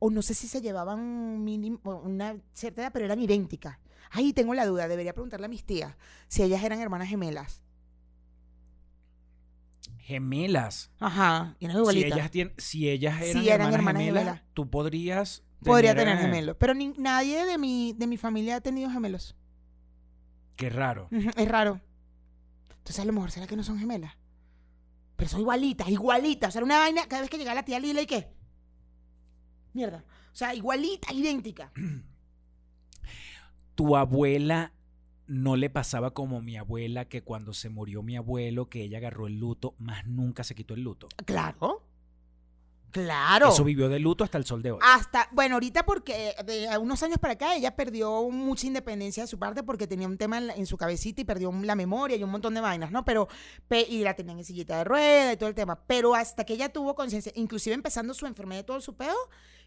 O 0.00 0.10
no 0.10 0.22
sé 0.22 0.34
si 0.34 0.46
se 0.48 0.60
llevaban 0.60 1.42
mínimo, 1.44 1.80
una 2.04 2.36
cierta 2.52 2.82
edad, 2.82 2.92
pero 2.92 3.04
eran 3.06 3.20
idénticas. 3.20 3.78
Ahí 4.10 4.32
tengo 4.32 4.54
la 4.54 4.66
duda, 4.66 4.88
debería 4.88 5.12
preguntarle 5.12 5.46
a 5.46 5.50
mis 5.50 5.64
tías 5.64 5.96
si 6.28 6.42
ellas 6.42 6.62
eran 6.62 6.80
hermanas 6.80 7.08
gemelas. 7.08 7.62
Gemelas. 10.08 10.90
Ajá, 11.00 11.54
y 11.60 11.66
eran 11.66 11.84
Si 11.84 12.02
ellas, 12.02 12.30
tien- 12.32 12.54
si 12.56 12.88
ellas 12.88 13.20
eran, 13.20 13.42
Sí, 13.42 13.48
eran 13.50 13.60
hermanas, 13.60 13.74
hermanas 13.74 14.02
gemelas, 14.02 14.24
gemelas. 14.24 14.42
tú 14.54 14.70
podrías. 14.70 15.44
Podría 15.62 15.94
tener 15.94 16.16
eh, 16.16 16.20
gemelos. 16.22 16.56
Pero 16.58 16.72
ni- 16.72 16.94
nadie 16.96 17.44
de 17.44 17.58
mi, 17.58 17.92
de 17.92 18.06
mi 18.06 18.16
familia 18.16 18.56
ha 18.56 18.60
tenido 18.62 18.88
gemelos. 18.90 19.36
Qué 20.56 20.70
raro. 20.70 21.08
Es 21.10 21.46
raro. 21.48 21.82
Entonces 22.70 23.00
a 23.00 23.04
lo 23.04 23.12
mejor 23.12 23.30
será 23.30 23.46
que 23.46 23.54
no 23.54 23.62
son 23.62 23.78
gemelas. 23.78 24.16
Pero 25.16 25.28
son 25.28 25.40
igualitas, 25.40 25.86
igualitas. 25.90 26.48
O 26.48 26.52
sea, 26.52 26.58
era 26.60 26.64
una 26.64 26.78
vaina 26.78 27.06
cada 27.06 27.20
vez 27.20 27.28
que 27.30 27.36
llegaba 27.36 27.56
la 27.56 27.64
tía 27.66 27.78
Lila 27.78 28.00
y 28.00 28.06
qué. 28.06 28.32
Mierda. 29.74 30.04
O 30.32 30.36
sea, 30.36 30.54
igualita, 30.54 31.12
idéntica. 31.12 31.70
Tu 33.74 33.94
abuela 33.94 34.72
no 35.28 35.54
le 35.56 35.70
pasaba 35.70 36.12
como 36.12 36.40
mi 36.42 36.56
abuela, 36.56 37.04
que 37.06 37.22
cuando 37.22 37.54
se 37.54 37.68
murió 37.68 38.02
mi 38.02 38.16
abuelo, 38.16 38.68
que 38.68 38.82
ella 38.82 38.98
agarró 38.98 39.26
el 39.28 39.38
luto, 39.38 39.74
más 39.78 40.06
nunca 40.06 40.42
se 40.42 40.54
quitó 40.56 40.74
el 40.74 40.80
luto. 40.82 41.08
Claro. 41.24 41.84
Claro. 42.90 43.50
Eso 43.50 43.64
vivió 43.64 43.90
de 43.90 43.98
luto 43.98 44.24
hasta 44.24 44.38
el 44.38 44.46
sol 44.46 44.62
de 44.62 44.72
hoy. 44.72 44.78
Hasta, 44.82 45.28
bueno, 45.32 45.56
ahorita 45.56 45.84
porque 45.84 46.34
de 46.46 46.78
unos 46.78 47.02
años 47.02 47.18
para 47.18 47.34
acá 47.34 47.54
ella 47.54 47.76
perdió 47.76 48.30
mucha 48.30 48.66
independencia 48.66 49.22
de 49.24 49.26
su 49.26 49.38
parte 49.38 49.62
porque 49.62 49.86
tenía 49.86 50.08
un 50.08 50.16
tema 50.16 50.38
en, 50.38 50.46
la- 50.46 50.54
en 50.54 50.64
su 50.64 50.78
cabecita 50.78 51.20
y 51.20 51.24
perdió 51.24 51.52
la 51.52 51.74
memoria 51.74 52.16
y 52.16 52.22
un 52.24 52.30
montón 52.30 52.54
de 52.54 52.62
vainas, 52.62 52.90
¿no? 52.90 53.04
Pero, 53.04 53.28
pe- 53.68 53.86
y 53.86 54.02
la 54.02 54.14
tenían 54.16 54.38
en 54.38 54.44
sillita 54.44 54.78
de 54.78 54.84
rueda 54.84 55.34
y 55.34 55.36
todo 55.36 55.50
el 55.50 55.54
tema. 55.54 55.78
Pero 55.86 56.14
hasta 56.14 56.44
que 56.44 56.54
ella 56.54 56.70
tuvo 56.72 56.94
conciencia, 56.94 57.30
inclusive 57.36 57.74
empezando 57.74 58.14
su 58.14 58.24
enfermedad 58.24 58.62
y 58.62 58.64
todo 58.66 58.80
su 58.80 58.96
pedo, 58.96 59.16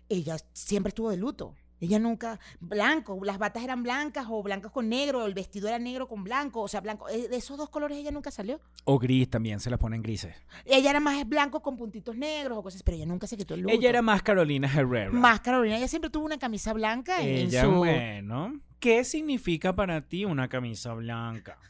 ella 0.10 0.38
siempre 0.54 0.90
estuvo 0.90 1.12
de 1.12 1.18
luto. 1.18 1.54
Ella 1.82 2.00
nunca, 2.00 2.40
blanco, 2.60 3.20
las 3.24 3.38
batas 3.38 3.64
eran 3.64 3.84
blancas 3.84 4.28
o 4.30 4.42
blancas 4.44 4.72
con 4.72 4.88
negro, 4.88 5.26
el 5.26 5.34
vestido 5.34 5.68
era 5.68 5.80
negro 5.80 6.08
con 6.08 6.24
blanco, 6.24 6.62
o 6.62 6.68
sea, 6.68 6.80
blanco. 6.80 7.10
eh, 7.10 7.28
De 7.28 7.36
esos 7.36 7.58
dos 7.58 7.70
colores 7.70 7.98
ella 7.98 8.12
nunca 8.12 8.32
salió. 8.32 8.62
O 8.86 9.00
gris 9.00 9.30
también, 9.30 9.60
se 9.60 9.70
las 9.70 9.80
ponen 9.80 10.02
grises. 10.02 10.36
Ella 10.64 10.92
era 10.92 11.00
más 11.00 11.28
blanco 11.28 11.62
con 11.62 11.76
puntitos 11.76 12.16
negros 12.16 12.58
o 12.58 12.64
cosas, 12.64 12.84
pero 12.84 12.96
ella 12.98 13.06
nunca 13.08 13.26
se 13.28 13.36
quitó 13.36 13.56
el 13.56 13.62
luto. 13.62 13.74
Ella 13.74 13.90
era 13.90 14.02
más 14.02 14.22
Carolina 14.22 14.72
Herrera. 14.74 15.10
Más 15.12 15.42
Carolina, 15.42 15.78
ella 15.78 15.88
siempre 15.88 16.10
tuvo 16.10 16.26
una 16.26 16.38
camisa 16.38 16.72
blanca 16.74 17.22
en 17.22 17.28
Ella, 17.30 17.64
su... 17.64 17.72
bueno. 17.72 18.62
¿Qué 18.80 19.04
significa 19.04 19.76
para 19.76 20.02
ti 20.08 20.24
una 20.24 20.48
camisa 20.48 20.94
blanca? 20.94 21.58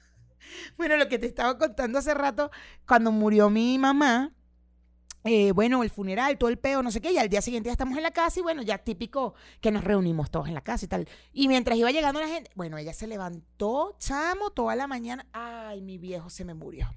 Bueno, 0.77 0.97
lo 0.97 1.07
que 1.07 1.17
te 1.17 1.27
estaba 1.27 1.57
contando 1.57 1.99
hace 1.99 2.13
rato, 2.13 2.51
cuando 2.85 3.11
murió 3.13 3.49
mi 3.49 3.77
mamá, 3.77 4.33
eh, 5.23 5.51
bueno, 5.51 5.83
el 5.83 5.89
funeral, 5.89 6.37
todo 6.37 6.49
el 6.49 6.57
peo, 6.57 6.81
no 6.81 6.91
sé 6.91 7.01
qué, 7.01 7.11
y 7.11 7.17
al 7.17 7.29
día 7.29 7.41
siguiente 7.41 7.67
ya 7.67 7.73
estamos 7.73 7.97
en 7.97 8.03
la 8.03 8.11
casa 8.11 8.39
y 8.39 8.43
bueno, 8.43 8.61
ya 8.61 8.79
típico 8.79 9.35
que 9.59 9.71
nos 9.71 9.83
reunimos 9.83 10.31
todos 10.31 10.47
en 10.47 10.53
la 10.53 10.61
casa 10.61 10.85
y 10.85 10.87
tal. 10.87 11.07
Y 11.31 11.47
mientras 11.47 11.77
iba 11.77 11.91
llegando 11.91 12.19
la 12.19 12.27
gente, 12.27 12.49
bueno, 12.55 12.77
ella 12.77 12.93
se 12.93 13.07
levantó, 13.07 13.95
chamo, 13.99 14.51
toda 14.51 14.75
la 14.75 14.87
mañana, 14.87 15.27
ay, 15.31 15.81
mi 15.81 15.97
viejo 15.97 16.29
se 16.29 16.45
me 16.45 16.53
murió. 16.53 16.89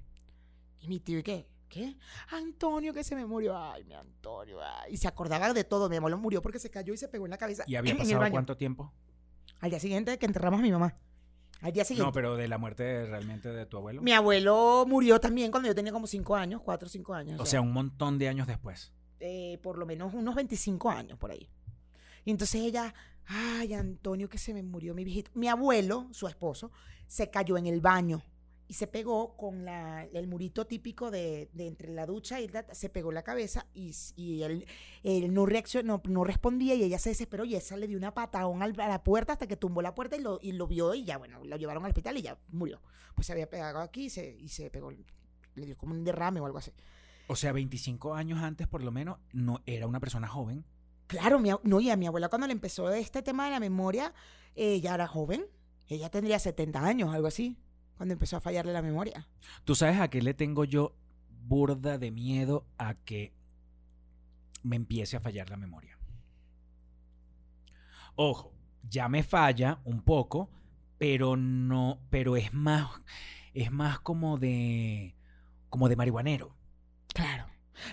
Y 0.80 0.88
mi 0.88 1.00
tío, 1.00 1.18
¿y 1.18 1.22
qué? 1.22 1.48
¿Qué? 1.68 1.96
Antonio 2.30 2.94
que 2.94 3.02
se 3.02 3.16
me 3.16 3.26
murió, 3.26 3.56
ay, 3.56 3.84
mi 3.84 3.94
Antonio, 3.94 4.58
ay. 4.62 4.94
Y 4.94 4.96
se 4.96 5.08
acordaba 5.08 5.52
de 5.52 5.64
todo, 5.64 5.88
mi 5.88 5.96
abuelo 5.96 6.16
murió 6.18 6.40
porque 6.40 6.58
se 6.58 6.70
cayó 6.70 6.94
y 6.94 6.96
se 6.96 7.08
pegó 7.08 7.26
en 7.26 7.30
la 7.30 7.38
cabeza. 7.38 7.64
¿Y 7.66 7.76
había 7.76 7.92
en 7.92 7.96
el 7.96 8.02
pasado 8.02 8.20
baño. 8.20 8.32
cuánto 8.32 8.56
tiempo? 8.56 8.92
Al 9.60 9.70
día 9.70 9.80
siguiente 9.80 10.18
que 10.18 10.26
enterramos 10.26 10.60
a 10.60 10.62
mi 10.62 10.70
mamá. 10.70 10.96
Al 11.60 11.72
día 11.72 11.84
siguiente. 11.84 12.06
No, 12.06 12.12
pero 12.12 12.36
de 12.36 12.46
la 12.48 12.58
muerte 12.58 13.06
realmente 13.06 13.50
de 13.50 13.64
tu 13.66 13.76
abuelo. 13.78 14.02
Mi 14.02 14.12
abuelo 14.12 14.84
murió 14.86 15.18
también 15.20 15.50
cuando 15.50 15.66
yo 15.68 15.74
tenía 15.74 15.92
como 15.92 16.06
5 16.06 16.36
años, 16.36 16.60
4 16.62 16.86
o 16.86 16.88
5 16.90 17.14
años. 17.14 17.40
O 17.40 17.46
sea, 17.46 17.60
un 17.60 17.72
montón 17.72 18.18
de 18.18 18.28
años 18.28 18.46
después. 18.46 18.92
eh, 19.20 19.58
por 19.62 19.78
lo 19.78 19.86
menos 19.86 20.12
unos 20.12 20.34
25 20.34 20.90
años 20.90 21.18
por 21.18 21.30
ahí. 21.30 21.48
Y 22.26 22.30
entonces 22.30 22.60
ella, 22.60 22.94
ay, 23.26 23.72
Antonio, 23.72 24.28
que 24.28 24.36
se 24.36 24.52
me 24.52 24.62
murió 24.62 24.94
mi 24.94 25.04
viejito. 25.04 25.30
Mi 25.34 25.48
abuelo, 25.48 26.08
su 26.10 26.26
esposo, 26.28 26.70
se 27.06 27.30
cayó 27.30 27.56
en 27.56 27.66
el 27.66 27.80
baño 27.80 28.22
y 28.66 28.74
se 28.74 28.86
pegó 28.86 29.36
con 29.36 29.64
la- 29.64 30.04
el 30.12 30.26
murito 30.26 30.66
típico 30.66 31.10
de, 31.10 31.50
de 31.52 31.66
entre 31.66 31.92
la 31.92 32.06
ducha 32.06 32.40
y 32.40 32.48
la- 32.48 32.66
se 32.74 32.88
pegó 32.88 33.12
la 33.12 33.22
cabeza 33.22 33.66
y, 33.74 33.92
y 34.16 34.42
él, 34.42 34.66
él 35.02 35.34
no 35.34 35.44
reaccionó, 35.46 36.00
no, 36.08 36.24
respondía 36.24 36.74
y 36.74 36.82
ella 36.82 36.98
se 36.98 37.10
desesperó 37.10 37.44
y 37.44 37.54
esa 37.56 37.76
le 37.76 37.86
dio 37.88 37.98
una 37.98 38.14
patadón 38.14 38.62
a 38.62 38.68
la 38.68 39.04
puerta 39.04 39.34
hasta 39.34 39.46
que 39.46 39.56
tumbó 39.56 39.82
la 39.82 39.94
puerta 39.94 40.16
y 40.16 40.20
lo, 40.20 40.38
y 40.40 40.52
lo 40.52 40.66
vio 40.66 40.94
y 40.94 41.04
ya, 41.04 41.18
bueno, 41.18 41.44
lo 41.44 41.56
llevaron 41.56 41.84
al 41.84 41.90
hospital 41.90 42.16
y 42.16 42.22
ya 42.22 42.38
murió. 42.48 42.80
Pues 43.14 43.26
se 43.26 43.32
había 43.32 43.48
pegado 43.50 43.80
aquí 43.80 44.04
y 44.06 44.10
se, 44.10 44.36
y 44.40 44.48
se 44.48 44.70
pegó, 44.70 44.90
le 44.90 45.66
dio 45.66 45.76
como 45.76 45.92
un 45.94 46.02
derrame 46.04 46.40
o 46.40 46.46
algo 46.46 46.58
así. 46.58 46.72
O 47.26 47.36
sea, 47.36 47.52
25 47.52 48.14
años 48.14 48.40
antes, 48.42 48.66
por 48.66 48.82
lo 48.82 48.90
menos, 48.90 49.18
no 49.32 49.62
era 49.66 49.86
una 49.86 50.00
persona 50.00 50.26
joven. 50.28 50.64
Claro, 51.06 51.38
mi, 51.38 51.50
no, 51.62 51.80
y 51.80 51.90
a 51.90 51.96
mi 51.96 52.06
abuela 52.06 52.28
cuando 52.28 52.46
le 52.46 52.52
empezó 52.54 52.90
este 52.92 53.22
tema 53.22 53.44
de 53.44 53.50
la 53.50 53.60
memoria, 53.60 54.12
ella 54.54 54.94
era 54.94 55.06
joven. 55.06 55.46
Ella 55.86 56.10
tendría 56.10 56.38
70 56.38 56.84
años, 56.84 57.14
algo 57.14 57.26
así, 57.26 57.56
cuando 57.96 58.12
empezó 58.12 58.36
a 58.36 58.40
fallarle 58.40 58.72
la 58.72 58.82
memoria. 58.82 59.28
¿Tú 59.64 59.74
sabes 59.74 60.00
a 60.00 60.08
qué 60.08 60.22
le 60.22 60.34
tengo 60.34 60.64
yo 60.64 60.96
burda 61.28 61.98
de 61.98 62.10
miedo 62.10 62.66
a 62.78 62.94
que 62.94 63.32
me 64.62 64.76
empiece 64.76 65.16
a 65.16 65.20
fallar 65.20 65.50
la 65.50 65.56
memoria? 65.56 65.98
Ojo, 68.16 68.52
ya 68.88 69.08
me 69.08 69.22
falla 69.22 69.80
un 69.84 70.02
poco, 70.02 70.50
pero 70.98 71.36
no, 71.36 72.00
pero 72.10 72.36
es 72.36 72.52
más, 72.52 72.88
es 73.52 73.70
más 73.70 74.00
como 74.00 74.38
de, 74.38 75.16
como 75.68 75.88
de 75.88 75.96
marihuanero. 75.96 76.56
Claro. 77.08 77.46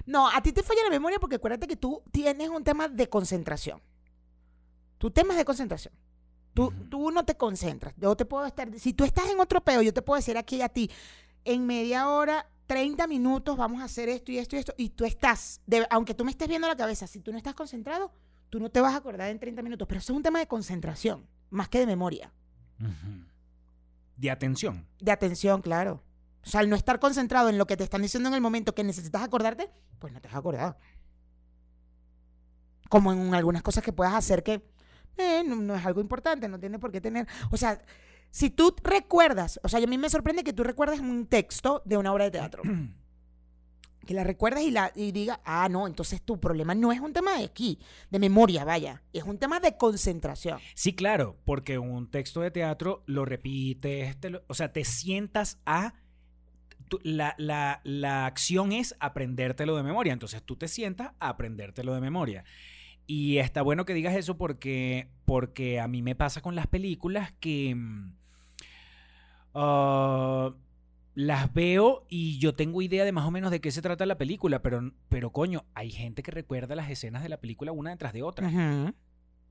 No, 0.05 0.29
a 0.29 0.41
ti 0.41 0.51
te 0.51 0.63
falla 0.63 0.83
la 0.83 0.89
memoria 0.89 1.19
porque 1.19 1.37
acuérdate 1.37 1.67
que 1.67 1.75
tú 1.75 2.03
tienes 2.11 2.49
un 2.49 2.63
tema 2.63 2.87
de 2.87 3.09
concentración. 3.09 3.81
Tu 4.97 5.09
tema 5.09 5.33
es 5.33 5.37
de 5.37 5.45
concentración. 5.45 5.93
Tú, 6.53 6.71
tú 6.89 7.11
no 7.11 7.23
te 7.23 7.35
concentras. 7.35 7.93
Yo 7.97 8.15
te 8.15 8.25
puedo 8.25 8.45
estar. 8.45 8.69
Si 8.77 8.93
tú 8.93 9.03
estás 9.05 9.29
en 9.29 9.39
otro 9.39 9.61
peo, 9.63 9.81
yo 9.81 9.93
te 9.93 10.01
puedo 10.01 10.17
decir 10.17 10.37
aquí 10.37 10.61
a 10.61 10.69
ti, 10.69 10.89
en 11.45 11.65
media 11.65 12.09
hora, 12.09 12.49
30 12.67 13.07
minutos, 13.07 13.55
vamos 13.57 13.81
a 13.81 13.85
hacer 13.85 14.09
esto 14.09 14.31
y 14.31 14.37
esto 14.37 14.55
y 14.55 14.59
esto. 14.59 14.73
Y 14.77 14.89
tú 14.89 15.05
estás, 15.05 15.61
de- 15.65 15.87
aunque 15.89 16.13
tú 16.13 16.23
me 16.25 16.31
estés 16.31 16.47
viendo 16.47 16.67
la 16.67 16.75
cabeza, 16.75 17.07
si 17.07 17.19
tú 17.19 17.31
no 17.31 17.37
estás 17.37 17.53
concentrado, 17.55 18.11
tú 18.49 18.59
no 18.59 18.69
te 18.69 18.81
vas 18.81 18.93
a 18.93 18.97
acordar 18.97 19.29
en 19.29 19.39
30 19.39 19.61
minutos. 19.61 19.87
Pero 19.87 19.99
eso 19.99 20.11
es 20.13 20.17
un 20.17 20.23
tema 20.23 20.39
de 20.39 20.47
concentración, 20.47 21.25
más 21.49 21.69
que 21.69 21.79
de 21.79 21.85
memoria. 21.87 22.33
De 24.17 24.29
atención. 24.31 24.87
De 24.99 25.11
atención, 25.11 25.61
claro. 25.61 26.03
O 26.43 26.49
sea, 26.49 26.59
al 26.61 26.69
no 26.69 26.75
estar 26.75 26.99
concentrado 26.99 27.49
en 27.49 27.57
lo 27.57 27.65
que 27.67 27.77
te 27.77 27.83
están 27.83 28.01
diciendo 28.01 28.27
en 28.29 28.35
el 28.35 28.41
momento 28.41 28.73
que 28.75 28.83
necesitas 28.83 29.21
acordarte, 29.21 29.69
pues 29.99 30.11
no 30.11 30.19
te 30.21 30.27
has 30.27 30.35
acordado. 30.35 30.75
Como 32.89 33.13
en 33.13 33.33
algunas 33.35 33.61
cosas 33.61 33.83
que 33.83 33.93
puedas 33.93 34.13
hacer 34.13 34.43
que 34.43 34.69
eh, 35.17 35.43
no, 35.45 35.75
es 35.75 35.85
algo 35.85 36.01
importante, 36.01 36.47
no 36.47 36.59
tiene 36.59 36.79
por 36.79 36.91
qué 36.91 37.01
tener. 37.01 37.27
O 37.51 37.57
sea, 37.57 37.81
si 38.29 38.49
tú 38.49 38.75
recuerdas, 38.83 39.59
o 39.63 39.69
sea, 39.69 39.83
a 39.83 39.87
mí 39.87 39.97
me 39.97 40.09
sorprende 40.09 40.43
que 40.43 40.53
tú 40.53 40.63
recuerdes 40.63 40.99
un 40.99 41.25
texto 41.27 41.81
de 41.85 41.97
una 41.97 42.13
obra 42.13 42.25
de 42.25 42.31
teatro. 42.31 42.63
Que 44.05 44.15
la 44.15 44.23
recuerdes 44.23 44.63
y, 44.63 44.71
la, 44.71 44.91
y 44.95 45.11
diga, 45.11 45.41
ah, 45.45 45.69
no, 45.69 45.85
entonces 45.85 46.23
tu 46.23 46.39
problema 46.39 46.73
no 46.73 46.91
es 46.91 46.99
un 46.99 47.13
tema 47.13 47.37
de 47.37 47.43
aquí, 47.43 47.77
de 48.09 48.17
memoria, 48.17 48.65
vaya, 48.65 49.03
es 49.13 49.23
un 49.25 49.37
tema 49.37 49.59
de 49.59 49.77
concentración. 49.77 50.57
Sí, 50.73 50.95
claro, 50.95 51.37
porque 51.45 51.77
un 51.77 52.09
texto 52.09 52.41
de 52.41 52.49
teatro 52.49 53.03
lo 53.05 53.25
repites, 53.25 54.19
te 54.19 54.41
o 54.47 54.53
sea, 54.55 54.73
te 54.73 54.85
sientas 54.85 55.59
a... 55.67 55.93
la, 57.03 57.35
la- 57.37 57.79
la 57.83 58.25
acción 58.25 58.71
es 58.71 58.95
aprendértelo 58.99 59.75
de 59.77 59.83
memoria, 59.83 60.13
entonces 60.13 60.41
tú 60.41 60.55
te 60.55 60.67
sientas 60.67 61.11
a 61.19 61.29
aprendértelo 61.29 61.93
de 61.93 62.01
memoria. 62.01 62.43
Y 63.13 63.39
está 63.39 63.61
bueno 63.61 63.83
que 63.83 63.93
digas 63.93 64.15
eso 64.15 64.37
porque, 64.37 65.09
porque 65.25 65.81
a 65.81 65.89
mí 65.89 66.01
me 66.01 66.15
pasa 66.15 66.39
con 66.39 66.55
las 66.55 66.67
películas 66.67 67.33
que 67.41 67.75
mm, 67.75 68.13
ah, 69.53 70.53
las 71.13 71.53
veo 71.53 72.05
y 72.07 72.39
yo 72.39 72.55
tengo 72.55 72.81
idea 72.81 73.03
de 73.03 73.11
más 73.11 73.25
o 73.25 73.31
menos 73.31 73.51
de 73.51 73.59
qué 73.59 73.69
se 73.69 73.81
trata 73.81 74.05
la 74.05 74.17
película, 74.17 74.61
pero, 74.61 74.93
pero 75.09 75.33
coño, 75.33 75.65
hay 75.73 75.91
gente 75.91 76.23
que 76.23 76.31
recuerda 76.31 76.73
las 76.73 76.89
escenas 76.89 77.21
de 77.21 77.27
la 77.27 77.41
película 77.41 77.73
una 77.73 77.89
detrás 77.89 78.13
de 78.13 78.23
otra 78.23 78.49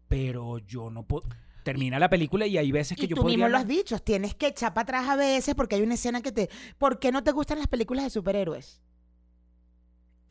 pero 0.09 0.57
yo 0.61 0.89
no 0.89 1.03
puedo. 1.03 1.29
Termina 1.63 1.99
la 1.99 2.09
película 2.09 2.47
y 2.47 2.57
hay 2.57 2.73
veces 2.73 2.97
que 2.97 3.05
Y 3.05 3.09
yo 3.09 3.17
tú 3.17 3.25
mismo 3.25 3.45
podría. 3.45 3.49
lo 3.51 3.59
has 3.59 3.69
dicho, 3.69 3.99
tienes 3.99 4.35
que 4.35 4.47
echar 4.47 4.73
para 4.73 4.85
atrás 4.85 5.09
a 5.11 5.17
veces 5.17 5.55
porque 5.55 5.75
hay 5.75 5.83
una 5.83 5.95
escena 5.95 6.23
que 6.23 6.33
te... 6.33 6.49
¿Por 6.79 6.99
qué 6.99 7.13
no 7.13 7.23
te 7.23 7.33
gustan 7.33 7.59
las 7.59 7.69
películas 7.69 8.05
de 8.05 8.11
superhéroes? 8.11 8.81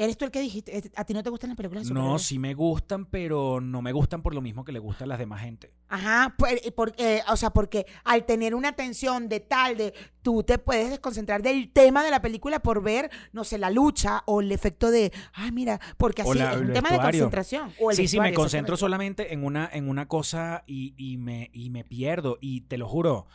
Eres 0.02 0.18
tú 0.18 0.24
el 0.24 0.32
que 0.32 0.40
dijiste, 0.40 0.78
eh, 0.78 0.92
a 0.96 1.04
ti 1.04 1.14
no 1.14 1.22
te 1.24 1.30
gustan 1.30 1.50
las 1.50 1.58
películas 1.58 1.86
de 1.86 1.94
No, 1.94 2.18
sí 2.20 2.40
me 2.40 2.54
gustan, 2.54 3.06
pero 3.06 3.60
no 3.60 3.82
me 3.82 3.92
gustan 3.92 4.22
por 4.22 4.34
lo 4.34 4.40
mismo 4.40 4.64
que 4.64 4.72
le 4.72 4.80
gustan 4.80 5.08
a 5.08 5.10
las 5.10 5.20
demás 5.20 5.42
gente. 5.42 5.74
Ajá, 5.90 6.36
pues, 6.38 6.62
eh, 6.66 6.72
por- 6.72 6.94
eh, 6.98 7.22
o 7.30 7.36
sea, 7.36 7.50
porque 7.50 7.86
al 8.06 8.26
tener 8.26 8.56
una 8.56 8.72
tensión 8.72 9.28
de 9.28 9.42
tal, 9.42 9.76
de 9.76 9.94
tú 10.22 10.42
te 10.44 10.58
puedes 10.58 10.90
desconcentrar 10.90 11.42
del 11.42 11.70
tema 11.74 12.04
de 12.06 12.12
la 12.12 12.22
película 12.22 12.60
por 12.60 12.82
ver, 12.82 13.10
no 13.34 13.44
sé, 13.44 13.58
la 13.58 13.70
lucha 13.72 14.24
o 14.26 14.40
el 14.40 14.54
efecto 14.54 14.90
de, 14.90 15.12
ay, 15.34 15.52
mira, 15.52 15.82
porque 15.98 16.22
así 16.22 16.38
la- 16.40 16.54
es 16.54 16.58
un 16.62 16.72
tema 16.74 16.92
de 16.92 16.96
concentración. 17.20 17.74
O 17.78 17.92
el 17.92 17.98
Sí, 17.98 18.08
sí, 18.08 18.20
me 18.22 18.34
concentro 18.34 18.78
solamente 18.78 19.34
en 19.34 19.44
una, 19.44 19.70
en 19.72 19.90
una 19.90 20.08
cosa 20.08 20.64
y, 20.66 20.94
y 20.96 21.18
me, 21.18 21.50
y 21.52 21.72
me 21.72 21.84
pierdo. 21.84 22.38
Y 22.40 22.62
te 22.62 22.78
lo 22.78 22.88
juro, 22.88 23.28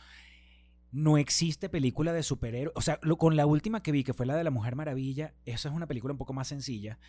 no 0.95 1.17
existe 1.17 1.67
película 1.67 2.13
de 2.13 2.23
superhéroes. 2.23 2.73
O 2.75 2.81
sea, 2.81 2.99
lo- 3.01 3.17
con 3.17 3.35
la 3.35 3.45
última 3.45 3.83
que 3.83 3.91
vi, 3.91 4.03
que 4.05 4.13
fue 4.13 4.25
la 4.25 4.35
de 4.35 4.43
la 4.45 4.49
Mujer 4.51 4.75
Maravilla, 4.77 5.33
esa 5.45 5.67
es 5.69 5.75
una 5.75 5.87
película 5.87 6.13
un 6.13 6.17
poco 6.17 6.31
más 6.33 6.47
sencilla. 6.47 6.99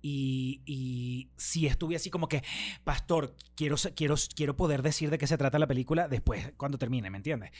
Y, 0.00 0.62
y 0.64 1.30
sí 1.36 1.66
estuve 1.66 1.96
así 1.96 2.08
como 2.08 2.28
que, 2.28 2.42
pastor, 2.84 3.34
quiero, 3.56 3.76
quiero, 3.96 4.14
quiero 4.34 4.56
poder 4.56 4.82
decir 4.82 5.10
de 5.10 5.18
qué 5.18 5.26
se 5.26 5.38
trata 5.38 5.58
la 5.58 5.66
película 5.66 6.06
después, 6.08 6.52
cuando 6.56 6.78
termine, 6.78 7.10
¿me 7.10 7.16
entiendes? 7.18 7.50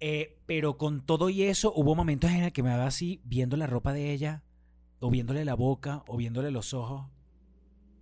Eh, 0.00 0.38
pero 0.46 0.78
con 0.78 1.04
todo 1.04 1.28
y 1.28 1.42
eso, 1.42 1.72
hubo 1.74 1.94
momentos 1.94 2.30
en 2.30 2.44
el 2.44 2.52
que 2.52 2.62
me 2.62 2.70
daba 2.70 2.86
así, 2.86 3.20
viendo 3.24 3.56
la 3.56 3.66
ropa 3.66 3.92
de 3.92 4.12
ella, 4.12 4.42
o 5.00 5.10
viéndole 5.10 5.44
la 5.44 5.54
boca, 5.54 6.04
o 6.08 6.16
viéndole 6.16 6.50
los 6.50 6.72
ojos, 6.72 7.10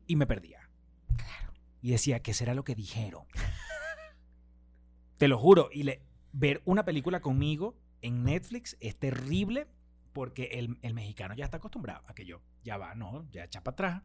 y 0.06 0.14
me 0.16 0.26
perdía. 0.26 0.68
Y 1.82 1.90
decía, 1.90 2.20
¿qué 2.20 2.34
será 2.34 2.54
lo 2.54 2.64
que 2.64 2.74
dijeron? 2.74 3.24
Te 5.18 5.28
lo 5.28 5.38
juro. 5.38 5.68
Y 5.72 5.84
le, 5.84 6.02
ver 6.32 6.62
una 6.64 6.84
película 6.84 7.20
conmigo 7.20 7.76
en 8.02 8.24
Netflix 8.24 8.76
es 8.80 8.96
terrible 8.96 9.66
porque 10.12 10.44
el, 10.52 10.78
el 10.82 10.94
mexicano 10.94 11.34
ya 11.34 11.44
está 11.44 11.58
acostumbrado 11.58 12.04
a 12.06 12.14
que 12.14 12.24
yo, 12.24 12.40
ya 12.64 12.78
va, 12.78 12.94
no, 12.94 13.26
ya 13.30 13.44
echa 13.44 13.62
para 13.62 13.72
atrás. 13.72 14.02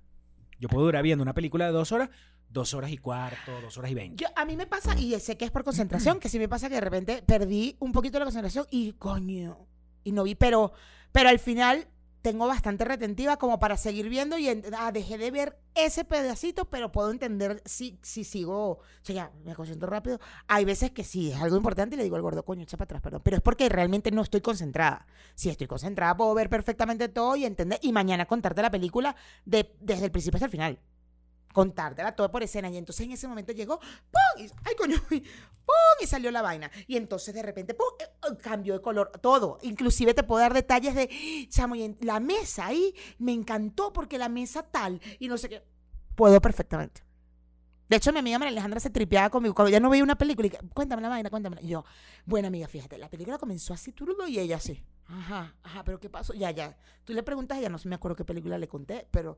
Yo 0.59 0.69
puedo 0.69 0.86
durar 0.86 1.03
viendo 1.03 1.24
una 1.24 1.34
película 1.34 1.65
de 1.65 1.72
dos 1.72 1.91
horas, 1.91 2.09
dos 2.49 2.74
horas 2.74 2.91
y 2.91 2.97
cuarto, 2.97 3.61
dos 3.61 3.78
horas 3.78 3.91
y 3.91 3.95
veinte. 3.95 4.26
A 4.36 4.45
mí 4.45 4.55
me 4.57 4.67
pasa, 4.67 4.97
y 4.99 5.17
sé 5.19 5.38
que 5.38 5.45
es 5.45 5.51
por 5.51 5.63
concentración, 5.63 6.19
que 6.19 6.30
sí 6.30 6.38
me 6.38 6.49
pasa 6.49 6.69
que 6.69 6.76
de 6.76 6.82
repente 6.82 7.24
perdí 7.26 7.78
un 7.80 7.91
poquito 7.91 8.19
la 8.19 8.26
concentración 8.26 8.67
y 8.69 8.93
coño, 8.93 9.67
y 10.03 10.11
no 10.11 10.24
vi, 10.24 10.36
pero, 10.36 10.74
pero 11.11 11.30
al 11.30 11.39
final 11.39 11.88
tengo 12.22 12.47
bastante 12.47 12.86
retentiva 12.86 13.38
como 13.38 13.59
para 13.59 13.78
seguir 13.78 14.09
viendo 14.09 14.38
y 14.38 14.47
ah, 14.78 14.91
dejé 14.91 15.17
de 15.17 15.32
ver 15.32 15.57
ese 15.74 16.05
pedacito, 16.05 16.65
pero 16.65 16.91
puedo 16.91 17.11
entender 17.11 17.61
si, 17.65 17.97
si 18.01 18.24
sigo, 18.24 18.72
o 18.72 18.80
sea, 19.01 19.15
ya, 19.15 19.32
me 19.43 19.55
concentro 19.55 19.89
rápido. 19.89 20.19
Hay 20.47 20.65
veces 20.65 20.91
que 20.91 21.03
sí, 21.03 21.32
es 21.32 21.41
algo 21.41 21.57
importante 21.57 21.95
y 21.95 21.97
le 21.97 22.03
digo 22.03 22.15
al 22.15 22.22
gordo, 22.22 22.43
coño, 22.43 22.63
echa 22.63 22.78
para 22.78 22.86
atrás, 22.86 23.01
perdón, 23.01 23.22
pero 23.24 23.38
es 23.38 23.41
porque 23.41 23.69
realmente 23.69 24.11
no 24.11 24.22
estoy 24.22 24.41
concentrada. 24.41 25.07
Si 25.36 25.49
estoy 25.49 25.67
concentrada, 25.67 26.15
puedo 26.15 26.34
ver 26.34 26.49
perfectamente 26.49 27.09
todo 27.09 27.36
y 27.36 27.45
entender, 27.45 27.80
y 27.82 27.91
mañana 27.91 28.26
contarte 28.26 28.61
la 28.61 28.72
película 28.72 29.15
de, 29.45 29.76
desde 29.80 30.05
el 30.05 30.11
principio 30.11 30.38
hasta 30.38 30.45
el 30.45 30.51
final 30.51 30.80
contártela 31.54 32.16
todo 32.16 32.32
por 32.32 32.43
escena. 32.43 32.70
Y 32.70 32.78
entonces 32.78 33.06
en 33.06 33.12
ese 33.12 33.28
momento 33.28 33.52
llegó, 33.52 33.80
¡pum! 33.80 34.47
¡Ay, 34.64 34.76
coño! 34.76 34.97
¡Pum! 35.10 35.97
Y 36.02 36.08
salió 36.08 36.32
la 36.32 36.41
vaina. 36.41 36.72
Y 36.88 36.97
entonces 36.97 37.34
de 37.34 37.41
repente, 37.41 37.74
¡pum! 37.74 37.88
eh, 37.99 38.06
eh, 38.32 38.38
Cambió 38.41 38.74
de 38.74 38.82
color, 38.82 39.12
todo. 39.22 39.58
Inclusive 39.62 40.14
te 40.14 40.24
puedo 40.24 40.41
dar 40.41 40.54
detalles 40.54 40.95
de, 40.95 41.47
chamo, 41.49 41.76
y 41.76 41.97
la 42.02 42.20
mesa 42.20 42.68
ahí 42.68 42.95
me 43.18 43.34
encantó 43.34 43.93
porque 43.93 44.18
la 44.18 44.30
mesa 44.30 44.64
tal 44.64 45.02
y 45.20 45.28
no 45.28 45.38
sé 45.38 45.49
qué. 45.49 45.64
Puedo 46.16 46.41
perfectamente. 46.41 47.04
De 47.91 47.97
hecho, 47.97 48.14
mi 48.14 48.20
amiga 48.20 48.39
María 48.39 48.52
Alejandra 48.52 48.80
se 48.80 48.89
tripeaba 48.89 49.30
conmigo. 49.30 49.54
Cuando 49.54 49.70
ya 49.70 49.82
no 49.82 49.89
veía 49.89 50.04
una 50.04 50.18
película, 50.18 50.47
y 50.47 50.52
cuéntame 50.74 51.02
la 51.02 51.10
vaina, 51.10 51.30
cuéntame. 51.30 51.58
Y 51.62 51.68
yo, 51.68 51.84
bueno, 52.26 52.47
amiga, 52.47 52.68
fíjate, 52.68 52.97
la 52.97 53.10
película 53.10 53.38
comenzó 53.38 53.74
así 53.74 53.91
turudo 53.91 54.26
y 54.28 54.39
ella 54.39 54.56
así. 54.56 54.82
Ajá, 55.14 55.53
ajá, 55.64 55.84
pero 55.84 55.99
¿qué 55.99 56.09
pasó? 56.09 56.34
Ya, 56.34 56.51
ya. 56.51 56.78
Tú 57.03 57.14
le 57.14 57.22
preguntas 57.24 57.57
a 57.57 57.59
ella, 57.59 57.70
no 57.70 57.78
me 57.84 57.95
acuerdo 57.95 58.16
qué 58.16 58.26
película 58.26 58.57
le 58.57 58.68
conté, 58.68 59.07
pero. 59.12 59.38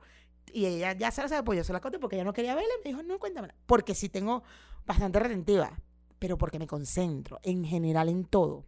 Y 0.54 0.66
ella 0.66 0.94
ya 0.94 1.10
se 1.10 1.22
la 1.22 1.28
sabe, 1.30 1.44
pues 1.44 1.58
yo 1.58 1.64
se 1.64 1.74
la 1.74 1.82
conté 1.82 2.00
porque 2.00 2.16
ella 2.16 2.26
no 2.26 2.34
quería 2.34 2.54
verla. 2.54 2.70
y 2.80 2.84
Me 2.84 2.92
dijo, 2.92 3.02
no, 3.04 3.18
cuéntame. 3.18 3.50
Porque 3.66 3.96
sí 3.96 4.10
tengo 4.10 4.44
bastante 4.86 5.20
retentiva, 5.20 5.72
pero 6.20 6.38
porque 6.38 6.60
me 6.60 6.68
concentro 6.68 7.40
en 7.44 7.64
general 7.66 8.10
en 8.10 8.26
todo. 8.26 8.66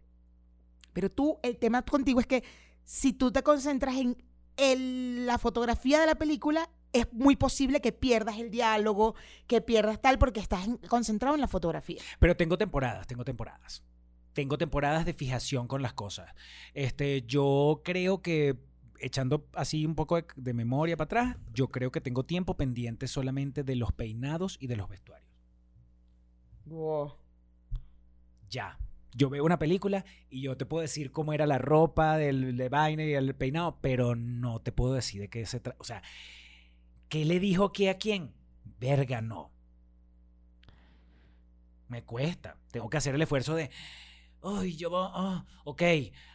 Pero 0.92 1.10
tú, 1.10 1.38
el 1.42 1.58
tema 1.58 1.82
contigo 1.82 2.18
es 2.20 2.26
que 2.26 2.42
si 2.84 3.12
tú 3.12 3.30
te 3.30 3.42
concentras 3.42 3.96
en 3.96 4.16
el- 4.56 5.26
la 5.26 5.38
fotografía 5.38 6.00
de 6.00 6.06
la 6.06 6.14
película, 6.14 6.70
es 6.92 7.12
muy 7.12 7.36
posible 7.36 7.80
que 7.82 7.92
pierdas 7.92 8.38
el 8.38 8.50
diálogo, 8.50 9.14
que 9.46 9.60
pierdas 9.60 10.00
tal, 10.00 10.18
porque 10.18 10.40
estás 10.40 10.64
en- 10.66 10.78
concentrado 10.78 11.34
en 11.34 11.42
la 11.42 11.48
fotografía. 11.48 12.00
Pero 12.18 12.36
tengo 12.36 12.56
temporadas, 12.56 13.06
tengo 13.06 13.24
temporadas. 13.24 13.82
Tengo 14.36 14.58
temporadas 14.58 15.06
de 15.06 15.14
fijación 15.14 15.66
con 15.66 15.80
las 15.80 15.94
cosas. 15.94 16.34
Este, 16.74 17.22
yo 17.22 17.80
creo 17.82 18.20
que, 18.20 18.58
echando 19.00 19.48
así 19.54 19.86
un 19.86 19.94
poco 19.94 20.16
de, 20.16 20.26
de 20.36 20.52
memoria 20.52 20.94
para 20.94 21.06
atrás, 21.06 21.36
yo 21.54 21.68
creo 21.68 21.90
que 21.90 22.02
tengo 22.02 22.22
tiempo 22.26 22.54
pendiente 22.54 23.08
solamente 23.08 23.64
de 23.64 23.76
los 23.76 23.92
peinados 23.92 24.58
y 24.60 24.66
de 24.66 24.76
los 24.76 24.90
vestuarios. 24.90 25.30
Ya. 28.50 28.78
Yo 29.14 29.30
veo 29.30 29.42
una 29.42 29.58
película 29.58 30.04
y 30.28 30.42
yo 30.42 30.54
te 30.58 30.66
puedo 30.66 30.82
decir 30.82 31.12
cómo 31.12 31.32
era 31.32 31.46
la 31.46 31.56
ropa 31.56 32.18
del 32.18 32.58
de 32.58 32.68
vaina 32.68 33.04
y 33.04 33.14
el 33.14 33.34
peinado, 33.34 33.78
pero 33.80 34.16
no 34.16 34.60
te 34.60 34.70
puedo 34.70 34.92
decir 34.92 35.22
de 35.22 35.30
qué 35.30 35.46
se 35.46 35.60
trata. 35.60 35.78
O 35.80 35.84
sea, 35.84 36.02
¿qué 37.08 37.24
le 37.24 37.40
dijo 37.40 37.72
qué 37.72 37.88
a 37.88 37.96
quién? 37.96 38.34
Verga, 38.78 39.22
no. 39.22 39.50
Me 41.88 42.02
cuesta. 42.02 42.58
Tengo 42.70 42.90
que 42.90 42.98
hacer 42.98 43.14
el 43.14 43.22
esfuerzo 43.22 43.54
de. 43.54 43.70
Ay, 44.46 44.76
yo. 44.76 44.90
ah, 44.94 45.44
ok, 45.64 45.82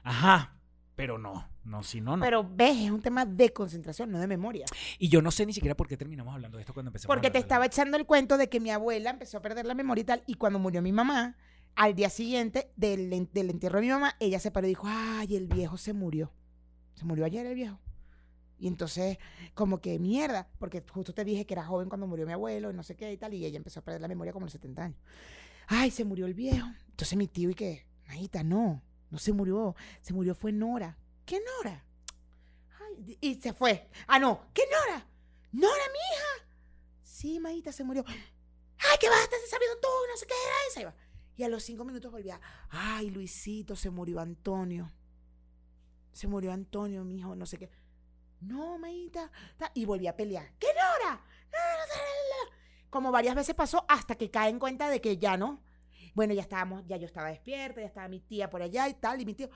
ajá. 0.04 0.58
Pero 0.96 1.18
no, 1.18 1.48
no, 1.64 1.84
si 1.84 2.02
no, 2.02 2.18
no. 2.18 2.24
Pero 2.24 2.48
ves, 2.48 2.78
es 2.78 2.92
un 2.92 3.02
tema 3.02 3.26
de 3.26 3.52
concentración, 3.52 4.12
no 4.12 4.20
de 4.20 4.28
memoria. 4.28 4.66
y 5.00 5.08
yo 5.08 5.22
no 5.22 5.32
sé 5.32 5.46
ni 5.46 5.54
siquiera 5.54 5.76
por 5.76 5.88
qué 5.88 5.98
terminamos 5.98 6.34
hablando 6.34 6.58
de 6.58 6.62
esto 6.62 6.74
cuando 6.74 6.90
empezamos. 6.90 7.12
a 7.12 7.16
Porque 7.16 7.32
te 7.32 7.40
estaba 7.40 7.66
echando 7.66 7.98
el 7.98 8.06
cuento 8.06 8.38
de 8.38 8.50
que 8.50 8.60
mi 8.60 8.70
abuela 8.70 9.10
empezó 9.10 9.38
a 9.38 9.42
perder 9.42 9.66
la 9.66 9.74
memoria 9.74 10.02
y 10.02 10.06
tal, 10.06 10.24
y 10.28 10.36
cuando 10.36 10.60
murió 10.60 10.82
mi 10.82 10.92
mamá, 10.92 11.38
al 11.76 11.96
día 11.96 12.10
siguiente 12.10 12.72
del, 12.76 13.10
del 13.32 13.50
entierro 13.50 13.80
de 13.80 13.86
mi 13.86 13.92
mamá, 13.92 14.16
ella 14.20 14.40
se 14.40 14.52
paró 14.52 14.68
y 14.68 14.72
dijo, 14.72 14.86
ay, 14.88 15.36
el 15.36 15.48
viejo 15.48 15.78
se 15.78 15.94
murió. 15.94 16.34
Se 16.94 17.06
murió 17.06 17.26
ayer 17.26 17.46
el 17.46 17.56
viejo. 17.56 17.80
Y 18.60 18.68
entonces, 18.68 19.18
como 19.56 19.82
que 19.82 19.98
mierda, 19.98 20.50
porque 20.60 20.84
justo 20.88 21.14
te 21.14 21.26
dije 21.26 21.48
que 21.48 21.56
era 21.56 21.66
joven 21.66 21.90
cuando 21.90 22.06
murió 22.06 22.28
mi 22.28 22.34
abuelo 22.34 22.70
y 22.70 22.76
no 22.76 22.84
sé 22.84 22.96
qué 22.96 23.12
y 23.12 23.18
tal, 23.18 23.34
y 23.34 23.44
ella 23.44 23.58
empezó 23.58 23.80
a 23.80 23.84
perder 23.84 24.02
la 24.02 24.08
memoria 24.08 24.34
como 24.34 24.44
a 24.44 24.48
los 24.48 24.54
70 24.54 24.84
años. 24.84 25.00
Ay, 25.66 25.90
se 25.90 26.04
murió 26.04 26.28
el 26.28 26.36
viejo. 26.36 26.68
Entonces 26.90 27.18
mi 27.18 27.28
tío, 27.28 27.50
¿y 27.50 27.56
qué? 27.56 27.88
Maíta, 28.12 28.44
no, 28.44 28.82
no 29.10 29.18
se 29.18 29.32
murió. 29.32 29.74
Se 30.02 30.14
murió 30.14 30.36
fue 30.36 30.52
Nora. 30.52 30.98
¿Qué 31.26 31.40
Nora? 31.40 31.86
Y 33.22 33.36
se 33.36 33.54
fue. 33.54 33.90
Ah, 34.06 34.20
no, 34.20 34.48
¿qué 34.54 34.64
Nora? 34.70 35.08
Nora, 35.54 35.84
mi 35.94 35.98
hija. 36.00 36.54
Sí, 37.02 37.40
Maíta, 37.40 37.72
se 37.72 37.86
murió. 37.86 38.04
Ay, 38.08 38.98
que 39.00 39.08
vas 39.10 39.20
a 39.20 39.24
estar 39.24 39.40
sabiendo 39.50 39.80
tú, 39.80 39.88
no 40.10 40.18
sé 40.18 40.26
qué 40.28 40.34
era 40.34 40.56
esa. 40.70 40.82
Iba. 40.82 40.96
Y 41.38 41.44
a 41.44 41.48
los 41.48 41.64
cinco 41.64 41.86
minutos 41.86 42.12
volvía. 42.12 42.40
Ay, 42.70 43.10
Luisito, 43.12 43.78
se 43.78 43.90
murió 43.90 44.20
Antonio. 44.20 44.92
Se 46.12 46.28
murió 46.28 46.52
Antonio, 46.52 47.06
mi 47.06 47.20
hijo, 47.20 47.34
no 47.36 47.46
sé 47.46 47.58
qué. 47.58 47.70
No, 48.42 48.78
Maíta. 48.78 49.32
ta- 49.58 49.72
Y 49.74 49.86
volvía 49.86 50.10
a 50.12 50.16
pelear. 50.18 50.52
¿Qué 50.60 50.68
Nora? 50.74 51.16
No, 51.16 51.60
no, 51.60 51.88
no, 51.88 51.96
no, 51.96 52.50
no. 52.52 52.58
Como 52.90 53.12
varias 53.12 53.36
veces 53.36 53.56
pasó 53.56 53.86
hasta 53.88 54.16
que 54.16 54.30
cae 54.30 54.50
en 54.50 54.60
cuenta 54.60 54.90
de 54.90 55.00
que 55.00 55.18
ya 55.18 55.38
no. 55.38 55.62
Bueno, 56.14 56.34
ya 56.34 56.42
estábamos, 56.42 56.84
ya 56.88 56.98
yo 56.98 57.06
estaba 57.06 57.30
despierta, 57.30 57.82
ya 57.82 57.88
estaba 57.88 58.08
mi 58.08 58.20
tía 58.20 58.50
por 58.50 58.62
allá 58.62 58.88
y 58.90 58.94
tal, 58.96 59.22
y 59.22 59.26
mi 59.26 59.34
tío. 59.34 59.50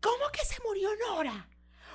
¿Cómo 0.00 0.24
que 0.32 0.44
se 0.44 0.62
murió 0.62 0.90
Nora? 0.96 1.48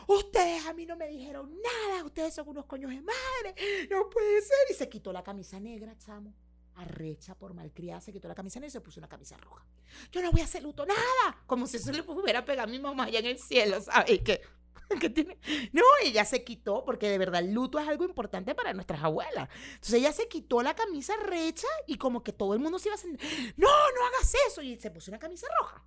Ustedes 0.08 0.66
a 0.66 0.74
mí 0.74 0.88
no 0.88 0.96
me 0.96 1.08
dijeron 1.08 1.56
nada, 1.62 2.04
ustedes 2.04 2.34
son 2.34 2.48
unos 2.48 2.66
coños 2.66 2.90
de 2.90 3.02
madre, 3.02 3.88
no 3.92 4.10
puede 4.10 4.42
ser. 4.42 4.58
Y 4.72 4.74
se 4.74 4.90
quitó 4.90 5.14
la 5.14 5.24
camisa 5.24 5.60
negra, 5.60 5.96
chamo. 5.98 6.34
Arrecha 6.76 7.36
por 7.36 7.54
malcriada, 7.54 8.02
se 8.02 8.12
quitó 8.12 8.28
la 8.28 8.34
camisa 8.34 8.60
negra 8.60 8.70
y 8.70 8.72
se 8.72 8.82
puso 8.82 9.00
una 9.00 9.10
camisa 9.10 9.38
roja. 9.38 9.64
Yo 10.12 10.22
no 10.22 10.32
voy 10.32 10.42
a 10.42 10.46
hacer 10.46 10.64
luto, 10.64 10.86
nada. 10.86 11.44
Como 11.46 11.68
si 11.68 11.78
eso 11.78 11.92
le 11.92 12.02
hubiera 12.02 12.44
pegado 12.44 12.68
a 12.68 12.72
mi 12.72 12.80
mamá 12.80 13.04
allá 13.04 13.20
en 13.20 13.26
el 13.26 13.38
cielo, 13.38 13.82
¿sabes? 13.82 14.12
Y 14.12 14.20
que, 14.20 14.42
que 15.00 15.10
tiene... 15.10 15.38
No, 15.72 15.84
ella 16.04 16.26
se 16.26 16.44
quitó, 16.44 16.84
porque 16.86 17.10
de 17.10 17.18
verdad 17.18 17.42
el 17.42 17.54
luto 17.54 17.80
es 17.80 17.88
algo 17.88 18.06
importante 18.06 18.56
para 18.56 18.74
nuestras 18.74 19.04
abuelas. 19.04 19.50
Entonces 19.74 19.94
ella 19.96 20.12
se 20.12 20.28
quitó 20.28 20.62
la 20.62 20.76
camisa 20.76 21.14
recha 21.26 21.68
y 21.88 21.98
como 21.98 22.24
que 22.24 22.34
todo 22.34 22.54
el 22.54 22.60
mundo 22.60 22.80
se 22.80 22.90
iba 22.90 22.96
a 22.96 23.00
sentir, 23.00 23.54
no, 23.58 23.68
no 23.68 24.06
hagas 24.08 24.36
eso. 24.48 24.62
Y 24.62 24.78
se 24.78 24.92
puso 24.92 25.12
una 25.12 25.20
camisa 25.20 25.48
roja. 25.60 25.86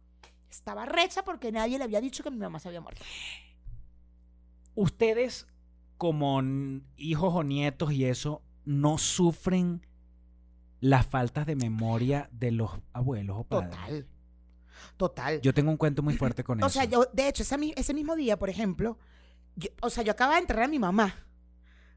Estaba 0.51 0.85
recha 0.85 1.25
porque 1.25 1.51
nadie 1.51 1.79
le 1.79 1.85
había 1.85 2.01
dicho 2.01 2.23
que 2.23 2.31
mi 2.31 2.39
mamá 2.39 2.59
se 2.59 2.69
había 2.69 2.81
muerto. 2.81 3.03
Ustedes, 4.75 5.47
como 5.97 6.43
hijos 6.97 7.35
o 7.35 7.43
nietos 7.43 7.93
y 7.93 8.05
eso, 8.05 8.43
no 8.65 8.99
sufren 8.99 9.87
las 10.81 11.07
faltas 11.07 11.47
de 11.47 11.57
memoria 11.57 12.29
de 12.33 12.51
los 12.51 12.71
abuelos 12.93 13.37
o 13.39 13.45
padres. 13.45 13.71
Total. 13.71 14.07
Total. 14.97 15.41
Yo 15.41 15.53
tengo 15.55 15.71
un 15.71 15.77
cuento 15.77 16.03
muy 16.03 16.17
fuerte 16.17 16.43
con 16.45 16.63
o 16.63 16.67
eso. 16.67 16.73
sea, 16.75 16.85
yo, 16.85 17.07
de 17.13 17.29
hecho, 17.29 17.43
ese, 17.43 17.59
mi- 17.59 17.73
ese 17.77 17.95
mismo 17.95 18.17
día, 18.17 18.39
por 18.39 18.51
ejemplo, 18.51 18.99
yo- 19.57 19.71
o 19.81 19.91
sea, 19.91 20.03
yo 20.05 20.13
acababa 20.13 20.37
de 20.37 20.43
enterrar 20.43 20.65
a 20.65 20.69
mi 20.69 20.79
mamá. 20.79 21.15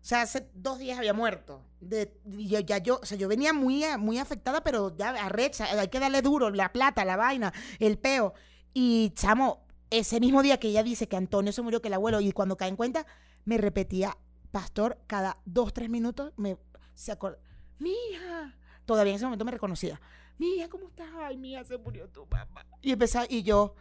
O 0.02 0.08
sea, 0.08 0.22
hace 0.22 0.50
dos 0.54 0.78
días 0.78 0.98
había 1.00 1.14
muerto. 1.14 1.64
De, 1.82 2.20
yo, 2.26 2.60
ya 2.60 2.78
yo, 2.78 3.00
o 3.02 3.06
sea, 3.06 3.18
yo 3.18 3.28
venía 3.28 3.54
muy, 3.54 3.84
muy 3.98 4.20
afectada, 4.20 4.64
pero 4.64 4.96
ya 4.96 5.10
arrecha, 5.10 5.66
hay 5.66 5.88
que 5.88 6.00
darle 6.00 6.22
duro, 6.22 6.52
la 6.52 6.72
plata, 6.72 7.04
la 7.06 7.16
vaina, 7.18 7.52
el 7.80 7.98
peo. 7.98 8.34
Y 8.74 9.12
chamo, 9.16 9.66
ese 9.90 10.20
mismo 10.20 10.44
día 10.44 10.60
que 10.60 10.68
ella 10.68 10.84
dice 10.84 11.08
que 11.08 11.16
Antonio 11.18 11.52
se 11.52 11.62
murió, 11.64 11.82
que 11.82 11.88
el 11.88 11.96
abuelo, 11.96 12.22
y 12.22 12.32
cuando 12.34 12.56
cae 12.56 12.70
en 12.70 12.76
cuenta, 12.76 13.08
me 13.46 13.58
repetía, 13.58 14.16
pastor, 14.52 15.00
cada 15.08 15.38
dos, 15.46 15.74
tres 15.74 15.90
minutos 15.90 16.34
me 16.38 16.58
se 16.94 17.12
acordaba, 17.12 17.42
mija, 17.80 18.56
todavía 18.86 19.12
en 19.12 19.16
ese 19.18 19.26
momento 19.26 19.44
me 19.46 19.52
reconocía, 19.52 20.00
mija, 20.38 20.70
¿cómo 20.70 20.88
estás? 20.88 21.08
Ay, 21.16 21.38
mija, 21.38 21.64
se 21.64 21.78
murió 21.78 22.08
tu 22.10 22.28
papá. 22.28 22.66
Y 22.82 22.92
empezaba, 22.92 23.26
y 23.30 23.44
yo, 23.44 23.76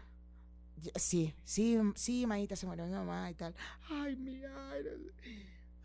"Y- 0.82 0.90
sí, 0.98 1.34
sí, 1.44 1.78
sí, 1.94 2.26
maíta, 2.26 2.56
se 2.56 2.66
murió 2.66 2.84
mi 2.86 2.92
mamá 2.92 3.30
y 3.30 3.34
tal. 3.34 3.54
Ay, 3.90 4.16
mija, 4.16 4.50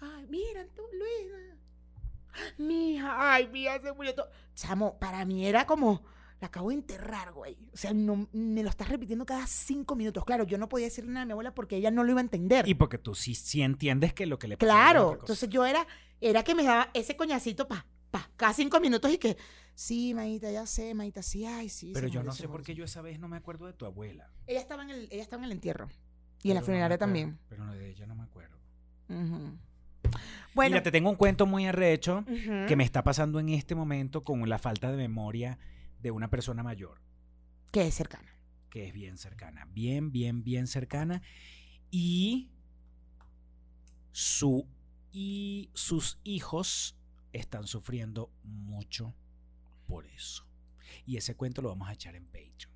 ay, 0.02 0.28
mira 0.30 0.66
tú, 0.76 0.82
Luisa. 0.94 1.56
Mija, 2.58 3.34
ay, 3.34 3.48
mija, 3.48 3.80
se 3.80 3.92
murió 3.94 4.14
todo. 4.16 4.30
Chamo, 4.56 4.98
para 5.00 5.26
mí 5.26 5.46
era 5.46 5.66
como, 5.66 6.04
la 6.40 6.48
acabo 6.48 6.70
de 6.70 6.76
enterrar, 6.76 7.34
güey. 7.34 7.58
O 7.74 7.78
sea, 7.78 7.94
no, 7.94 8.28
me 8.32 8.64
lo 8.64 8.70
estás 8.70 8.88
repitiendo 8.88 9.26
cada 9.26 9.46
cinco 9.48 9.96
minutos. 9.96 10.24
Claro, 10.26 10.46
yo 10.46 10.58
no 10.58 10.70
podía 10.70 10.86
decirle 10.86 11.12
nada 11.12 11.24
a 11.24 11.26
mi 11.26 11.32
abuela 11.34 11.54
porque 11.54 11.76
ella 11.78 11.92
no 11.92 12.04
lo 12.04 12.12
iba 12.12 12.20
a 12.20 12.24
entender. 12.24 12.68
Y 12.68 12.76
porque 12.76 12.98
tú 12.98 13.16
sí, 13.16 13.36
sí 13.36 13.62
entiendes 13.62 14.14
que 14.14 14.26
lo 14.26 14.40
que 14.40 14.48
le 14.48 14.58
pasó 14.58 14.66
era 14.72 14.74
Claro, 14.84 15.02
otra 15.08 15.18
cosa. 15.20 15.24
entonces 15.24 15.50
yo 15.50 15.66
era, 15.66 15.86
era 16.22 16.44
que 16.44 16.56
me 16.56 16.64
daba 16.64 16.90
ese 16.94 17.18
coñacito 17.18 17.68
pa, 17.68 17.86
pa, 18.12 18.30
cada 18.36 18.54
cinco 18.54 18.80
minutos 18.80 19.12
y 19.12 19.18
que, 19.18 19.38
sí, 19.76 20.14
maíta, 20.14 20.52
ya 20.52 20.66
sé, 20.66 20.94
maíta, 20.94 21.22
sí, 21.22 21.46
ay, 21.46 21.70
sí. 21.70 21.92
Pero 21.94 22.08
yo 22.08 22.24
no 22.24 22.32
sé 22.34 22.48
por 22.48 22.64
qué 22.64 22.76
yo 22.76 22.86
esa 22.86 23.02
vez 23.02 23.20
no 23.20 23.28
me 23.28 23.38
acuerdo 23.38 23.66
de 23.68 23.74
tu 23.74 23.86
abuela. 23.86 24.26
murió". 24.28 24.44
Ella 24.48 24.60
estaba 24.60 24.84
en 24.84 24.90
el, 24.92 25.08
ella 25.12 25.22
estaba 25.24 25.42
en 25.42 25.46
el 25.46 25.52
entierro. 25.52 25.90
Y 26.42 26.50
en 26.50 26.56
la 26.56 26.62
no 26.62 26.66
funeraria 26.66 26.96
acuerdo, 26.96 27.06
también. 27.06 27.40
Pero 27.50 27.66
no, 27.66 27.74
de 27.74 27.90
ella 27.90 28.06
no 28.08 28.16
me 28.16 28.24
acuerdo. 28.24 28.58
Bueno, 30.56 30.74
Mira, 30.76 30.84
te 30.84 30.92
tengo 30.92 31.10
un 31.10 31.16
cuento 31.16 31.46
muy 31.46 31.66
arrecho 31.66 32.24
ujú. 32.28 32.66
que 32.68 32.76
me 32.76 32.84
está 32.84 33.04
pasando 33.04 33.40
en 33.40 33.50
este 33.50 33.76
momento 33.76 34.24
con 34.24 34.48
la 34.50 34.58
falta 34.58 34.90
de 34.92 34.98
memoria 34.98 35.60
de 36.00 36.12
una 36.12 36.30
persona 36.30 36.64
mayor. 36.64 37.02
que 37.72 37.86
es 37.88 37.94
cercana. 37.96 38.28
que 38.70 38.88
es 38.88 38.94
bien 38.94 39.18
cercana, 39.18 39.68
bien, 39.72 40.12
bien, 40.12 40.44
bien 40.44 40.68
cercana. 40.68 41.22
Y 41.92 42.52
su 44.12 44.68
y 45.12 45.70
sus 45.74 46.20
hijos 46.24 46.96
están 47.34 47.68
sufriendo 47.68 48.32
mucho 48.44 49.14
por 49.88 50.06
eso. 50.06 50.46
Y 51.06 51.18
ese 51.18 51.36
cuento 51.36 51.62
lo 51.62 51.70
vamos 51.70 51.90
a 51.90 51.94
echar 51.94 52.16
en 52.16 52.26
Patreon. 52.26 52.72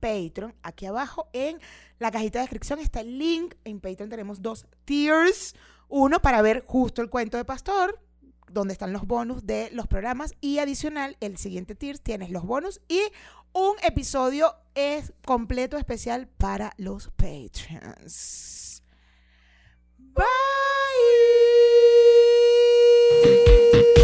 Patreon. 0.00 0.54
Aquí 0.62 0.86
abajo 0.86 1.28
en 1.32 1.60
la 1.98 2.10
cajita 2.10 2.38
de 2.38 2.44
descripción 2.44 2.80
está 2.80 3.00
el 3.00 3.18
link. 3.18 3.54
En 3.64 3.80
Patreon 3.80 4.10
tenemos 4.10 4.42
dos 4.42 4.66
tiers. 4.84 5.54
Uno 5.88 6.20
para 6.20 6.42
ver 6.42 6.64
justo 6.66 7.02
el 7.02 7.10
cuento 7.10 7.36
de 7.36 7.44
Pastor, 7.44 8.00
donde 8.50 8.72
están 8.72 8.92
los 8.92 9.06
bonus 9.06 9.46
de 9.46 9.70
los 9.72 9.86
programas. 9.86 10.34
Y 10.40 10.58
adicional, 10.58 11.16
el 11.20 11.36
siguiente 11.36 11.74
tier 11.74 11.98
tienes 11.98 12.30
los 12.30 12.44
bonus 12.44 12.80
y 12.88 13.00
un 13.52 13.76
episodio 13.82 14.56
es 14.74 15.12
completo 15.24 15.76
especial 15.76 16.26
para 16.26 16.72
los 16.78 17.10
Patreons. 17.10 18.82
Bye. 23.22 24.01